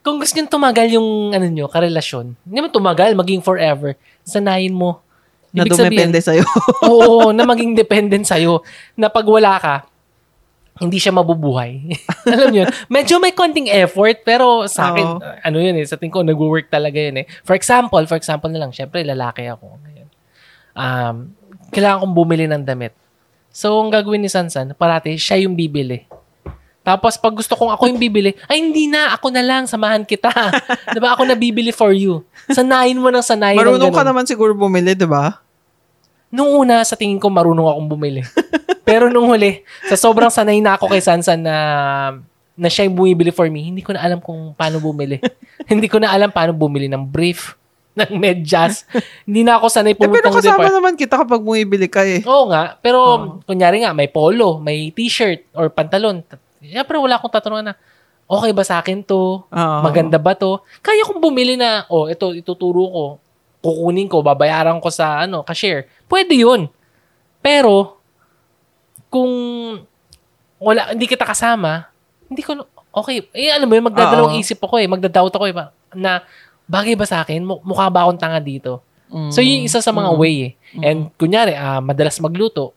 Kung 0.00 0.16
gusto 0.16 0.34
nyo 0.34 0.46
tumagal 0.46 0.86
yung 0.88 1.08
ano 1.30 1.44
nyo, 1.44 1.66
karelasyon, 1.66 2.38
hindi 2.40 2.58
mo 2.60 2.68
tumagal, 2.68 3.12
maging 3.12 3.42
forever, 3.42 3.98
sanayin 4.22 4.70
mo. 4.70 5.02
na 5.50 5.62
Ibig 5.62 5.74
sabihin- 5.76 6.10
dumepende 6.10 6.18
sa'yo. 6.18 6.42
Oo, 6.90 7.30
na 7.30 7.42
maging 7.42 7.74
dependent 7.74 8.22
sa'yo. 8.22 8.62
Na 8.94 9.06
pag 9.06 9.22
wala 9.22 9.54
ka, 9.56 9.86
hindi 10.78 10.98
siya 10.98 11.14
mabubuhay. 11.14 11.78
Alam 12.34 12.50
niyo, 12.50 12.64
medyo 12.86 13.22
may 13.22 13.30
konting 13.30 13.70
effort, 13.70 14.26
pero 14.26 14.66
sa 14.66 14.90
akin, 14.90 15.06
Oo. 15.06 15.22
ano 15.22 15.56
yun 15.58 15.78
eh, 15.78 15.86
sa 15.86 15.94
tingin 15.94 16.10
ko, 16.10 16.26
nag-work 16.26 16.66
talaga 16.66 16.98
yun 16.98 17.22
eh. 17.22 17.26
For 17.42 17.54
example, 17.54 18.02
for 18.02 18.18
example 18.18 18.50
na 18.50 18.58
lang, 18.58 18.74
syempre, 18.74 19.06
lalaki 19.06 19.46
ako. 19.46 19.78
Ngayon. 19.78 20.08
Um, 20.74 21.16
kailangan 21.70 22.02
kong 22.02 22.14
bumili 22.14 22.46
ng 22.46 22.66
damit. 22.66 22.94
So, 23.54 23.78
ang 23.78 23.94
gagawin 23.94 24.18
ni 24.18 24.26
Sansan, 24.26 24.74
parati, 24.74 25.14
siya 25.14 25.46
yung 25.46 25.54
bibili. 25.54 26.10
Tapos, 26.82 27.14
pag 27.14 27.30
gusto 27.30 27.54
kong 27.54 27.70
ako 27.70 27.86
yung 27.86 28.02
bibili, 28.02 28.34
ay, 28.50 28.58
hindi 28.58 28.90
na, 28.90 29.14
ako 29.14 29.30
na 29.30 29.46
lang, 29.46 29.70
samahan 29.70 30.02
kita. 30.02 30.28
diba, 30.98 31.14
ako 31.14 31.22
na 31.22 31.38
bibili 31.38 31.70
for 31.70 31.94
you. 31.94 32.26
Sanayin 32.50 32.98
mo 32.98 33.14
ng 33.14 33.22
sanayin. 33.22 33.56
ng 33.56 33.62
Marunong 33.62 33.94
ka 33.94 34.02
ganun. 34.02 34.10
naman 34.10 34.24
siguro 34.26 34.52
bumili, 34.58 34.98
di 34.98 35.06
ba? 35.06 35.38
Nung 36.34 36.66
una, 36.66 36.82
sa 36.82 36.98
tingin 36.98 37.22
ko, 37.22 37.30
marunong 37.30 37.70
akong 37.70 37.88
bumili. 37.94 38.26
Pero 38.88 39.06
nung 39.06 39.30
huli, 39.30 39.62
sa 39.86 39.94
sobrang 39.94 40.34
sanay 40.34 40.58
na 40.58 40.74
ako 40.74 40.90
kay 40.90 41.00
Sansan 41.00 41.40
na 41.46 41.56
na 42.54 42.70
siya 42.70 42.86
yung 42.86 42.94
bumibili 42.94 43.34
for 43.34 43.50
me, 43.50 43.70
hindi 43.70 43.82
ko 43.82 43.94
na 43.94 44.02
alam 44.02 44.22
kung 44.22 44.54
paano 44.54 44.78
bumili. 44.78 45.18
hindi 45.70 45.86
ko 45.86 45.98
na 46.02 46.10
alam 46.10 46.30
paano 46.30 46.54
bumili 46.54 46.86
ng 46.90 47.02
brief, 47.06 47.54
ng 47.98 48.12
medyas. 48.18 48.84
hindi 49.22 49.46
na 49.46 49.56
ako 49.56 49.66
sanay 49.70 49.94
Eh, 49.94 49.98
pero 49.98 50.10
pumunta 50.10 50.34
kasama 50.34 50.66
depart- 50.66 50.74
naman 50.74 50.92
kita 50.98 51.14
kapag 51.14 51.40
bumibili 51.40 51.86
ka 51.86 52.02
eh. 52.02 52.26
Oo 52.26 52.50
nga, 52.50 52.74
pero 52.82 52.98
Oo. 52.98 53.46
kunyari 53.46 53.86
nga, 53.86 53.94
may 53.94 54.10
polo, 54.10 54.58
may 54.58 54.90
t-shirt 54.90 55.46
or 55.54 55.70
pantalon. 55.70 56.26
Siyempre, 56.58 56.98
wala 56.98 57.14
akong 57.14 57.30
tatanungan 57.30 57.70
na, 57.70 57.74
okay 58.26 58.50
ba 58.50 58.64
sa 58.66 58.82
akin 58.82 59.06
to? 59.06 59.46
Oo. 59.46 59.78
Maganda 59.80 60.18
ba 60.18 60.34
to? 60.34 60.58
Kaya 60.82 61.06
kong 61.06 61.22
bumili 61.22 61.54
na, 61.54 61.86
oh, 61.86 62.10
ito, 62.10 62.34
ituturo 62.34 62.82
ko. 62.90 63.04
Kukunin 63.62 64.10
ko, 64.10 64.20
babayaran 64.20 64.82
ko 64.82 64.90
sa, 64.90 65.22
ano, 65.22 65.46
cashier. 65.46 65.86
Pwede 66.10 66.34
yun. 66.34 66.66
Pero, 67.38 68.00
kung 69.06 69.30
wala, 70.58 70.90
hindi 70.90 71.06
kita 71.06 71.22
kasama, 71.22 71.86
hindi 72.26 72.42
ko, 72.42 72.58
okay, 72.90 73.22
eh, 73.30 73.54
alam 73.54 73.68
mo 73.68 73.76
yun, 73.76 73.86
magdadalawang 73.86 74.34
Oo. 74.34 74.42
isip 74.42 74.58
ako 74.58 74.80
eh, 74.80 74.88
magdadoubt 74.88 75.30
ako 75.30 75.44
eh, 75.46 75.54
na, 75.94 76.24
bagay 76.64 76.94
ba 76.94 77.04
sa 77.04 77.22
akin? 77.22 77.44
Mu- 77.44 77.62
Mukha 77.62 77.86
ba 77.88 78.04
akong 78.04 78.20
tanga 78.20 78.40
dito? 78.40 78.80
Mm. 79.12 79.30
So, 79.30 79.40
yun 79.40 79.62
yung 79.62 79.68
isa 79.68 79.78
sa 79.78 79.92
mga 79.92 80.10
Mm. 80.10 80.18
way 80.18 80.34
eh. 80.40 80.52
And, 80.80 81.00
kunyari, 81.14 81.54
ah, 81.54 81.78
madalas 81.78 82.18
magluto, 82.18 82.72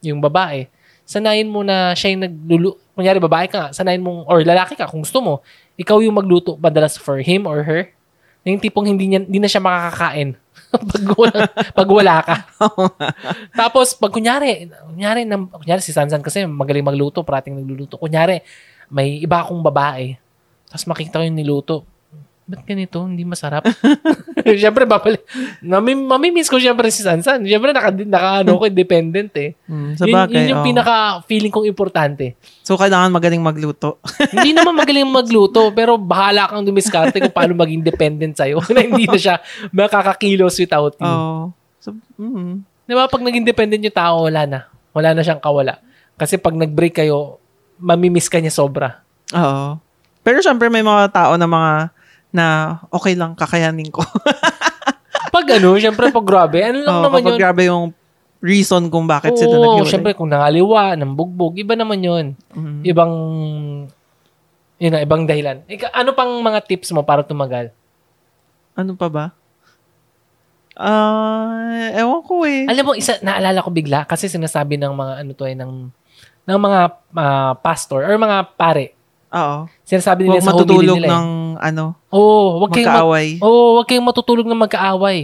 yung 0.00 0.20
babae, 0.20 0.66
sanayin 1.04 1.48
mo 1.48 1.62
na 1.62 1.92
siya 1.92 2.12
yung 2.12 2.22
naglulu... 2.26 2.70
Kunyari, 2.94 3.16
babae 3.16 3.46
ka 3.48 3.56
nga, 3.56 3.68
sanayin 3.72 4.04
mo, 4.04 4.28
or 4.28 4.44
lalaki 4.44 4.76
ka, 4.76 4.84
kung 4.84 5.00
gusto 5.00 5.24
mo, 5.24 5.40
ikaw 5.74 6.04
yung 6.04 6.12
magluto 6.12 6.60
madalas 6.60 7.00
for 7.00 7.16
him 7.18 7.48
or 7.48 7.64
her. 7.64 7.88
Yung 8.44 8.60
tipong 8.60 8.84
hindi, 8.84 9.08
niya, 9.08 9.24
hindi 9.24 9.40
na 9.40 9.48
siya 9.48 9.60
makakakain 9.60 10.36
pag, 10.92 11.04
wala, 11.16 11.38
pag 11.74 11.88
wala 11.90 12.14
ka. 12.22 12.34
Tapos, 13.52 13.96
pag 13.96 14.12
kunyari, 14.12 14.68
kunyari, 14.92 15.26
kunyari 15.26 15.80
si 15.80 15.90
Sansan 15.90 16.22
kasi 16.22 16.44
magaling 16.46 16.84
magluto, 16.84 17.24
parating 17.24 17.58
nagluluto. 17.58 17.96
Kunyari, 17.96 18.40
may 18.86 19.18
iba 19.18 19.42
akong 19.42 19.62
babae, 19.62 20.14
tapos 20.68 20.86
makikita 20.86 21.18
ko 21.18 21.24
yung 21.26 21.38
niluto. 21.38 21.76
Ba't 22.50 22.66
ganito? 22.66 22.98
Hindi 23.06 23.22
masarap. 23.22 23.62
Siyempre, 24.58 24.82
babalik. 24.82 25.22
Mami, 25.62 25.94
mamimiss 25.94 26.50
ko 26.50 26.58
siyempre 26.58 26.90
si 26.90 27.06
Sansan. 27.06 27.46
Siyempre, 27.46 27.70
naka, 27.70 27.94
naka 27.94 28.42
ano 28.42 28.58
ko, 28.58 28.66
independent 28.66 29.30
eh. 29.38 29.54
Mm, 29.70 29.90
sa 29.94 30.02
Yun, 30.02 30.16
bagay, 30.18 30.34
yun 30.34 30.50
yung 30.50 30.62
oo. 30.62 30.66
pinaka-feeling 30.66 31.52
kong 31.54 31.70
importante. 31.70 32.34
So, 32.66 32.74
kailangan 32.74 33.14
magaling 33.14 33.38
magluto. 33.38 34.02
hindi 34.34 34.50
naman 34.50 34.74
magaling 34.74 35.06
magluto, 35.06 35.70
pero 35.70 35.94
bahala 35.94 36.50
kang 36.50 36.66
dumiskarte 36.66 37.22
kung 37.22 37.30
paano 37.30 37.54
maging 37.54 37.86
dependent 37.86 38.34
sa'yo. 38.34 38.58
na 38.74 38.82
hindi 38.82 39.06
na 39.06 39.14
siya 39.14 39.38
makakakilos 39.70 40.58
without 40.58 40.98
you. 40.98 41.06
Oo. 41.06 41.54
So, 41.78 41.94
mm. 42.18 42.66
Di 42.90 42.98
ba? 42.98 43.06
Pag 43.06 43.22
naging 43.22 43.46
dependent 43.46 43.86
yung 43.86 43.94
tao, 43.94 44.26
wala 44.26 44.42
na. 44.42 44.60
Wala 44.90 45.14
na 45.14 45.22
siyang 45.22 45.38
kawala. 45.38 45.78
Kasi 46.18 46.34
pag 46.34 46.58
nag-break 46.58 46.98
kayo, 46.98 47.38
mamimiss 47.78 48.26
ka 48.26 48.42
niya 48.42 48.50
sobra. 48.50 49.06
Oo. 49.30 49.78
Pero 50.20 50.38
syempre 50.44 50.68
may 50.68 50.84
mga 50.84 51.14
tao 51.14 51.32
na 51.38 51.48
mga 51.48 51.72
na 52.30 52.78
okay 52.90 53.14
lang 53.18 53.34
kakayanin 53.34 53.90
ko. 53.90 54.02
Pag 55.34 55.46
ano, 55.62 55.78
syempre 55.78 56.10
pag 56.10 56.26
grabe, 56.26 56.58
ano 56.58 56.82
lang 56.82 56.90
Oo, 56.90 57.04
naman 57.06 57.22
kapag 57.22 57.34
yun. 57.38 57.38
grabe 57.38 57.62
yung 57.70 57.86
reason 58.42 58.82
kung 58.90 59.06
bakit 59.06 59.38
sila 59.38 59.54
Oo, 59.54 59.62
naghiwalay. 59.62 59.92
syempre 59.92 60.12
kung 60.16 60.26
nangaliwa, 60.26 60.98
ng 60.98 61.12
bugbog, 61.14 61.54
iba 61.54 61.78
naman 61.78 62.02
yun. 62.02 62.26
Mm. 62.50 62.82
Ibang, 62.82 63.12
yun 64.82 64.90
na, 64.90 65.00
ibang 65.06 65.22
dahilan. 65.28 65.62
Ika, 65.70 65.94
ano 65.94 66.10
pang 66.18 66.34
mga 66.42 66.66
tips 66.66 66.90
mo 66.90 67.06
para 67.06 67.22
tumagal? 67.22 67.70
Ano 68.74 68.98
pa 68.98 69.06
ba? 69.06 69.24
Ah, 70.74 71.92
ewan 71.94 72.24
ko 72.24 72.42
eh. 72.48 72.64
Alam 72.66 72.84
mo, 72.90 72.92
isa, 72.96 73.20
naalala 73.20 73.60
ko 73.60 73.70
bigla, 73.70 74.08
kasi 74.08 74.26
sinasabi 74.26 74.80
ng 74.80 74.96
mga, 74.96 75.14
ano 75.20 75.30
to 75.36 75.44
eh, 75.46 75.54
ng, 75.54 75.72
ng 76.48 76.58
mga 76.58 76.80
ah, 77.14 77.54
pastor 77.60 78.02
or 78.02 78.16
mga 78.16 78.56
pare. 78.58 78.98
Oo. 79.30 79.58
Sinasabi 79.86 80.26
nila 80.26 80.42
Huwag 80.42 80.46
sa 80.46 80.52
homily 80.52 80.66
matutulog 80.66 80.96
nila 80.98 81.06
eh. 81.06 81.12
ng 81.14 81.28
ano, 81.60 81.84
Oo, 82.10 82.66
wag 82.66 82.70
kayong, 82.74 82.86
mag, 82.86 82.94
magkaaway. 82.98 83.28
oo, 83.38 83.60
wag 83.78 83.86
kayong 83.86 84.08
matutulog 84.08 84.46
ng 84.50 84.62
magkaaway. 84.66 85.18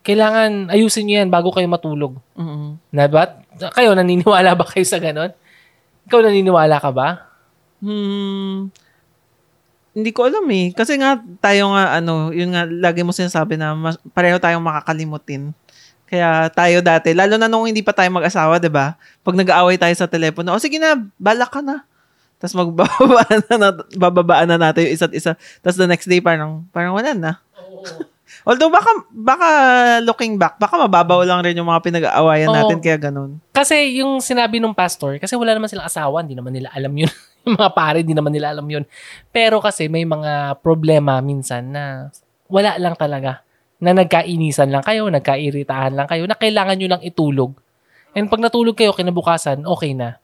Kailangan 0.00 0.72
ayusin 0.72 1.04
niyo 1.04 1.16
yan 1.20 1.30
bago 1.34 1.50
kayo 1.52 1.66
matulog. 1.66 2.16
Mm. 2.38 2.78
Na 2.94 3.04
ba? 3.10 3.36
Kayo, 3.76 3.92
naniniwala 3.92 4.56
ba 4.56 4.64
kayo 4.64 4.86
sa 4.86 4.96
ganon? 5.02 5.34
Ikaw 6.08 6.20
naniniwala 6.24 6.80
ka 6.80 6.90
ba? 6.94 7.28
Hmm. 7.84 8.72
Hindi 9.90 10.10
ko 10.14 10.30
alam 10.30 10.46
eh. 10.48 10.70
Kasi 10.72 10.96
nga, 10.96 11.18
tayo 11.42 11.74
nga, 11.74 11.98
ano, 11.98 12.30
yun 12.30 12.54
nga, 12.54 12.64
lagi 12.64 13.02
mo 13.02 13.10
sinasabi 13.10 13.58
na 13.58 13.74
mas, 13.74 13.98
pareho 14.14 14.38
tayong 14.38 14.62
makakalimutin. 14.62 15.50
Kaya 16.10 16.50
tayo 16.50 16.82
dati, 16.82 17.14
lalo 17.14 17.38
na 17.38 17.46
nung 17.46 17.70
hindi 17.70 17.86
pa 17.86 17.94
tayo 17.94 18.10
mag-asawa, 18.10 18.58
'di 18.58 18.66
ba? 18.66 18.98
Pag 19.22 19.38
nag-aaway 19.38 19.78
tayo 19.78 19.94
sa 19.94 20.10
telepono, 20.10 20.50
o 20.50 20.58
sige 20.58 20.82
na, 20.82 20.98
balak 21.22 21.54
ka 21.54 21.62
na. 21.62 21.86
Tapos 22.40 22.56
magbababaan 22.56 23.38
na, 23.52 23.56
nat- 23.60 23.86
bababaan 24.00 24.48
na 24.48 24.56
natin 24.56 24.88
yung 24.88 24.94
isa't 24.96 25.12
isa. 25.12 25.36
Tapos 25.60 25.76
the 25.76 25.84
next 25.84 26.08
day, 26.08 26.24
parang, 26.24 26.64
parang 26.72 26.96
wala 26.96 27.12
na. 27.12 27.32
Although 28.48 28.72
baka, 28.72 28.88
baka 29.12 29.48
looking 30.00 30.40
back, 30.40 30.56
baka 30.56 30.80
mababaw 30.80 31.20
lang 31.28 31.44
rin 31.44 31.52
yung 31.60 31.68
mga 31.68 31.84
pinag-aawayan 31.84 32.48
Oo. 32.48 32.56
natin, 32.56 32.78
kaya 32.80 32.96
ganun. 32.96 33.36
Kasi 33.52 34.00
yung 34.00 34.24
sinabi 34.24 34.56
ng 34.56 34.72
pastor, 34.72 35.20
kasi 35.20 35.36
wala 35.36 35.52
naman 35.52 35.68
silang 35.68 35.84
asawa, 35.84 36.24
hindi 36.24 36.32
naman 36.32 36.56
nila 36.56 36.72
alam 36.72 36.88
yun. 36.96 37.12
yung 37.44 37.60
mga 37.60 37.70
pare, 37.76 38.00
hindi 38.00 38.16
naman 38.16 38.32
nila 38.32 38.56
alam 38.56 38.64
yun. 38.64 38.88
Pero 39.28 39.60
kasi 39.60 39.92
may 39.92 40.08
mga 40.08 40.56
problema 40.64 41.20
minsan 41.20 41.68
na 41.68 42.08
wala 42.48 42.80
lang 42.80 42.96
talaga. 42.96 43.44
Na 43.80 43.92
nagkainisan 43.92 44.72
lang 44.72 44.84
kayo, 44.84 45.08
nagkairitahan 45.12 45.92
lang 45.92 46.08
kayo, 46.08 46.24
na 46.24 46.36
kailangan 46.36 46.80
nyo 46.80 46.88
lang 46.96 47.02
itulog. 47.04 47.52
And 48.16 48.32
pag 48.32 48.40
natulog 48.40 48.76
kayo 48.76 48.96
kinabukasan, 48.96 49.68
okay 49.68 49.92
na. 49.92 50.16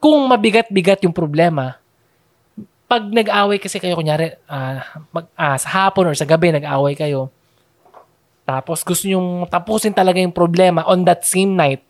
Kung 0.00 0.24
mabigat-bigat 0.26 1.04
yung 1.04 1.12
problema, 1.12 1.76
pag 2.90 3.06
nag-away 3.06 3.60
kasi 3.62 3.78
kayo, 3.78 3.94
kunyari, 3.94 4.34
ah, 4.50 4.98
mag, 5.14 5.28
ah, 5.38 5.54
sa 5.60 5.68
hapon 5.86 6.10
or 6.10 6.16
sa 6.16 6.26
gabi, 6.26 6.50
nag-away 6.50 6.98
kayo, 6.98 7.30
tapos 8.50 8.82
gusto 8.82 9.06
nyong 9.06 9.46
tapusin 9.46 9.94
talaga 9.94 10.18
yung 10.18 10.34
problema 10.34 10.82
on 10.82 11.06
that 11.06 11.22
same 11.22 11.54
night, 11.54 11.86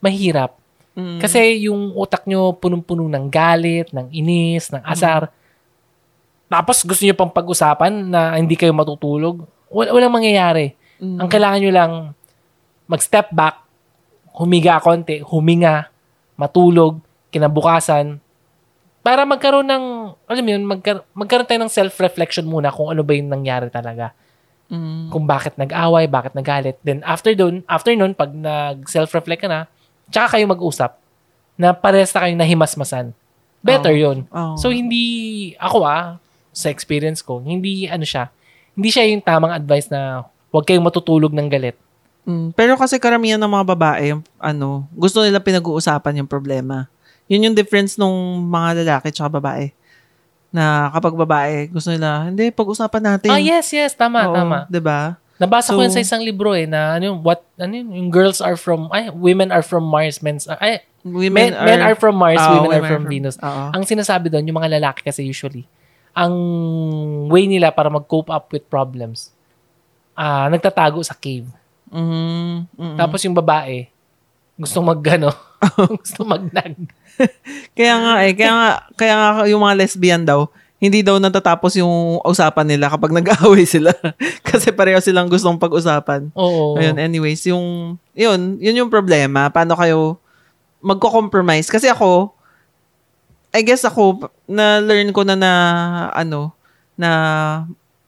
mahirap. 0.00 0.56
Mm. 0.96 1.20
Kasi 1.20 1.68
yung 1.68 1.92
utak 1.92 2.24
nyo 2.24 2.56
punong-puno 2.56 3.04
ng 3.04 3.28
galit, 3.28 3.92
ng 3.92 4.08
inis, 4.08 4.72
ng 4.72 4.80
asar. 4.80 5.28
Tapos 6.48 6.80
gusto 6.88 7.04
nyo 7.04 7.12
pang 7.12 7.28
pag-usapan 7.28 7.92
na 8.08 8.32
hindi 8.40 8.56
kayo 8.56 8.72
matutulog. 8.72 9.44
Wal- 9.68 9.92
walang 9.92 10.16
mangyayari. 10.16 10.72
Mm. 10.96 11.20
Ang 11.20 11.28
kailangan 11.28 11.60
nyo 11.60 11.72
lang 11.74 11.92
mag-step 12.88 13.28
back, 13.28 13.60
humiga 14.32 14.80
konti, 14.80 15.20
huminga, 15.20 15.92
matulog, 16.40 16.96
kinabukasan, 17.34 18.22
para 19.04 19.26
magkaroon 19.26 19.66
ng, 19.68 19.84
alam 20.24 20.42
mo 20.46 20.50
yun, 20.54 20.64
magkar- 20.64 21.04
magkaroon 21.12 21.44
tayo 21.44 21.60
ng 21.66 21.74
self-reflection 21.74 22.46
muna 22.46 22.72
kung 22.72 22.88
ano 22.88 23.02
ba 23.04 23.12
yung 23.12 23.28
nangyari 23.28 23.68
talaga 23.68 24.14
Mm. 24.72 25.12
kung 25.12 25.28
bakit 25.28 25.60
nag-away, 25.60 26.08
bakit 26.08 26.32
nagalit. 26.32 26.80
Then 26.80 27.04
after 27.04 27.36
dun, 27.36 27.60
after 27.68 27.92
nun, 27.92 28.16
pag 28.16 28.32
nag-self-reflect 28.32 29.44
ka 29.44 29.48
na, 29.50 29.68
tsaka 30.08 30.40
kayo 30.40 30.48
mag-usap 30.48 30.96
na 31.60 31.76
pares 31.76 32.10
na 32.16 32.24
kayong 32.24 32.40
nahimasmasan. 32.40 33.12
Better 33.60 33.92
Oo. 33.92 34.00
yun. 34.00 34.18
Oo. 34.32 34.56
So, 34.56 34.72
hindi, 34.72 35.52
ako 35.60 35.84
ah, 35.84 36.16
sa 36.48 36.72
experience 36.72 37.20
ko, 37.20 37.44
hindi, 37.44 37.84
ano 37.92 38.08
siya, 38.08 38.32
hindi 38.72 38.88
siya 38.88 39.04
yung 39.12 39.20
tamang 39.20 39.52
advice 39.52 39.92
na 39.92 40.24
huwag 40.48 40.64
kayong 40.64 40.84
matutulog 40.84 41.32
ng 41.36 41.48
galit. 41.52 41.76
Mm, 42.24 42.56
pero 42.56 42.72
kasi 42.80 42.96
karamihan 42.96 43.36
ng 43.36 43.52
mga 43.52 43.66
babae, 43.68 44.16
yung, 44.16 44.24
ano, 44.40 44.88
gusto 44.96 45.20
nila 45.20 45.44
pinag-uusapan 45.44 46.24
yung 46.24 46.30
problema. 46.30 46.88
Yun 47.26 47.50
yung 47.50 47.56
difference 47.56 47.96
nung 47.96 48.44
mga 48.46 48.84
lalaki 48.84 49.08
tsaka 49.10 49.40
babae. 49.40 49.72
Na 50.54 50.92
kapag 50.92 51.14
babae, 51.16 51.54
gusto 51.72 51.90
nila, 51.90 52.28
hindi, 52.28 52.52
pag-usapan 52.52 53.02
natin. 53.02 53.30
Ah, 53.32 53.40
yes, 53.42 53.72
yes, 53.74 53.96
tama, 53.96 54.28
Oo, 54.28 54.34
tama. 54.36 54.58
ba? 54.68 55.18
Nabasa 55.34 55.74
ko 55.74 55.82
So- 55.82 55.84
yun 55.88 55.90
sa 55.90 56.04
isang 56.04 56.22
libro 56.22 56.54
eh, 56.54 56.62
na 56.62 56.94
ano 56.94 57.10
yung, 57.10 57.18
what, 57.26 57.42
ano 57.58 57.74
yun, 57.74 57.90
yung 57.90 58.08
girls 58.12 58.38
are 58.38 58.54
from, 58.54 58.86
ay, 58.94 59.10
women 59.10 59.50
are 59.50 59.66
from 59.66 59.82
Mars, 59.82 60.22
men's, 60.22 60.46
ay, 60.46 60.86
men, 61.02 61.50
men 61.50 61.80
are 61.82 61.98
from 61.98 62.14
Mars, 62.14 62.38
Ah, 62.38 62.62
women, 62.62 62.70
are 62.70 62.86
from 62.86 63.04
Venus. 63.10 63.34
Oo. 63.42 63.64
Ang 63.74 63.82
sinasabi 63.82 64.30
doon, 64.30 64.46
yung 64.46 64.54
mga 64.54 64.78
lalaki 64.78 65.02
kasi 65.02 65.26
usually, 65.26 65.66
ang 66.14 66.30
way 67.26 67.50
nila 67.50 67.74
para 67.74 67.90
mag-cope 67.90 68.30
up 68.30 68.46
with 68.54 68.62
problems, 68.70 69.34
ah 70.14 70.46
nagtatago 70.46 71.02
sa 71.02 71.18
cave. 71.18 71.50
Mhm, 71.90 72.70
mhm. 72.78 72.96
Tapos 72.96 73.18
yung 73.26 73.34
babae, 73.34 73.90
gusto 74.54 74.78
mag, 74.80 75.00
ano, 75.02 75.30
gusto 76.02 76.22
magnag. 76.22 76.74
kaya 77.74 77.94
nga 77.98 78.12
eh, 78.26 78.32
kaya 78.34 78.52
nga, 78.52 78.68
kaya 78.94 79.14
nga 79.14 79.28
yung 79.50 79.62
mga 79.62 79.78
lesbian 79.78 80.22
daw, 80.22 80.46
hindi 80.84 81.00
daw 81.00 81.16
natatapos 81.16 81.80
yung 81.80 82.20
usapan 82.22 82.68
nila 82.68 82.92
kapag 82.92 83.14
nag-aaway 83.18 83.64
sila. 83.64 83.94
Kasi 84.48 84.68
pareho 84.68 85.00
silang 85.00 85.32
gustong 85.32 85.56
pag-usapan. 85.56 86.28
Oo. 86.36 86.76
Ayun, 86.76 87.00
anyways, 87.00 87.40
yung, 87.48 87.96
yun, 88.12 88.60
yun 88.60 88.84
yung 88.84 88.92
problema. 88.92 89.48
Paano 89.48 89.72
kayo 89.78 90.20
magko-compromise? 90.84 91.72
Kasi 91.72 91.88
ako, 91.88 92.36
I 93.54 93.64
guess 93.64 93.86
ako, 93.86 94.28
na-learn 94.44 95.14
ko 95.14 95.24
na 95.24 95.38
na, 95.38 95.52
ano, 96.12 96.52
na 97.00 97.10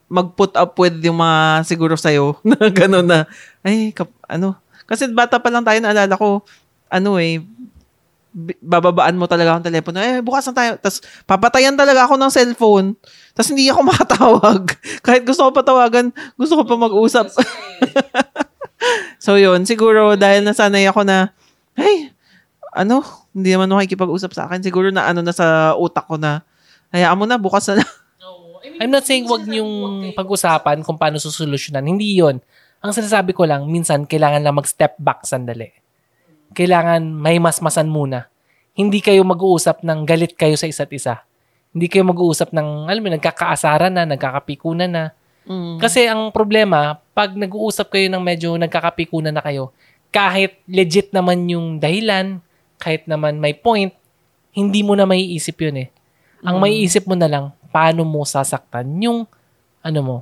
mag-put 0.07 0.55
up 0.55 0.77
with 0.79 1.01
yung 1.03 1.19
mga 1.19 1.65
siguro 1.67 1.97
sa'yo, 1.97 2.39
na 2.47 2.71
gano'n 2.71 3.07
na, 3.07 3.19
ay, 3.65 3.91
kap, 3.91 4.13
ano, 4.29 4.55
kasi 4.87 5.11
bata 5.11 5.43
pa 5.43 5.51
lang 5.51 5.67
tayo, 5.67 5.79
naalala 5.83 6.15
ko, 6.15 6.47
ano 6.87 7.19
eh, 7.19 7.43
bababaan 8.61 9.17
mo 9.17 9.25
talaga 9.25 9.57
ang 9.57 9.65
telepono. 9.65 9.97
Eh, 9.97 10.21
bukas 10.21 10.45
na 10.53 10.55
tayo. 10.55 10.73
Tapos, 10.77 11.01
papatayan 11.25 11.73
talaga 11.73 12.05
ako 12.05 12.21
ng 12.21 12.31
cellphone. 12.31 12.87
Tapos, 13.33 13.49
hindi 13.49 13.67
ako 13.73 13.81
makatawag. 13.91 14.63
Kahit 15.01 15.25
gusto 15.25 15.49
ko 15.49 15.51
patawagan, 15.57 16.13
gusto 16.37 16.61
ko 16.61 16.63
pa 16.69 16.77
mag-usap. 16.77 17.33
so, 19.25 19.41
yun. 19.41 19.65
Siguro, 19.65 20.21
dahil 20.21 20.45
nasanay 20.45 20.85
ako 20.85 21.09
na, 21.09 21.33
hey, 21.81 22.13
ano, 22.77 23.01
hindi 23.33 23.57
naman 23.57 23.73
makikipag-usap 23.73 24.37
sa 24.37 24.45
akin. 24.47 24.61
Siguro 24.61 24.93
na 24.93 25.09
ano 25.09 25.25
na 25.25 25.33
sa 25.33 25.73
utak 25.81 26.05
ko 26.05 26.21
na, 26.21 26.45
hayaan 26.93 27.17
mo 27.17 27.25
na, 27.25 27.41
bukas 27.41 27.65
na 27.73 27.81
lang. 27.81 27.93
I'm 28.77 28.93
not 28.93 29.09
saying 29.09 29.25
wag 29.31 29.49
niyong 29.49 30.13
pag-usapan 30.13 30.85
kung 30.85 31.01
paano 31.01 31.17
susolusyonan. 31.17 31.87
Hindi 31.87 32.21
yon. 32.21 32.45
Ang 32.87 32.95
sinasabi 32.95 33.35
ko 33.35 33.43
lang, 33.51 33.67
minsan 33.67 34.07
kailangan 34.07 34.47
lang 34.47 34.55
mag-step 34.55 34.95
back 35.03 35.27
sandali. 35.27 35.75
Kailangan 36.55 37.03
may 37.03 37.43
masmasan 37.43 37.91
muna. 37.91 38.31
Hindi 38.79 39.03
kayo 39.03 39.27
mag-uusap 39.27 39.83
ng 39.83 40.07
galit 40.07 40.39
kayo 40.39 40.55
sa 40.55 40.71
isa't 40.71 40.95
isa. 40.95 41.27
Hindi 41.75 41.91
kayo 41.91 42.07
mag-uusap 42.07 42.55
ng, 42.55 42.87
alam 42.87 43.03
mo, 43.03 43.11
nagkakaasaran 43.11 43.91
na, 43.91 44.07
nagkakapikunan 44.07 44.87
na. 44.87 45.05
Mm. 45.51 45.83
Kasi 45.83 46.07
ang 46.07 46.31
problema, 46.31 47.03
pag 47.11 47.35
nag-uusap 47.35 47.91
kayo 47.91 48.07
ng 48.07 48.23
medyo 48.23 48.55
nagkakapikunan 48.55 49.35
na 49.35 49.43
kayo, 49.43 49.75
kahit 50.15 50.63
legit 50.71 51.11
naman 51.11 51.43
yung 51.51 51.83
dahilan, 51.83 52.39
kahit 52.79 53.11
naman 53.11 53.43
may 53.43 53.51
point, 53.51 53.91
hindi 54.55 54.87
mo 54.87 54.95
na 54.95 55.11
maiisip 55.11 55.59
yun 55.59 55.83
eh. 55.83 55.89
Ang 56.47 56.63
maiisip 56.63 57.03
mo 57.03 57.19
na 57.19 57.27
lang, 57.27 57.51
paano 57.75 58.07
mo 58.07 58.23
sasaktan 58.23 58.87
yung, 59.03 59.27
ano 59.83 60.01
mo, 60.07 60.17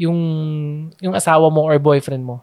yung, 0.00 0.18
yung 0.98 1.14
asawa 1.14 1.48
mo 1.50 1.66
or 1.66 1.78
boyfriend 1.78 2.24
mo. 2.24 2.42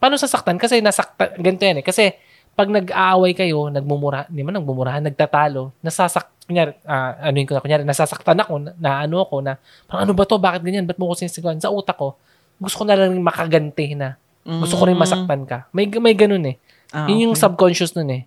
Paano 0.00 0.16
sasaktan? 0.16 0.56
Kasi 0.56 0.80
nasaktan, 0.80 1.36
ganito 1.36 1.62
yan 1.64 1.80
eh. 1.80 1.84
Kasi, 1.84 2.16
pag 2.56 2.68
nag-aaway 2.68 3.36
kayo, 3.36 3.68
nagmumura, 3.68 4.26
hindi 4.28 4.42
man 4.42 4.58
nagmumurahan, 4.58 5.04
nagtatalo, 5.06 5.76
nasasak, 5.84 6.28
kunyari, 6.48 6.74
ah, 6.88 7.16
ano 7.20 7.36
yun 7.36 7.46
ko 7.46 7.54
na, 7.56 7.62
kunyari, 7.62 7.82
nasasaktan 7.84 8.36
ako, 8.42 8.52
na, 8.58 8.70
na 8.80 8.90
ano 9.04 9.22
ako, 9.22 9.36
na, 9.44 9.56
parang 9.86 10.08
ano 10.08 10.12
ba 10.16 10.24
to, 10.26 10.36
bakit 10.40 10.64
ganyan, 10.64 10.88
ba't 10.88 10.98
mo 10.98 11.12
ko 11.12 11.14
sinisigawan? 11.20 11.60
Sa 11.60 11.70
utak 11.70 11.96
ko, 12.00 12.16
gusto 12.60 12.82
ko 12.82 12.84
na 12.88 12.96
lang 12.96 13.16
makaganti 13.20 13.94
na, 13.94 14.18
gusto 14.44 14.74
ko 14.76 14.88
rin 14.88 14.96
masaktan 14.96 15.44
ka. 15.44 15.68
May, 15.70 15.86
may 16.00 16.16
ganun 16.16 16.42
eh. 16.48 16.56
Ah, 16.90 17.06
Yun 17.06 17.30
yung 17.30 17.34
okay. 17.36 17.44
subconscious 17.46 17.94
nun 17.94 18.10
eh. 18.10 18.22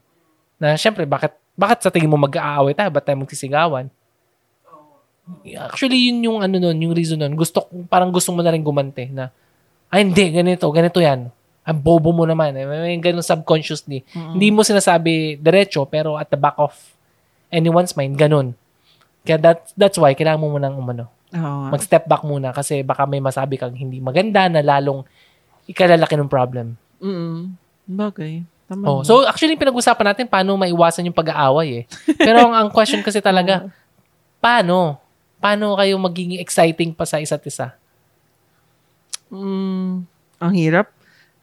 Na 0.62 0.78
syempre, 0.80 1.04
bakit, 1.04 1.36
bakit 1.58 1.84
sa 1.84 1.92
tingin 1.92 2.08
mo 2.08 2.16
mag-aaway 2.16 2.72
tayo? 2.72 2.90
Ba't 2.94 3.04
tayo 3.04 3.20
magsisigawan? 3.20 3.92
Actually, 5.56 6.12
yun 6.12 6.20
yung 6.24 6.38
ano 6.44 6.60
nun, 6.60 6.78
yung 6.84 6.94
reason 6.96 7.20
nun. 7.20 7.34
Gusto, 7.40 7.68
parang 7.88 8.12
gusto 8.12 8.36
mo 8.36 8.44
na 8.44 8.52
rin 8.52 8.64
gumante 8.64 9.08
na, 9.08 9.32
ay 9.88 10.04
hindi, 10.04 10.34
ganito, 10.34 10.68
ganito 10.74 11.00
yan. 11.00 11.32
Ang 11.64 11.80
bobo 11.80 12.12
mo 12.12 12.28
naman. 12.28 12.52
Eh. 12.60 12.68
May, 12.68 13.00
ganun 13.00 13.24
subconsciously. 13.24 14.04
Hindi 14.12 14.52
mo 14.52 14.68
sinasabi 14.68 15.40
diretso, 15.40 15.88
pero 15.88 16.20
at 16.20 16.28
the 16.28 16.36
back 16.36 16.60
of 16.60 16.76
anyone's 17.48 17.96
mind, 17.96 18.20
ganun. 18.20 18.52
Kaya 19.24 19.40
that, 19.40 19.72
that's 19.80 19.96
why, 19.96 20.12
kailangan 20.12 20.44
mo 20.44 20.60
munang 20.60 20.76
umano. 20.76 21.08
Nga. 21.34 21.72
Mag-step 21.74 22.06
back 22.06 22.22
muna 22.28 22.54
kasi 22.54 22.86
baka 22.86 23.10
may 23.10 23.18
masabi 23.18 23.58
kang 23.58 23.74
hindi 23.74 23.98
maganda 23.98 24.46
na 24.46 24.62
lalong 24.62 25.02
ikalalaki 25.66 26.14
ng 26.14 26.30
problem. 26.30 26.78
Mm. 27.02 27.58
Bagay. 27.90 28.46
Tama. 28.70 28.84
Oh, 28.88 29.02
so 29.04 29.28
actually 29.28 29.60
pinag-usapan 29.60 30.14
natin 30.14 30.26
paano 30.30 30.56
maiwasan 30.56 31.10
yung 31.10 31.18
pag-aaway 31.18 31.84
eh. 31.84 32.16
Pero 32.16 32.48
ang, 32.48 32.54
ang 32.54 32.70
question 32.70 33.02
kasi 33.02 33.20
talaga, 33.20 33.68
paano? 34.44 35.03
Paano 35.44 35.76
kayo 35.76 36.00
magiging 36.00 36.40
exciting 36.40 36.96
pa 36.96 37.04
sa 37.04 37.20
isa't 37.20 37.44
isa? 37.44 37.76
Mm, 39.28 40.08
ang 40.40 40.54
hirap. 40.56 40.88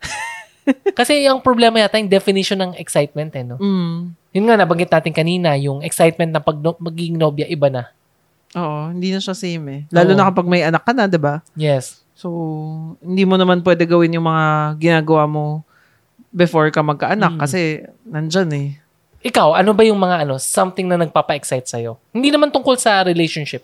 Kasi 0.99 1.29
ang 1.29 1.45
problema 1.45 1.77
yata 1.77 2.01
yung 2.01 2.09
definition 2.09 2.57
ng 2.57 2.73
excitement 2.81 3.29
eh, 3.37 3.45
no? 3.45 3.61
Mm. 3.61 4.17
Yun 4.33 4.45
nga, 4.49 4.57
nabanggit 4.57 4.89
natin 4.89 5.13
kanina, 5.13 5.53
yung 5.61 5.85
excitement 5.85 6.33
na 6.33 6.41
pag 6.41 6.57
no- 6.57 6.81
magiging 6.81 7.21
nobya, 7.21 7.45
iba 7.45 7.69
na. 7.69 7.93
Oo, 8.57 8.89
hindi 8.89 9.13
na 9.13 9.21
siya 9.21 9.37
same 9.37 9.65
eh. 9.69 9.81
Lalo 9.93 10.15
Oo. 10.15 10.19
na 10.19 10.27
kapag 10.33 10.49
may 10.49 10.65
anak 10.65 10.83
ka 10.83 10.91
na, 10.91 11.05
'di 11.07 11.21
ba? 11.21 11.39
Yes. 11.55 12.01
So, 12.17 12.27
hindi 12.99 13.23
mo 13.23 13.37
naman 13.37 13.61
pwede 13.61 13.85
gawin 13.85 14.17
yung 14.17 14.27
mga 14.27 14.75
ginagawa 14.81 15.29
mo 15.29 15.63
before 16.35 16.67
ka 16.73 16.83
magkaanak 16.83 17.37
Mm. 17.37 17.41
kasi 17.41 17.61
nandyan 18.03 18.51
eh. 18.51 18.69
Ikaw, 19.21 19.55
ano 19.55 19.77
ba 19.77 19.85
yung 19.85 20.01
mga 20.01 20.25
ano, 20.25 20.41
something 20.41 20.89
na 20.89 20.97
nagpapa-excite 20.97 21.69
sa'yo? 21.69 22.01
Hindi 22.11 22.33
naman 22.33 22.49
tungkol 22.49 22.75
sa 22.75 23.05
relationship. 23.05 23.61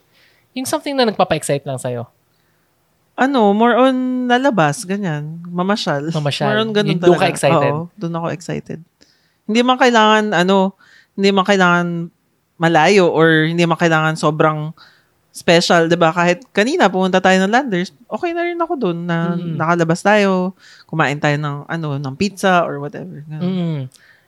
Yung 0.56 0.64
something 0.64 0.96
na 0.96 1.04
nagpapa-excite 1.04 1.62
lang 1.62 1.76
sa'yo. 1.76 2.08
Ano, 3.16 3.52
more 3.52 3.76
on 3.76 3.96
lalabas, 4.28 4.84
ganyan. 4.84 5.40
Mamasyal. 5.44 6.12
Mamasyal. 6.12 6.48
More 6.48 6.60
on 6.60 6.70
ganun 6.72 6.96
Yun, 6.96 7.00
doon 7.00 7.12
talaga. 7.16 7.22
ka 7.22 7.32
excited? 7.32 7.72
Oo, 7.72 7.88
doon 7.96 8.14
ako 8.14 8.26
excited. 8.32 8.80
Hindi 9.44 9.60
man 9.60 9.76
kailangan, 9.76 10.24
ano, 10.32 10.76
hindi 11.16 11.28
man 11.30 11.44
kailangan 11.44 11.86
malayo 12.56 13.08
or 13.08 13.44
hindi 13.44 13.64
man 13.64 13.76
kailangan 13.76 14.16
sobrang 14.16 14.72
special, 15.28 15.84
'di 15.84 16.00
ba? 16.00 16.08
Kahit 16.10 16.48
kanina 16.48 16.88
pumunta 16.88 17.20
tayo 17.20 17.36
ng 17.36 17.52
Landers, 17.52 17.92
okay 18.08 18.32
na 18.32 18.40
rin 18.40 18.56
ako 18.56 18.72
doon 18.74 19.04
na 19.04 19.36
Mm. 19.36 19.60
nakalabas 19.60 20.00
tayo, 20.00 20.56
kumain 20.88 21.20
tayo 21.20 21.36
ng 21.36 21.68
ano, 21.68 22.00
ng 22.00 22.14
pizza 22.16 22.64
or 22.64 22.80
whatever. 22.80 23.20
Ganun. 23.28 23.44
Mm. 23.44 23.80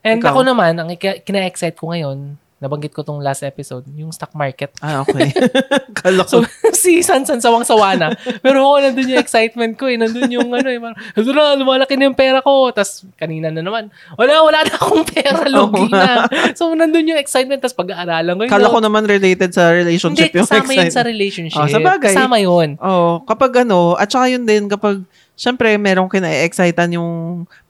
And 0.04 0.18
Ikaw? 0.20 0.28
ako 0.32 0.40
naman, 0.44 0.76
ang 0.76 0.88
kina-excite 0.96 1.76
ko 1.76 1.92
ngayon, 1.92 2.36
nabanggit 2.58 2.90
ko 2.90 3.00
tong 3.00 3.22
last 3.22 3.42
episode, 3.42 3.86
yung 3.94 4.10
stock 4.10 4.34
market. 4.34 4.74
Ah, 4.78 5.02
okay. 5.02 5.30
Kala 5.98 6.26
So, 6.26 6.42
ko. 6.42 6.46
si 6.74 7.00
Sansan 7.00 7.38
sawang-sawa 7.38 7.94
na. 7.94 8.06
Pero 8.42 8.66
ako, 8.66 8.74
nandun 8.82 9.14
yung 9.14 9.22
excitement 9.22 9.74
ko 9.74 9.86
eh. 9.86 9.94
Nandun 9.94 10.26
yung 10.26 10.50
ano 10.50 10.66
eh. 10.66 10.78
Ito 11.14 11.30
na, 11.30 11.54
lumalaki 11.54 11.94
na 11.94 12.10
yung 12.10 12.18
pera 12.18 12.42
ko. 12.42 12.70
Tapos, 12.70 13.06
kanina 13.14 13.48
na 13.48 13.62
naman, 13.62 13.94
wala, 14.14 14.42
wala 14.42 14.58
na 14.66 14.74
akong 14.74 15.06
pera. 15.06 15.46
Lugi 15.54 15.86
na. 15.88 16.26
So, 16.52 16.74
nandun 16.74 17.06
yung 17.06 17.20
excitement. 17.22 17.62
Tapos, 17.62 17.78
pag-aaralan 17.78 18.34
ko. 18.34 18.42
yun, 18.44 18.50
Kala 18.50 18.66
ko 18.68 18.78
naman 18.82 19.06
related 19.06 19.54
sa 19.54 19.70
relationship 19.70 20.34
Hindi, 20.34 20.42
yung 20.42 20.50
kasama 20.50 20.66
yun 20.68 20.78
sa 20.82 20.82
excitement. 20.82 21.06
relationship. 21.08 21.60
Oh, 21.62 21.70
sa 21.70 21.78
bagay. 21.78 22.10
Kasama 22.10 22.36
yun. 22.38 22.68
Oh, 22.78 23.22
kapag 23.22 23.62
ano, 23.62 23.94
at 23.94 24.10
saka 24.10 24.28
yun 24.28 24.42
din 24.42 24.66
kapag 24.66 25.06
syempre 25.38 25.70
merong 25.78 26.10
kina-excitan 26.10 26.90
yung 26.90 27.10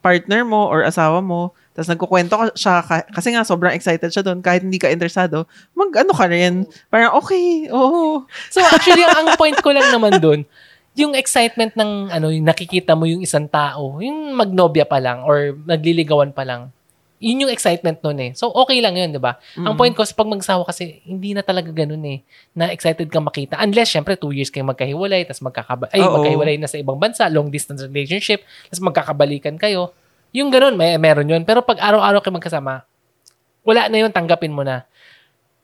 partner 0.01 0.41
mo 0.41 0.65
or 0.65 0.81
asawa 0.81 1.21
mo, 1.21 1.53
tapos 1.79 1.95
nagkukwento 1.95 2.35
ka 2.35 2.45
siya 2.59 2.83
ka- 2.83 3.07
kasi 3.07 3.31
nga 3.31 3.47
sobrang 3.47 3.71
excited 3.71 4.11
siya 4.11 4.19
doon 4.19 4.43
kahit 4.43 4.67
hindi 4.67 4.75
ka 4.75 4.91
interesado, 4.91 5.47
mag 5.71 5.87
ano 5.95 6.11
ka 6.11 6.27
rin. 6.27 6.67
Parang 6.91 7.15
okay, 7.15 7.71
oo. 7.71 8.27
So, 8.51 8.59
actually, 8.59 9.07
ang, 9.07 9.39
point 9.39 9.55
ko 9.63 9.71
lang 9.71 9.87
naman 9.87 10.19
dun, 10.19 10.43
yung 10.91 11.15
excitement 11.15 11.71
ng 11.79 12.11
ano, 12.11 12.35
yung 12.35 12.43
nakikita 12.43 12.99
mo 12.99 13.07
yung 13.07 13.23
isang 13.23 13.47
tao, 13.47 14.03
yung 14.03 14.35
magnobya 14.35 14.83
pa 14.83 14.99
lang 14.99 15.23
or 15.23 15.55
nagliligawan 15.63 16.35
pa 16.35 16.43
lang, 16.43 16.67
yun 17.23 17.47
yung 17.47 17.51
excitement 17.55 17.95
nun 18.03 18.19
eh. 18.19 18.31
So, 18.35 18.51
okay 18.51 18.83
lang 18.83 18.99
yun, 18.99 19.15
di 19.15 19.19
ba? 19.23 19.39
Ang 19.55 19.79
point 19.79 19.95
ko, 19.95 20.03
sa 20.03 20.11
pag 20.11 20.27
magsawa 20.27 20.67
kasi, 20.67 20.99
hindi 21.07 21.31
na 21.31 21.43
talaga 21.43 21.71
ganun 21.71 22.03
eh, 22.03 22.19
na 22.51 22.75
excited 22.75 23.07
kang 23.07 23.23
makita. 23.23 23.55
Unless, 23.59 23.95
syempre, 23.95 24.19
two 24.19 24.35
years 24.35 24.51
kayo 24.51 24.67
magkahiwalay, 24.67 25.23
tapos 25.23 25.43
magkakaba- 25.47 25.91
ay, 25.95 26.03
Oo. 26.03 26.19
magkahiwalay 26.19 26.55
na 26.59 26.67
sa 26.67 26.75
ibang 26.75 26.99
bansa, 26.99 27.31
long 27.31 27.47
distance 27.47 27.83
relationship, 27.87 28.43
tapos 28.67 28.83
magkakabalikan 28.83 29.55
kayo. 29.55 29.95
Yung 30.35 30.53
ganun, 30.53 30.77
may 30.77 30.97
meron 31.01 31.25
yun. 31.25 31.41
Pero 31.41 31.65
pag 31.65 31.81
araw-araw 31.81 32.21
kayo 32.21 32.37
magkasama, 32.37 32.85
wala 33.65 33.89
na 33.89 33.97
yun, 34.05 34.11
tanggapin 34.13 34.53
mo 34.53 34.61
na. 34.61 34.85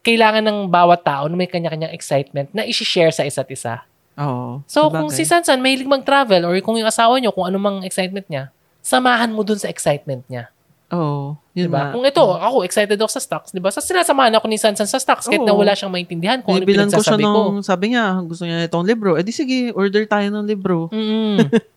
Kailangan 0.06 0.46
ng 0.46 0.60
bawat 0.70 1.02
tao 1.02 1.26
na 1.26 1.36
may 1.38 1.50
kanya-kanyang 1.50 1.94
excitement 1.94 2.50
na 2.54 2.66
isi-share 2.66 3.14
sa 3.14 3.26
isa't 3.26 3.50
isa. 3.50 3.82
Oo. 4.16 4.62
So, 4.70 4.88
sabagay. 4.88 4.98
kung 5.02 5.10
si 5.12 5.24
Sansan 5.26 5.60
mahilig 5.60 5.90
mag-travel 5.90 6.46
or 6.46 6.54
kung 6.62 6.78
yung 6.78 6.88
asawa 6.88 7.18
nyo, 7.18 7.34
kung 7.34 7.46
ano 7.50 7.58
mang 7.58 7.78
excitement 7.84 8.26
niya, 8.30 8.54
samahan 8.80 9.34
mo 9.34 9.42
dun 9.42 9.58
sa 9.58 9.68
excitement 9.68 10.22
niya. 10.30 10.50
Oo. 10.94 11.34
Yun 11.58 11.68
Diba? 11.68 11.90
nga. 11.90 11.92
Kung 11.98 12.06
ito, 12.06 12.22
ako 12.22 12.62
excited 12.62 12.96
ako 12.96 13.10
sa 13.10 13.22
stocks, 13.24 13.50
diba? 13.50 13.74
Sa 13.74 13.82
sinasamahan 13.82 14.38
ako 14.38 14.46
ni 14.46 14.62
Sansan 14.62 14.86
sa 14.86 15.02
stocks 15.02 15.26
kahit 15.26 15.42
Oo. 15.42 15.50
na 15.50 15.58
wala 15.58 15.74
siyang 15.74 15.90
maintindihan 15.90 16.40
kung 16.46 16.54
ano 16.54 16.62
Binibilan 16.62 16.88
ko 16.94 17.02
siya 17.02 17.18
pinagsasabi 17.18 17.26
ko. 17.26 17.34
nung, 17.34 17.58
sabi 17.66 17.86
niya, 17.92 18.06
gusto 18.22 18.44
niya 18.46 18.70
itong 18.70 18.86
libro. 18.86 19.18
Eh 19.18 19.24
di 19.26 19.34
sige, 19.34 19.74
order 19.74 20.06
tayo 20.06 20.28
ng 20.30 20.46
libro. 20.46 20.88
Mm. 20.94 21.38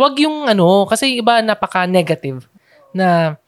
Wag 0.00 0.14
yung 0.22 0.46
ano, 0.46 0.86
kasi 0.86 1.14
yung 1.14 1.26
iba 1.26 1.42
napaka-negative 1.42 2.46
na 2.94 3.38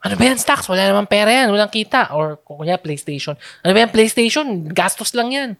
ano 0.00 0.14
ba 0.16 0.22
yan, 0.24 0.40
stocks? 0.40 0.64
Wala 0.64 0.88
naman 0.88 1.04
pera 1.04 1.28
yan. 1.28 1.52
Walang 1.52 1.68
kita. 1.68 2.16
Or 2.16 2.40
kung 2.40 2.64
kanya, 2.64 2.80
PlayStation. 2.80 3.36
Ano 3.60 3.70
ba 3.76 3.84
yan, 3.84 3.92
PlayStation? 3.92 4.48
Gastos 4.72 5.12
lang 5.12 5.28
yan. 5.28 5.50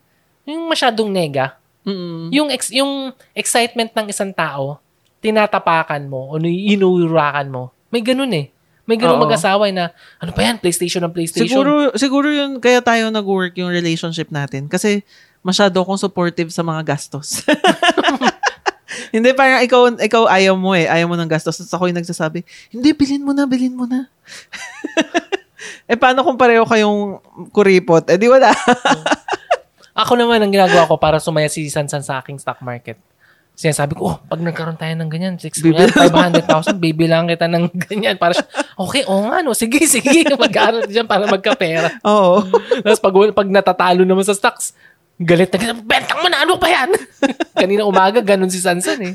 Yung 0.49 0.65
masyadong 0.65 1.13
nega. 1.13 1.61
Mm. 1.85 2.33
Yung, 2.33 2.49
ex, 2.49 2.73
yung 2.73 3.13
excitement 3.37 3.93
ng 3.93 4.09
isang 4.09 4.33
tao, 4.33 4.81
tinatapakan 5.21 6.09
mo 6.09 6.33
o 6.33 6.41
inuurakan 6.41 7.53
mo. 7.53 7.63
May 7.93 8.01
ganun 8.01 8.33
eh. 8.33 8.49
May 8.89 8.97
ganun 8.97 9.21
mag-asawa 9.21 9.69
eh 9.69 9.77
na, 9.77 9.93
ano 10.19 10.33
ba 10.33 10.41
yan, 10.41 10.57
PlayStation 10.57 11.05
ng 11.05 11.13
PlayStation. 11.13 11.47
Siguro, 11.47 11.93
siguro 11.95 12.27
yun, 12.33 12.59
kaya 12.59 12.81
tayo 12.81 13.13
nag-work 13.13 13.55
yung 13.61 13.69
relationship 13.69 14.33
natin. 14.33 14.67
Kasi 14.73 15.05
masyado 15.45 15.85
akong 15.85 16.01
supportive 16.01 16.49
sa 16.49 16.65
mga 16.65 16.97
gastos. 16.97 17.45
hindi, 19.09 19.29
parang 19.33 19.65
ikaw, 19.65 19.83
ikaw 19.97 20.23
ayaw 20.29 20.55
mo 20.55 20.77
eh. 20.77 20.87
Ayaw 20.89 21.09
mo 21.09 21.17
ng 21.17 21.31
gastos. 21.31 21.57
Tapos 21.61 21.73
ako 21.75 21.85
yung 21.89 21.99
nagsasabi, 22.01 22.45
hindi, 22.73 22.89
bilhin 22.93 23.25
mo 23.25 23.33
na, 23.33 23.49
bilhin 23.49 23.75
mo 23.75 23.89
na. 23.89 24.09
eh, 25.91 25.97
paano 25.97 26.25
kung 26.25 26.37
pareho 26.41 26.65
kayong 26.69 27.21
kuripot? 27.51 28.07
Eh, 28.09 28.17
di 28.17 28.29
wala. 28.29 28.53
Ako 30.01 30.17
naman, 30.17 30.41
ang 30.41 30.55
ginagawa 30.55 30.87
ko 30.87 30.97
para 30.97 31.19
sumaya 31.19 31.51
si 31.51 31.67
Sansan 31.69 32.01
sa 32.01 32.23
aking 32.23 32.39
stock 32.39 32.63
market. 32.63 32.97
Sinasabi 33.61 33.93
ko, 33.93 34.03
oh, 34.09 34.17
pag 34.25 34.41
nagkaroon 34.41 34.81
tayo 34.81 34.95
ng 34.97 35.11
ganyan, 35.13 35.35
6 35.37 35.61
Bibilang 35.61 35.93
500,000, 35.93 36.81
bibilang 36.81 37.29
kita 37.29 37.45
ng 37.45 37.69
ganyan. 37.85 38.17
Para 38.17 38.33
siya, 38.33 38.49
okay, 38.73 39.05
oo 39.05 39.29
nga, 39.29 39.45
no. 39.45 39.53
Sige, 39.53 39.85
sige. 39.85 40.25
Mag-aaral 40.33 40.89
dyan 40.89 41.05
para 41.05 41.29
magkapera. 41.29 42.01
Oo. 42.09 42.41
Tapos 42.81 43.01
pag, 43.05 43.15
pag 43.37 43.49
natatalo 43.53 44.09
naman 44.09 44.25
sa 44.25 44.33
stocks, 44.33 44.73
galit 45.21 45.53
na. 45.53 45.77
Bentang 45.77 46.25
mo 46.25 46.29
na, 46.33 46.43
ano 46.43 46.57
pa 46.57 46.69
yan? 46.73 46.91
Kanina 47.61 47.85
umaga, 47.85 48.25
ganun 48.25 48.49
si 48.49 48.57
Sansan 48.57 49.13
eh. 49.13 49.15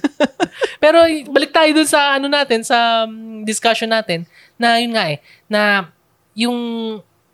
Pero 0.77 1.01
balik 1.33 1.49
tayo 1.49 1.73
dun 1.73 1.89
sa 1.89 2.21
ano 2.21 2.29
natin, 2.29 2.61
sa 2.61 3.09
um, 3.09 3.41
discussion 3.41 3.89
natin, 3.89 4.29
na 4.55 4.77
yun 4.77 4.93
nga 4.93 5.09
eh, 5.09 5.17
na 5.49 5.89
yung 6.37 6.57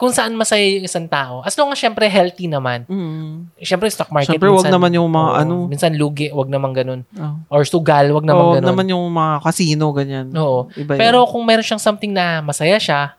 kung 0.01 0.09
saan 0.09 0.33
masaya 0.33 0.81
yung 0.81 0.87
isang 0.89 1.05
tao. 1.05 1.45
As 1.45 1.53
long 1.53 1.69
as 1.69 1.77
syempre 1.77 2.09
healthy 2.09 2.49
naman. 2.49 2.89
Mm. 2.89 3.53
Syempre 3.61 3.85
stock 3.93 4.09
market. 4.09 4.33
Syempre, 4.33 4.49
wag 4.49 4.65
naman 4.65 4.97
yung 4.97 5.05
mga 5.05 5.29
oo, 5.29 5.41
ano. 5.45 5.55
Minsan 5.69 5.93
lugi, 5.93 6.33
wag 6.33 6.49
naman 6.49 6.73
ganun. 6.73 7.05
Oh. 7.21 7.37
Or 7.53 7.61
sugal, 7.69 8.09
wag 8.09 8.25
naman 8.25 8.41
Oo, 8.41 8.53
ganun. 8.57 8.65
naman 8.65 8.89
yung 8.89 9.05
mga 9.13 9.45
casino, 9.45 9.93
ganyan. 9.93 10.33
Oo. 10.33 10.73
Iba 10.73 10.97
yun. 10.97 11.01
Pero 11.05 11.21
kung 11.29 11.45
meron 11.45 11.61
siyang 11.61 11.77
something 11.77 12.09
na 12.09 12.41
masaya 12.41 12.81
siya, 12.81 13.13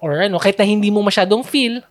or 0.00 0.16
ano, 0.16 0.40
kahit 0.40 0.56
na 0.56 0.64
hindi 0.64 0.88
mo 0.88 1.04
masyadong 1.04 1.44
feel, 1.44 1.84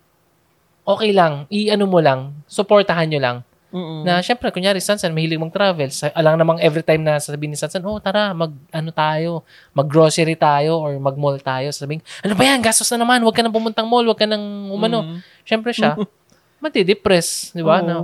okay 0.85 1.11
lang, 1.11 1.49
i-ano 1.49 1.89
mo 1.89 1.99
lang, 1.99 2.31
supportahan 2.45 3.09
nyo 3.09 3.19
lang. 3.19 3.37
Mm-mm. 3.75 4.07
Na 4.07 4.23
syempre, 4.23 4.47
kunyari, 4.55 4.79
Sansan, 4.79 5.11
mahilig 5.11 5.35
mag-travel. 5.35 5.91
Sa, 5.91 6.07
alang 6.15 6.39
namang 6.39 6.63
every 6.63 6.79
time 6.79 7.03
na 7.03 7.19
sasabihin 7.19 7.51
ni 7.51 7.59
Sansan, 7.59 7.83
oh, 7.83 7.99
tara, 7.99 8.31
mag, 8.31 8.55
ano 8.71 8.89
tayo, 8.95 9.43
mag-grocery 9.75 10.39
tayo 10.39 10.79
or 10.79 10.95
mag-mall 10.95 11.35
tayo. 11.43 11.67
Sabihin, 11.75 11.99
ano 12.23 12.33
ba 12.39 12.43
yan, 12.47 12.63
gastos 12.63 12.87
na 12.95 13.03
naman, 13.03 13.19
huwag 13.19 13.35
ka 13.35 13.43
nang 13.43 13.51
pumuntang 13.51 13.83
mall, 13.83 14.07
huwag 14.07 14.15
ka 14.15 14.23
nang 14.23 14.71
umano. 14.71 15.03
Mm. 15.03 15.17
Syempre 15.43 15.75
siya, 15.75 15.99
matidepress, 16.63 17.51
di 17.51 17.65
ba? 17.65 17.83
Oo. 17.83 17.87
Na, 17.89 17.95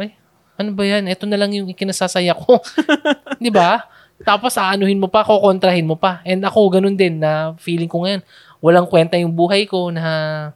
ay, 0.00 0.16
ano 0.56 0.70
ba 0.72 0.88
yan? 0.88 1.04
Ito 1.04 1.28
na 1.28 1.36
lang 1.36 1.52
yung 1.52 1.68
ikinasasaya 1.68 2.32
ko. 2.32 2.56
di 3.44 3.52
ba? 3.52 3.84
Tapos 4.24 4.56
aanuhin 4.56 4.96
mo 4.96 5.08
pa, 5.08 5.20
kukontrahin 5.20 5.84
mo 5.84 6.00
pa. 6.00 6.24
And 6.24 6.40
ako, 6.44 6.80
ganun 6.80 6.96
din 6.96 7.20
na 7.20 7.52
feeling 7.60 7.92
ko 7.92 8.08
ngayon, 8.08 8.24
walang 8.64 8.88
kwenta 8.88 9.20
yung 9.20 9.32
buhay 9.32 9.68
ko 9.68 9.92
na 9.92 10.52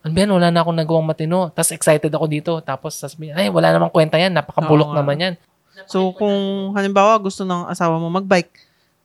ano 0.00 0.10
ba 0.16 0.18
yan, 0.24 0.32
wala 0.32 0.48
na 0.48 0.64
akong 0.64 0.78
nagawang 0.80 1.04
matino. 1.04 1.52
Tapos 1.52 1.76
excited 1.76 2.08
ako 2.08 2.24
dito. 2.24 2.52
Tapos 2.64 2.96
sasabihin, 2.96 3.36
ay, 3.36 3.52
wala 3.52 3.68
namang 3.68 3.92
kwenta 3.92 4.16
yan. 4.16 4.32
Napakabulok 4.32 4.90
Oo 4.92 4.96
naman 4.96 5.16
yan. 5.20 5.34
So, 5.88 6.12
kung 6.12 6.72
halimbawa 6.76 7.16
gusto 7.20 7.44
ng 7.44 7.68
asawa 7.68 7.96
mo 7.96 8.12
magbike, 8.12 8.52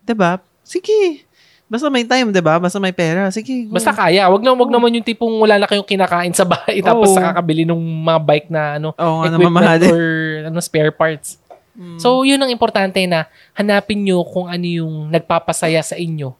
'di 0.03 0.15
ba? 0.15 0.39
Sige. 0.63 1.23
Basta 1.65 1.87
may 1.89 2.03
time, 2.05 2.29
'di 2.35 2.43
ba? 2.43 2.59
Basta 2.59 2.77
may 2.83 2.91
pera. 2.91 3.31
Sige. 3.31 3.67
go. 3.67 3.79
Basta 3.79 3.95
kaya. 3.95 4.27
Wag 4.27 4.43
na 4.43 4.51
wag 4.53 4.71
naman 4.71 4.91
yung 4.91 5.05
tipong 5.07 5.39
wala 5.39 5.55
na 5.57 5.67
kayong 5.67 5.87
kinakain 5.87 6.35
sa 6.35 6.43
bahay 6.43 6.79
tapos 6.85 7.11
Oo. 7.11 7.15
sa 7.15 7.31
kakabili 7.31 7.63
ng 7.63 7.79
mga 7.79 8.19
bike 8.21 8.49
na 8.51 8.61
ano, 8.77 8.91
Oo 8.95 9.15
nga, 9.23 9.33
equipment 9.33 9.81
or 9.87 10.03
ano, 10.51 10.59
spare 10.61 10.91
parts. 10.91 11.39
Mm. 11.75 11.99
So, 11.99 12.23
yun 12.23 12.39
ang 12.39 12.51
importante 12.53 13.03
na 13.03 13.27
hanapin 13.51 13.99
nyo 13.99 14.23
kung 14.23 14.47
ano 14.47 14.63
yung 14.63 15.11
nagpapasaya 15.11 15.83
sa 15.83 15.99
inyo. 15.99 16.31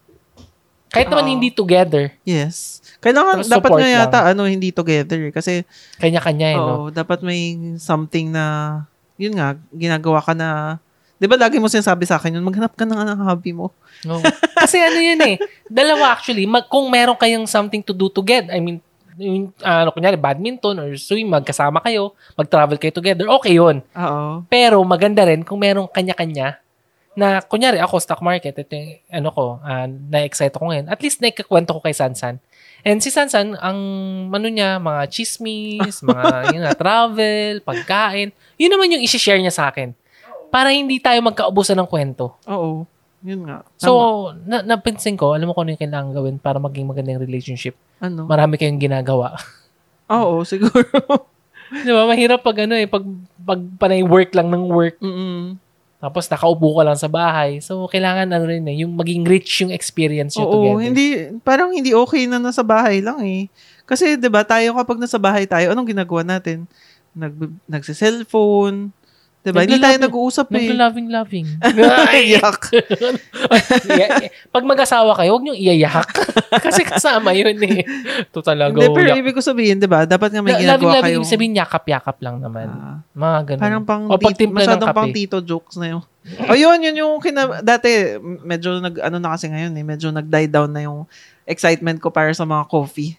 Kahit 0.94 1.12
naman 1.12 1.28
Oo. 1.28 1.32
hindi 1.36 1.52
together, 1.52 2.14
Yes. 2.24 2.80
Kailangan, 3.06 3.46
Tapos 3.46 3.54
dapat 3.54 3.70
nga 3.78 3.90
yata, 4.02 4.20
ano, 4.34 4.50
hindi 4.50 4.74
together. 4.74 5.30
Kasi, 5.30 5.62
kanya-kanya 6.02 6.48
eh, 6.50 6.58
no? 6.58 6.66
oo, 6.66 6.86
dapat 6.90 7.22
may 7.22 7.54
something 7.78 8.34
na, 8.34 8.82
yun 9.22 9.38
nga, 9.38 9.54
ginagawa 9.70 10.26
ka 10.26 10.34
na, 10.34 10.82
di 11.22 11.30
ba 11.30 11.38
lagi 11.38 11.62
mo 11.62 11.70
sinasabi 11.70 12.10
sa 12.10 12.18
akin 12.18 12.34
yun, 12.34 12.42
maghanap 12.42 12.74
ka 12.74 12.82
ng 12.82 12.98
anong 12.98 13.30
hobby 13.30 13.54
mo. 13.54 13.70
No. 14.02 14.18
Kasi 14.58 14.82
ano 14.82 14.98
yun 14.98 15.22
eh, 15.22 15.38
dalawa 15.70 16.18
actually, 16.18 16.50
mag, 16.50 16.66
kung 16.66 16.90
meron 16.90 17.14
kayong 17.14 17.46
something 17.46 17.86
to 17.86 17.94
do 17.94 18.10
together, 18.10 18.50
I 18.50 18.58
mean, 18.58 18.82
yung, 19.22 19.54
ano, 19.62 19.94
kunyari, 19.94 20.18
badminton 20.18 20.82
or 20.82 20.90
swim, 20.98 21.30
magkasama 21.30 21.86
kayo, 21.86 22.18
mag-travel 22.34 22.82
kayo 22.82 22.90
together, 22.90 23.30
okay 23.30 23.54
yun. 23.54 23.86
Oo. 23.94 24.42
Pero 24.50 24.82
maganda 24.82 25.24
rin 25.30 25.46
kung 25.46 25.62
merong 25.62 25.88
kanya-kanya 25.94 26.58
na, 27.14 27.40
kunyari, 27.46 27.78
ako, 27.80 28.02
stock 28.02 28.20
market, 28.26 28.58
ito 28.58 28.74
yung, 28.74 28.98
ano 29.14 29.30
ko, 29.30 29.44
ah, 29.62 29.86
na-excite 29.88 30.58
ako 30.58 30.74
ngayon. 30.74 30.90
At 30.90 31.00
least, 31.06 31.22
naikakwento 31.22 31.72
ko 31.72 31.86
kay 31.86 31.94
Sansan. 31.96 32.42
And 32.86 33.02
si 33.02 33.10
Sansan, 33.10 33.58
ang, 33.58 33.80
ano 34.30 34.46
niya, 34.46 34.78
mga 34.78 35.10
chismis, 35.10 36.06
mga, 36.06 36.26
yun 36.54 36.62
na, 36.62 36.78
travel, 36.78 37.66
pagkain, 37.66 38.30
yun 38.62 38.70
naman 38.70 38.94
yung 38.94 39.02
isi-share 39.02 39.42
niya 39.42 39.50
sa 39.50 39.74
akin. 39.74 39.90
Para 40.54 40.70
hindi 40.70 41.02
tayo 41.02 41.18
magkaubusan 41.26 41.82
ng 41.82 41.90
kwento. 41.90 42.38
Oo. 42.46 42.86
Yun 43.26 43.50
nga. 43.50 43.66
Tama. 43.66 43.82
So, 43.82 43.92
na, 44.46 44.62
napansin 44.62 45.18
ko, 45.18 45.34
alam 45.34 45.50
mo 45.50 45.58
kung 45.58 45.66
ano 45.66 45.74
yung 45.74 45.82
kailangan 45.82 46.14
gawin 46.14 46.38
para 46.38 46.62
maging 46.62 46.86
magandang 46.86 47.18
relationship. 47.18 47.74
ano? 47.98 48.30
Marami 48.30 48.62
kayong 48.62 48.78
ginagawa. 48.78 49.34
Oo, 50.14 50.46
siguro. 50.46 50.86
Di 51.86 51.90
ba? 51.90 52.06
Mahirap 52.06 52.46
pag 52.46 52.70
ano 52.70 52.78
eh, 52.78 52.86
pag, 52.86 53.02
pag 53.42 53.58
panay 53.82 54.06
work 54.06 54.38
lang 54.38 54.54
ng 54.54 54.70
work, 54.70 55.02
Mm-mm. 55.02 55.58
Tapos 56.06 56.30
nakaupo 56.30 56.78
ka 56.78 56.84
lang 56.86 57.00
sa 57.02 57.10
bahay. 57.10 57.58
So, 57.66 57.90
kailangan 57.90 58.30
ano 58.30 58.46
rin 58.46 58.62
eh, 58.70 58.86
yung 58.86 58.94
maging 58.94 59.26
rich 59.26 59.66
yung 59.66 59.74
experience 59.74 60.38
nyo 60.38 60.46
Oo, 60.46 60.54
together. 60.54 60.82
hindi, 60.86 61.06
parang 61.42 61.74
hindi 61.74 61.98
okay 61.98 62.30
na 62.30 62.38
nasa 62.38 62.62
bahay 62.62 63.02
lang 63.02 63.26
eh. 63.26 63.50
Kasi 63.90 64.14
'di 64.14 64.30
ba 64.30 64.46
tayo 64.46 64.78
kapag 64.78 65.02
nasa 65.02 65.18
bahay 65.18 65.50
tayo, 65.50 65.74
anong 65.74 65.90
ginagawa 65.98 66.22
natin? 66.22 66.70
Nag 67.18 67.34
nagse-cellphone, 67.66 68.94
'di 69.46 69.54
ba? 69.54 69.62
Hindi 69.62 69.78
tayo 69.78 69.98
nag-uusap 70.02 70.50
eh. 70.50 70.74
Nagla-loving-loving. 70.74 71.48
Iyak. 72.26 72.62
Iya- 73.86 74.34
pag 74.50 74.66
mag-asawa 74.66 75.14
kayo, 75.14 75.38
huwag 75.38 75.46
niyong 75.46 75.60
iyayak. 75.60 76.10
Kasi 76.66 76.82
kasama 76.82 77.30
yun 77.38 77.54
eh. 77.62 77.86
Ito 78.26 78.42
talaga. 78.42 78.74
Hindi, 78.74 78.90
pero 78.90 79.08
yak- 79.14 79.20
ibig 79.22 79.36
ko 79.38 79.42
sabihin, 79.46 79.78
'di 79.78 79.86
ba? 79.86 80.10
Dapat 80.10 80.34
nga 80.34 80.42
may 80.42 80.58
ginagawa 80.58 80.98
loving-loving, 80.98 81.06
kayo. 81.06 81.18
ibig 81.22 81.32
sabihin 81.32 81.54
yakap-yakap 81.56 82.18
lang 82.26 82.42
naman. 82.42 82.68
Ah, 82.68 82.98
Mga 83.14 83.38
ganun. 83.46 83.62
parang 83.62 83.84
pang 83.86 84.04
o 84.10 84.18
tit- 84.18 84.26
pagtimpla 84.34 84.58
ng 84.58 84.66
masyadong 84.66 84.90
pang 84.92 85.12
tito 85.14 85.38
jokes 85.40 85.78
na 85.78 85.88
yun. 85.94 86.02
o 86.26 86.54
yun, 86.58 86.82
yun 86.82 86.96
yung 87.06 87.14
kina, 87.22 87.62
dati, 87.62 88.18
medyo 88.42 88.82
nag, 88.82 88.98
ano 88.98 89.22
na 89.22 89.38
kasi 89.38 89.46
ngayon 89.46 89.78
eh, 89.78 89.86
medyo 89.86 90.10
nag-die 90.10 90.50
down 90.50 90.74
na 90.74 90.82
yung 90.82 91.06
excitement 91.46 92.02
ko 92.02 92.10
para 92.10 92.34
sa 92.34 92.50
mga 92.50 92.66
coffee. 92.66 93.14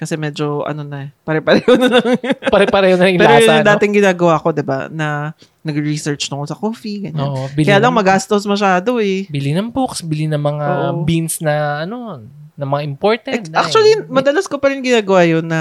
Kasi 0.00 0.16
medyo, 0.16 0.64
ano 0.64 0.80
na 0.80 1.04
eh, 1.04 1.08
pare-pareho 1.20 1.76
na 1.76 1.92
lang. 1.92 2.16
Pare-pareho 2.56 2.96
na 2.96 3.12
yung 3.12 3.20
Pero 3.20 3.36
lasa, 3.36 3.44
yun 3.44 3.52
yung 3.52 3.68
no? 3.68 3.72
dating 3.76 3.94
ginagawa 4.00 4.40
ko, 4.40 4.48
di 4.48 4.64
ba? 4.64 4.88
Na 4.88 5.36
nag-research 5.60 6.32
na 6.32 6.40
ako 6.40 6.44
sa 6.48 6.56
coffee, 6.56 7.04
ganyan. 7.04 7.20
Oo, 7.20 7.52
bili 7.52 7.68
Kaya 7.68 7.76
lang 7.76 7.92
ng- 7.92 8.00
magastos 8.00 8.48
masyado 8.48 8.96
eh. 8.96 9.28
Bili 9.28 9.52
ng 9.52 9.68
books, 9.68 10.00
bili 10.00 10.24
ng 10.24 10.40
mga 10.40 10.66
Oo. 10.88 11.04
beans 11.04 11.44
na 11.44 11.84
ano, 11.84 12.24
na 12.56 12.64
mga 12.64 12.82
imported. 12.88 13.44
Ex- 13.44 13.52
na 13.52 13.60
Actually, 13.60 13.92
eh. 13.92 14.08
madalas 14.08 14.48
ko 14.48 14.56
pa 14.56 14.72
rin 14.72 14.80
ginagawa 14.80 15.20
yun 15.28 15.44
na 15.44 15.60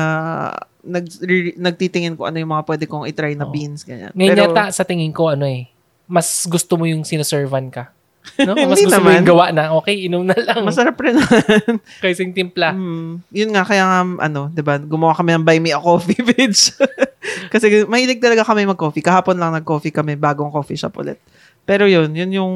nag, 0.80 1.04
re- 1.20 1.60
nagtitingin 1.60 2.16
ko 2.16 2.24
ano 2.24 2.40
yung 2.40 2.50
mga 2.50 2.64
pwede 2.64 2.84
kong 2.88 3.12
itry 3.12 3.36
na 3.36 3.44
Oo. 3.44 3.52
beans, 3.52 3.84
ganyan. 3.84 4.16
Ngayon 4.16 4.32
Pero, 4.32 4.44
yata 4.56 4.64
sa 4.72 4.88
tingin 4.88 5.12
ko 5.12 5.36
ano 5.36 5.44
eh, 5.44 5.68
mas 6.08 6.48
gusto 6.48 6.80
mo 6.80 6.88
yung 6.88 7.04
sinaservan 7.04 7.68
ka. 7.68 7.92
No? 8.40 8.54
Mas 8.54 8.78
Hindi 8.78 8.86
gusto 8.86 8.98
mo 8.98 9.08
naman. 9.08 9.16
yung 9.18 9.30
gawa 9.30 9.46
na, 9.50 9.64
okay, 9.74 9.96
inom 10.06 10.24
na 10.24 10.36
lang. 10.36 10.62
masarap 10.62 10.96
rin 10.98 11.18
Kaysing 12.04 12.32
timpla. 12.32 12.72
Mm, 12.72 13.24
yun 13.30 13.50
nga, 13.50 13.64
kaya 13.64 13.84
nga, 13.84 14.00
ano, 14.24 14.48
di 14.48 14.62
ba, 14.62 14.78
gumawa 14.78 15.12
kami 15.12 15.34
ng 15.34 15.44
Buy 15.44 15.58
Me 15.58 15.72
a 15.72 15.80
Coffee 15.80 16.22
page. 16.30 16.72
Kasi 17.48 17.84
mahilig 17.86 18.20
talaga 18.20 18.44
kami 18.44 18.64
mag-coffee. 18.64 19.02
Kahapon 19.02 19.36
lang 19.36 19.52
nag-coffee 19.52 19.92
kami, 19.92 20.14
bagong 20.14 20.50
coffee 20.50 20.76
shop 20.76 20.96
ulit. 20.98 21.20
Pero 21.64 21.86
yun, 21.86 22.10
yun 22.12 22.32
yung, 22.34 22.54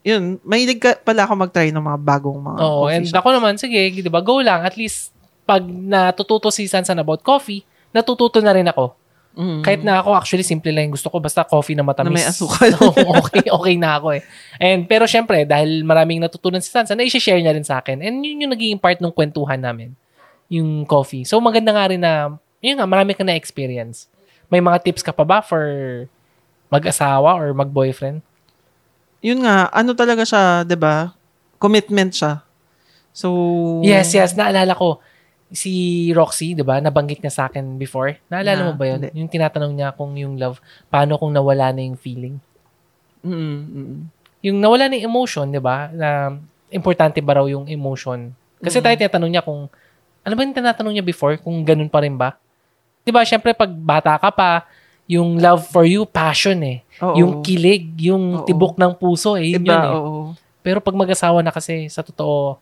yun, 0.00 0.38
mahilig 0.42 0.78
ka 0.78 0.94
pala 0.96 1.24
ako 1.24 1.34
mag-try 1.34 1.68
ng 1.68 1.82
mga 1.82 1.98
bagong 1.98 2.38
mga 2.38 2.58
Oo, 2.58 2.70
coffee 2.86 2.94
and 2.94 3.04
shop. 3.08 3.18
ako 3.18 3.28
naman, 3.32 3.54
sige, 3.56 3.78
di 3.90 4.06
ba, 4.06 4.20
go 4.20 4.38
lang. 4.38 4.62
At 4.62 4.76
least, 4.76 5.10
pag 5.42 5.66
natututo 5.66 6.46
si 6.48 6.70
Sansan 6.70 6.96
about 6.96 7.20
coffee, 7.20 7.66
natututo 7.90 8.38
na 8.38 8.54
rin 8.54 8.64
ako. 8.64 8.94
Mm. 9.32 9.64
Kahit 9.64 9.80
na 9.80 10.04
ako, 10.04 10.12
actually, 10.12 10.44
simple 10.44 10.68
lang 10.68 10.88
yung 10.90 10.96
gusto 10.96 11.08
ko. 11.08 11.16
Basta 11.16 11.40
coffee 11.40 11.72
na 11.72 11.80
matamis. 11.80 12.12
Na 12.12 12.18
may 12.20 12.28
asukal. 12.28 12.68
Oo, 12.84 13.24
okay, 13.24 13.48
okay 13.48 13.74
na 13.80 13.96
ako 13.96 14.20
eh. 14.20 14.22
And, 14.60 14.84
pero 14.84 15.08
syempre, 15.08 15.48
dahil 15.48 15.80
maraming 15.88 16.20
natutunan 16.20 16.60
si 16.60 16.68
Sansan, 16.68 17.00
na 17.00 17.04
i-share 17.08 17.40
niya 17.40 17.56
rin 17.56 17.64
sa 17.64 17.80
akin. 17.80 18.04
And 18.04 18.20
yun 18.20 18.44
yung 18.44 18.52
naging 18.52 18.76
part 18.76 19.00
ng 19.00 19.12
kwentuhan 19.12 19.60
namin. 19.64 19.96
Yung 20.52 20.84
coffee. 20.84 21.24
So, 21.24 21.40
maganda 21.40 21.72
nga 21.72 21.88
rin 21.88 22.04
na, 22.04 22.36
yun 22.60 22.76
nga, 22.76 22.84
marami 22.84 23.16
ka 23.16 23.24
na 23.24 23.32
experience. 23.32 24.04
May 24.52 24.60
mga 24.60 24.84
tips 24.84 25.00
ka 25.00 25.16
pa 25.16 25.24
ba 25.24 25.40
for 25.40 25.64
mag-asawa 26.68 27.40
or 27.40 27.56
mag-boyfriend? 27.56 28.20
Yun 29.24 29.44
nga, 29.44 29.72
ano 29.72 29.94
talaga 29.94 30.26
siya, 30.26 30.66
'di 30.66 30.76
ba? 30.76 31.14
Commitment 31.56 32.10
siya. 32.10 32.42
So, 33.14 33.28
Yes, 33.84 34.12
yes. 34.16 34.32
Naalala 34.32 34.72
ko, 34.74 34.98
si 35.52 35.72
Roxy, 36.10 36.52
di 36.52 36.64
ba, 36.64 36.80
nabanggit 36.80 37.20
niya 37.20 37.30
sa 37.30 37.42
akin 37.46 37.76
before. 37.76 38.16
Naalala 38.26 38.56
Na, 38.58 38.66
mo 38.66 38.72
ba 38.72 38.84
yun? 38.86 39.04
hindi. 39.04 39.12
Yung 39.14 39.28
tinatanong 39.28 39.72
niya 39.72 39.88
kung 39.92 40.16
yung 40.16 40.34
love, 40.34 40.56
paano 40.88 41.14
kung 41.14 41.28
nawala 41.30 41.70
na 41.70 41.80
yung 41.82 41.94
feeling? 41.94 42.40
Mm, 43.20 44.08
Yung 44.42 44.58
nawala 44.58 44.90
na 44.90 44.98
yung 44.98 45.06
emotion, 45.06 45.46
di 45.46 45.62
ba, 45.62 45.86
na 45.88 46.34
importante 46.68 47.22
ba 47.22 47.38
raw 47.38 47.46
yung 47.46 47.70
emotion? 47.70 48.34
Kasi 48.58 48.80
Mm. 48.80 48.82
tayo 48.82 48.94
tinatanong 48.98 49.30
niya 49.30 49.42
kung, 49.42 49.70
ano 50.18 50.32
ba 50.32 50.42
yung 50.42 50.50
tinatanong 50.52 50.92
niya 50.92 51.04
before? 51.04 51.38
Kung 51.38 51.62
ganun 51.62 51.86
pa 51.86 52.02
rin 52.02 52.18
ba? 52.18 52.34
Di 53.00 53.14
ba, 53.14 53.22
syempre, 53.22 53.52
pag 53.52 53.70
bata 53.70 54.18
ka 54.18 54.34
pa, 54.34 54.66
yung 55.06 55.38
love 55.38 55.62
for 55.68 55.84
you, 55.84 56.02
passion 56.02 56.58
eh. 56.64 56.82
Oo. 56.98 57.14
Yung 57.14 57.32
kilig, 57.38 57.86
yung 58.00 58.40
Oo. 58.40 58.46
tibok 58.46 58.74
ng 58.74 58.96
puso 58.96 59.38
eh. 59.38 59.52
Yun 59.52 59.62
Iba, 59.62 59.74
yun 59.74 59.84
eh. 59.84 59.92
oo. 59.92 60.12
Pero 60.58 60.78
pag 60.78 60.94
mag-asawa 60.94 61.38
na 61.38 61.50
kasi, 61.50 61.86
sa 61.86 62.00
totoo, 62.00 62.58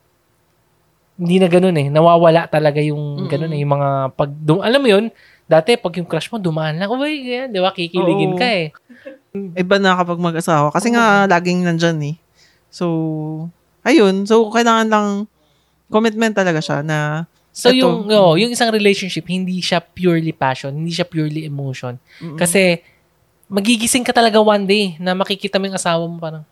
hindi 1.21 1.37
na 1.37 1.45
ganun 1.45 1.77
eh. 1.77 1.87
Nawawala 1.93 2.49
talaga 2.49 2.81
yung 2.81 3.29
ganun 3.29 3.53
eh. 3.53 3.61
Yung 3.61 3.77
mga 3.77 3.89
pag, 4.17 4.29
dum- 4.33 4.65
alam 4.65 4.81
mo 4.81 4.89
yun, 4.89 5.05
dati 5.45 5.77
pag 5.77 5.93
yung 5.93 6.09
crush 6.09 6.33
mo, 6.33 6.41
dumaan 6.41 6.81
lang, 6.81 6.89
uy, 6.89 7.21
ganyan, 7.21 7.53
di 7.53 7.61
ba? 7.61 7.69
Kikiligin 7.69 8.33
Oo. 8.33 8.39
ka 8.41 8.47
eh. 8.49 8.73
Iba 9.53 9.77
na 9.77 9.93
kapag 10.01 10.17
mag-asawa. 10.17 10.73
Kasi 10.73 10.89
nga, 10.89 11.29
laging 11.29 11.61
nandyan 11.61 12.01
eh. 12.01 12.15
So, 12.73 12.89
ayun. 13.85 14.25
So, 14.25 14.49
kailangan 14.49 14.89
lang, 14.89 15.07
commitment 15.93 16.33
talaga 16.33 16.57
siya 16.57 16.81
na 16.81 17.29
So 17.51 17.67
Ito. 17.67 17.83
yung 17.83 17.95
oh, 18.15 18.39
yung 18.39 18.55
isang 18.55 18.71
relationship 18.71 19.27
hindi 19.27 19.59
siya 19.59 19.83
purely 19.83 20.31
passion, 20.31 20.71
hindi 20.71 20.95
siya 20.95 21.03
purely 21.03 21.43
emotion. 21.43 21.99
Mm-mm. 22.23 22.39
Kasi 22.39 22.79
magigising 23.51 24.07
ka 24.07 24.15
talaga 24.15 24.39
one 24.39 24.63
day 24.63 24.95
na 24.95 25.11
makikita 25.11 25.59
mo 25.59 25.67
yung 25.67 25.75
asawa 25.75 26.07
mo 26.07 26.15
parang 26.15 26.47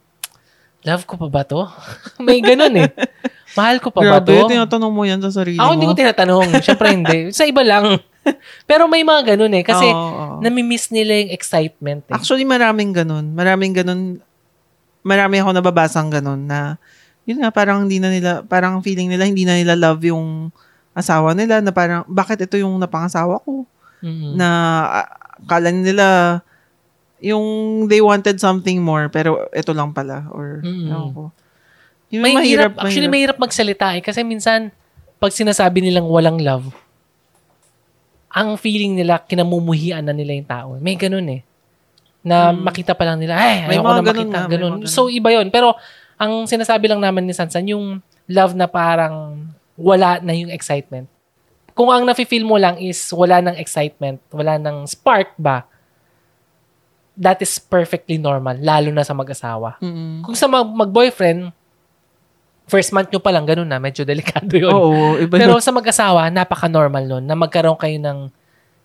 love 0.84 1.08
ko 1.08 1.16
pa 1.16 1.28
ba 1.32 1.42
to? 1.48 1.64
May 2.28 2.44
ganun 2.44 2.84
eh. 2.84 2.92
Mahal 3.54 3.78
ko 3.80 3.90
pa 3.90 4.00
ba 4.02 4.22
Grabe, 4.22 4.36
to? 4.36 4.50
tinatanong 4.50 4.94
mo 4.94 5.04
yan 5.04 5.20
sa 5.20 5.32
sarili 5.32 5.58
Ako 5.58 5.70
mo. 5.70 5.74
hindi 5.74 5.88
ko 5.88 5.96
tinatanong. 5.96 6.46
Siyempre 6.62 6.88
hindi. 6.92 7.18
Sa 7.38 7.46
iba 7.46 7.66
lang. 7.66 7.98
Pero 8.70 8.86
may 8.86 9.02
mga 9.02 9.34
ganun 9.34 9.54
eh. 9.58 9.64
Kasi 9.64 9.86
Oo, 9.90 9.98
oo. 9.98 10.36
nami-miss 10.40 10.94
nila 10.94 11.18
yung 11.18 11.32
excitement 11.34 12.04
eh. 12.08 12.14
Actually, 12.14 12.46
maraming 12.46 12.94
ganun. 12.94 13.34
Maraming 13.34 13.74
ganun. 13.74 14.22
Marami 15.02 15.42
ako 15.42 15.50
nababasang 15.56 16.12
ganun 16.12 16.46
na 16.46 16.78
yun 17.24 17.42
nga, 17.42 17.54
parang 17.54 17.86
hindi 17.86 18.02
na 18.02 18.10
nila, 18.10 18.32
parang 18.42 18.82
feeling 18.82 19.06
nila 19.06 19.22
hindi 19.22 19.46
na 19.46 19.54
nila 19.54 19.78
love 19.78 20.02
yung 20.02 20.50
asawa 20.98 21.38
nila 21.38 21.62
na 21.62 21.70
parang, 21.70 22.02
bakit 22.10 22.42
ito 22.42 22.58
yung 22.58 22.82
napangasawa 22.82 23.38
ko? 23.46 23.70
Mm-mm. 24.02 24.34
Na 24.34 24.48
ah, 24.84 25.08
akala 25.38 25.70
nila 25.70 26.06
yung 27.22 27.44
they 27.86 28.00
wanted 28.00 28.40
something 28.40 28.80
more 28.80 29.12
pero 29.12 29.46
ito 29.52 29.76
lang 29.76 29.92
pala 29.92 30.26
or 30.32 30.64
Mm-mm. 30.64 30.88
ewan 30.90 31.10
ko. 31.12 31.24
Yung 32.10 32.24
may 32.24 32.34
mahirap, 32.34 32.74
hirap, 32.74 32.84
actually 32.84 33.08
may 33.08 33.22
hirap 33.22 33.38
magsalita 33.38 33.94
eh. 33.94 34.02
Kasi 34.02 34.22
minsan, 34.22 34.74
pag 35.18 35.30
sinasabi 35.30 35.80
nilang 35.80 36.06
walang 36.06 36.42
love, 36.42 36.70
ang 38.30 38.56
feeling 38.56 38.94
nila, 38.94 39.22
kinamumuhian 39.22 40.02
na 40.02 40.14
nila 40.14 40.34
yung 40.34 40.46
tao. 40.48 40.68
May 40.78 40.94
ganun 40.94 41.26
eh. 41.30 41.42
Na 42.22 42.50
Mm. 42.50 42.62
makita 42.62 42.94
pa 42.94 43.04
lang 43.04 43.18
nila, 43.18 43.34
ay, 43.34 43.74
ayoko 43.74 43.90
na 43.90 44.02
ganun 44.02 44.30
makita. 44.30 44.40
may 44.40 44.52
Ganun. 44.52 44.74
ganun. 44.80 44.90
So, 44.90 45.10
iba 45.10 45.30
yon 45.32 45.50
Pero, 45.50 45.74
ang 46.16 46.46
sinasabi 46.46 46.86
lang 46.86 47.00
naman 47.00 47.26
ni 47.26 47.34
Sansan, 47.34 47.66
yung 47.66 48.02
love 48.28 48.54
na 48.54 48.66
parang 48.66 49.48
wala 49.74 50.20
na 50.20 50.36
yung 50.36 50.52
excitement. 50.52 51.08
Kung 51.72 51.90
ang 51.90 52.04
nafe-feel 52.04 52.44
mo 52.44 52.60
lang 52.60 52.76
is 52.78 53.00
wala 53.10 53.40
ng 53.40 53.56
excitement, 53.56 54.20
wala 54.30 54.60
ng 54.60 54.84
spark 54.86 55.32
ba, 55.40 55.64
that 57.16 57.40
is 57.40 57.56
perfectly 57.58 58.16
normal, 58.16 58.56
lalo 58.56 58.92
na 58.92 59.02
sa 59.02 59.12
mag-asawa. 59.12 59.80
Mm-mm. 59.80 60.22
Kung 60.22 60.36
sa 60.36 60.46
mag- 60.46 60.76
mag-boyfriend, 60.76 61.56
first 62.70 62.94
month 62.94 63.10
nyo 63.10 63.20
pa 63.20 63.34
lang, 63.34 63.50
ganun 63.50 63.68
na, 63.68 63.82
medyo 63.82 64.06
delikado 64.06 64.54
yun. 64.54 64.70
Oo, 64.72 65.18
iba 65.18 65.36
Pero 65.36 65.58
yun. 65.58 65.66
sa 65.66 65.74
mag-asawa, 65.74 66.30
napaka-normal 66.30 67.04
nun 67.10 67.26
na 67.26 67.34
magkaroon 67.34 67.76
kayo 67.76 67.98
ng, 67.98 68.30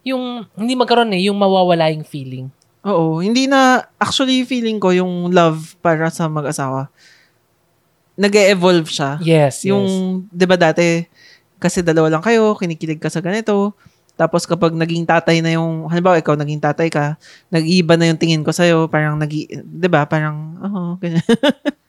yung, 0.03 0.49
hindi 0.57 0.75
magkaroon 0.75 1.13
eh, 1.13 1.29
yung 1.29 1.37
mawawala 1.37 1.93
yung 1.93 2.03
feeling. 2.03 2.49
Oo, 2.85 3.21
hindi 3.21 3.45
na, 3.45 3.85
actually 4.01 4.45
feeling 4.45 4.81
ko 4.81 4.93
yung 4.93 5.33
love 5.33 5.77
para 5.85 6.09
sa 6.09 6.29
mag-asawa, 6.29 6.89
nag-evolve 8.17 8.89
siya. 8.89 9.19
Yes, 9.21 9.67
Yung, 9.67 9.85
yes. 9.85 10.33
di 10.33 10.45
ba 10.47 10.57
dati, 10.57 11.05
kasi 11.61 11.81
dalawa 11.85 12.09
lang 12.13 12.25
kayo, 12.25 12.55
kinikilig 12.57 13.01
ka 13.01 13.09
sa 13.11 13.21
ganito, 13.21 13.75
tapos 14.15 14.47
kapag 14.47 14.71
naging 14.79 15.03
tatay 15.03 15.43
na 15.43 15.59
yung, 15.59 15.91
halimbawa 15.91 16.23
ikaw 16.23 16.39
naging 16.39 16.63
tatay 16.63 16.87
ka, 16.87 17.19
nag-iiba 17.51 17.99
na 17.99 18.15
yung 18.15 18.21
tingin 18.21 18.47
ko 18.47 18.55
sa'yo, 18.55 18.87
parang 18.87 19.19
nag 19.19 19.33
di 19.59 19.89
ba, 19.91 20.07
parang, 20.07 20.55
oh, 20.63 20.95
ganyan. 21.03 21.25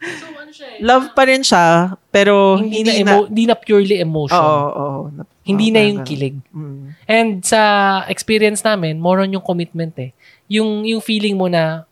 So, 0.05 0.29
siya 0.55 0.67
eh, 0.71 0.79
Love 0.79 1.11
pa 1.11 1.23
rin 1.27 1.43
siya, 1.43 1.99
pero 2.07 2.55
hindi, 2.55 2.79
hindi, 2.79 3.03
na, 3.03 3.19
emo- 3.19 3.27
hindi 3.27 3.43
na 3.43 3.55
purely 3.59 3.99
emotion. 3.99 4.39
Oo, 4.39 4.67
oo. 4.71 4.99
Na- 5.11 5.27
hindi 5.43 5.67
oo, 5.69 5.73
na 5.75 5.81
yung 5.83 5.99
kilig. 6.07 6.35
Mm. 6.55 6.83
And 7.05 7.31
sa 7.43 7.59
experience 8.07 8.63
namin, 8.63 8.97
more 8.97 9.19
on 9.19 9.35
yung 9.35 9.43
commitment 9.43 9.91
eh. 9.99 10.15
Yung, 10.47 10.87
yung 10.87 11.03
feeling 11.03 11.35
mo 11.35 11.51
na, 11.51 11.83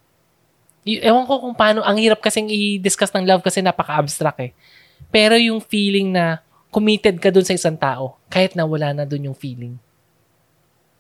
y- 0.88 1.04
ewan 1.04 1.28
ko 1.28 1.44
kung 1.44 1.54
paano, 1.54 1.84
ang 1.84 2.00
hirap 2.00 2.24
kasing 2.24 2.48
i-discuss 2.48 3.12
ng 3.12 3.28
love 3.28 3.44
kasi 3.44 3.60
napaka-abstract 3.60 4.40
eh. 4.40 4.52
Pero 5.12 5.36
yung 5.36 5.60
feeling 5.60 6.16
na 6.16 6.40
committed 6.74 7.22
ka 7.22 7.30
dun 7.30 7.46
sa 7.46 7.54
isang 7.54 7.78
tao, 7.78 8.18
kahit 8.32 8.58
na 8.58 8.66
wala 8.66 8.96
na 8.96 9.04
dun 9.06 9.30
yung 9.30 9.38
feeling. 9.38 9.78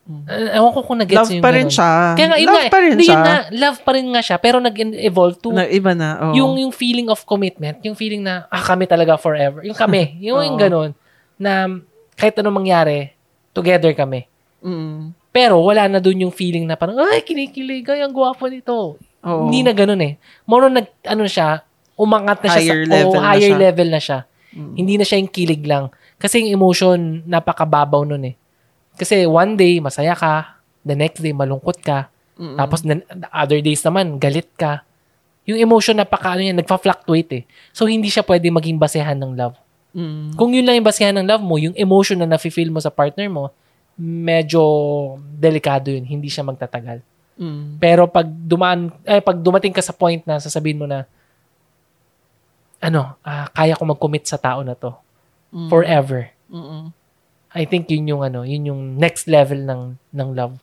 Uh, 0.03 0.51
ewan 0.51 0.75
ko 0.75 0.83
kung 0.83 0.99
nag-gets 0.99 1.31
Love 1.31 1.31
yung 1.39 1.43
pa 1.43 1.51
rin 1.55 1.63
ganun. 1.63 1.75
siya. 1.79 1.91
Kaya 2.11 2.27
nga, 2.27 2.37
love 2.43 2.59
nga, 2.59 2.73
pa 2.75 2.79
rin 2.83 2.95
siya. 2.99 3.15
nga, 3.23 3.37
love 3.55 3.79
pa 3.87 3.91
rin 3.95 4.07
nga 4.11 4.21
siya, 4.21 4.35
pero 4.35 4.57
nag-evolve 4.59 5.35
to 5.39 5.55
Na, 5.55 5.63
iba 5.63 5.95
na, 5.95 6.09
oo. 6.19 6.33
yung 6.35 6.59
yung 6.59 6.73
feeling 6.75 7.07
of 7.07 7.23
commitment, 7.23 7.79
yung 7.87 7.95
feeling 7.95 8.19
na 8.19 8.43
ah 8.51 8.59
kami 8.59 8.83
talaga 8.83 9.15
forever. 9.15 9.63
Yung 9.63 9.79
kami, 9.79 10.15
yung, 10.27 10.43
yung 10.43 10.59
Oo. 10.59 10.61
ganun 10.61 10.91
na 11.39 11.71
kahit 12.19 12.35
anong 12.35 12.59
mangyari, 12.59 13.15
together 13.55 13.95
kami. 13.95 14.27
Mm. 14.59 15.15
Pero 15.31 15.63
wala 15.63 15.87
na 15.87 16.03
dun 16.03 16.19
yung 16.19 16.35
feeling 16.35 16.67
na 16.67 16.75
parang 16.75 16.99
ay 16.99 17.23
kinikilig, 17.23 17.87
ay 17.87 18.03
ang 18.03 18.11
gwapo 18.11 18.51
nito. 18.51 18.99
Oo. 19.23 19.47
Hindi 19.47 19.63
na 19.63 19.71
ganun 19.71 20.03
eh. 20.03 20.19
More 20.43 20.67
nag 20.67 20.99
ano 21.07 21.23
siya, 21.23 21.63
umangat 21.95 22.43
na 22.43 22.49
siya 22.51 22.59
Higher 22.59 22.81
sa 22.83 22.91
level 22.91 23.07
oh, 23.07 23.13
na 23.15 23.27
higher 23.31 23.51
siya. 23.55 23.63
level 23.71 23.87
na 23.87 24.01
siya. 24.03 24.19
Mm. 24.51 24.73
Hindi 24.75 24.93
na 24.99 25.05
siya 25.07 25.17
yung 25.23 25.31
kilig 25.31 25.63
lang. 25.63 25.85
Kasi 26.19 26.43
yung 26.43 26.59
emotion 26.59 27.23
napakababaw 27.23 28.03
nun 28.03 28.27
eh. 28.27 28.35
Kasi 28.93 29.25
one 29.25 29.57
day 29.57 29.79
masaya 29.79 30.13
ka, 30.13 30.57
the 30.83 30.93
next 30.93 31.19
day 31.19 31.33
malungkot 31.33 31.79
ka, 31.81 32.09
Mm-mm. 32.33 32.57
tapos 32.57 32.81
the 32.81 32.97
the 33.07 33.29
other 33.29 33.59
days 33.59 33.81
naman, 33.81 34.17
galit 34.17 34.49
ka. 34.53 34.81
Yung 35.43 35.59
emotion 35.59 35.93
napaka 35.93 36.33
ano 36.33 36.41
yan, 36.41 36.55
nagfa-fluctuate 36.55 37.31
eh. 37.35 37.43
So, 37.75 37.83
hindi 37.83 38.07
siya 38.07 38.23
pwede 38.23 38.47
maging 38.47 38.79
basehan 38.79 39.19
ng 39.19 39.35
love. 39.35 39.55
Mm. 39.91 40.39
Kung 40.39 40.55
yun 40.55 40.63
lang 40.63 40.79
yung 40.79 40.87
basehan 40.87 41.13
ng 41.19 41.27
love 41.27 41.43
mo, 41.43 41.59
yung 41.59 41.75
emotion 41.75 42.15
na 42.15 42.25
nafe-feel 42.25 42.71
mo 42.71 42.79
sa 42.79 42.87
partner 42.87 43.27
mo, 43.27 43.51
medyo 43.99 44.63
delikado 45.35 45.91
yun. 45.91 46.07
Hindi 46.07 46.31
siya 46.31 46.47
magtatagal. 46.47 47.03
Mm. 47.35 47.75
Pero 47.75 48.07
pag 48.07 48.23
dumaan, 48.25 48.87
eh, 49.03 49.19
pag 49.19 49.35
dumating 49.35 49.75
ka 49.75 49.83
sa 49.83 49.91
point 49.91 50.23
na 50.23 50.39
sasabihin 50.39 50.79
mo 50.79 50.87
na, 50.87 51.03
ano, 52.79 53.15
ah, 53.21 53.47
kaya 53.51 53.75
ko 53.75 53.83
mag-commit 53.83 54.27
sa 54.27 54.39
tao 54.39 54.63
na 54.63 54.75
to 54.75 54.91
Mm. 55.53 55.69
forever. 55.69 56.31
Mm-mm. 56.49 56.89
I 57.53 57.63
think 57.63 57.85
yun 57.87 58.07
yung 58.07 58.21
ano, 58.21 58.41
yun 58.41 58.65
yung 58.65 58.81
next 58.97 59.29
level 59.29 59.61
ng 59.61 59.81
ng 60.09 60.29
love. 60.33 60.57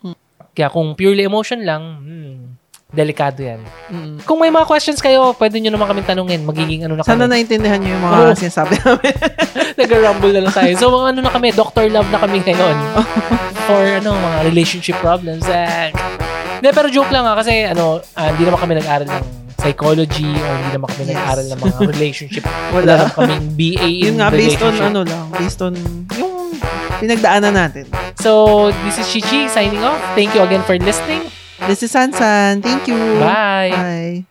Mm. 0.00 0.16
Kaya 0.52 0.68
kung 0.68 0.92
purely 0.94 1.22
emotion 1.22 1.60
lang, 1.60 1.82
hmm, 2.00 2.36
delikado 2.90 3.38
yan. 3.38 3.60
Mm. 3.86 4.24
Kung 4.24 4.40
may 4.40 4.48
mga 4.48 4.64
questions 4.64 4.98
kayo, 4.98 5.36
pwede 5.36 5.60
nyo 5.60 5.70
naman 5.70 5.86
kami 5.86 6.00
tanungin. 6.02 6.42
Magiging 6.42 6.88
ano 6.88 6.96
na 6.96 7.04
Sana 7.04 7.28
kami. 7.28 7.38
naintindihan 7.38 7.78
niyo 7.78 7.94
yung 7.94 8.02
mga 8.02 8.16
Oo. 8.18 8.32
sinasabi 8.34 8.74
namin. 8.74 9.12
Nag-rumble 9.80 10.32
na 10.32 10.40
lang 10.42 10.54
tayo. 10.54 10.72
So, 10.74 10.88
mga 10.90 11.06
ano 11.12 11.20
na 11.22 11.30
kami, 11.30 11.52
doctor 11.52 11.84
love 11.86 12.08
na 12.08 12.18
kami 12.18 12.40
ngayon. 12.40 12.76
For, 13.68 13.78
ano, 14.00 14.10
mga 14.10 14.38
relationship 14.42 14.96
problems. 14.98 15.44
Eh. 15.46 15.92
Hindi, 16.58 16.68
pero 16.72 16.88
joke 16.90 17.12
lang 17.12 17.24
ha, 17.24 17.36
kasi, 17.36 17.68
ano, 17.68 18.00
ah, 18.16 18.28
hindi 18.32 18.42
naman 18.42 18.58
kami 18.58 18.74
nag-aral 18.80 19.06
ng 19.06 19.24
psychology 19.60 20.24
or 20.26 20.52
hindi 20.56 20.70
naman 20.74 20.88
kami 20.88 21.02
Yes. 21.04 21.10
nag-aral 21.14 21.46
ng 21.46 21.60
mga 21.60 21.78
relationship. 21.94 22.44
Wala 22.72 22.92
Wala. 22.96 23.12
kaming 23.12 23.46
BA 23.54 23.86
in 23.86 24.02
Yun 24.08 24.16
nga, 24.18 24.28
based 24.32 24.60
on 24.60 24.74
ano 24.74 25.00
lang, 25.04 25.24
based 25.30 25.60
on 25.60 25.72
yung 26.16 26.29
pinagdaanan 27.00 27.56
natin. 27.56 27.88
So, 28.20 28.68
this 28.84 29.00
is 29.00 29.08
Chichi 29.08 29.48
signing 29.48 29.80
off. 29.80 29.98
Thank 30.12 30.36
you 30.36 30.44
again 30.44 30.62
for 30.62 30.76
listening. 30.76 31.24
This 31.66 31.82
is 31.82 31.92
Sansan. 31.92 32.60
Thank 32.60 32.88
you. 32.88 32.96
Bye! 33.18 33.72
Bye. 33.72 34.29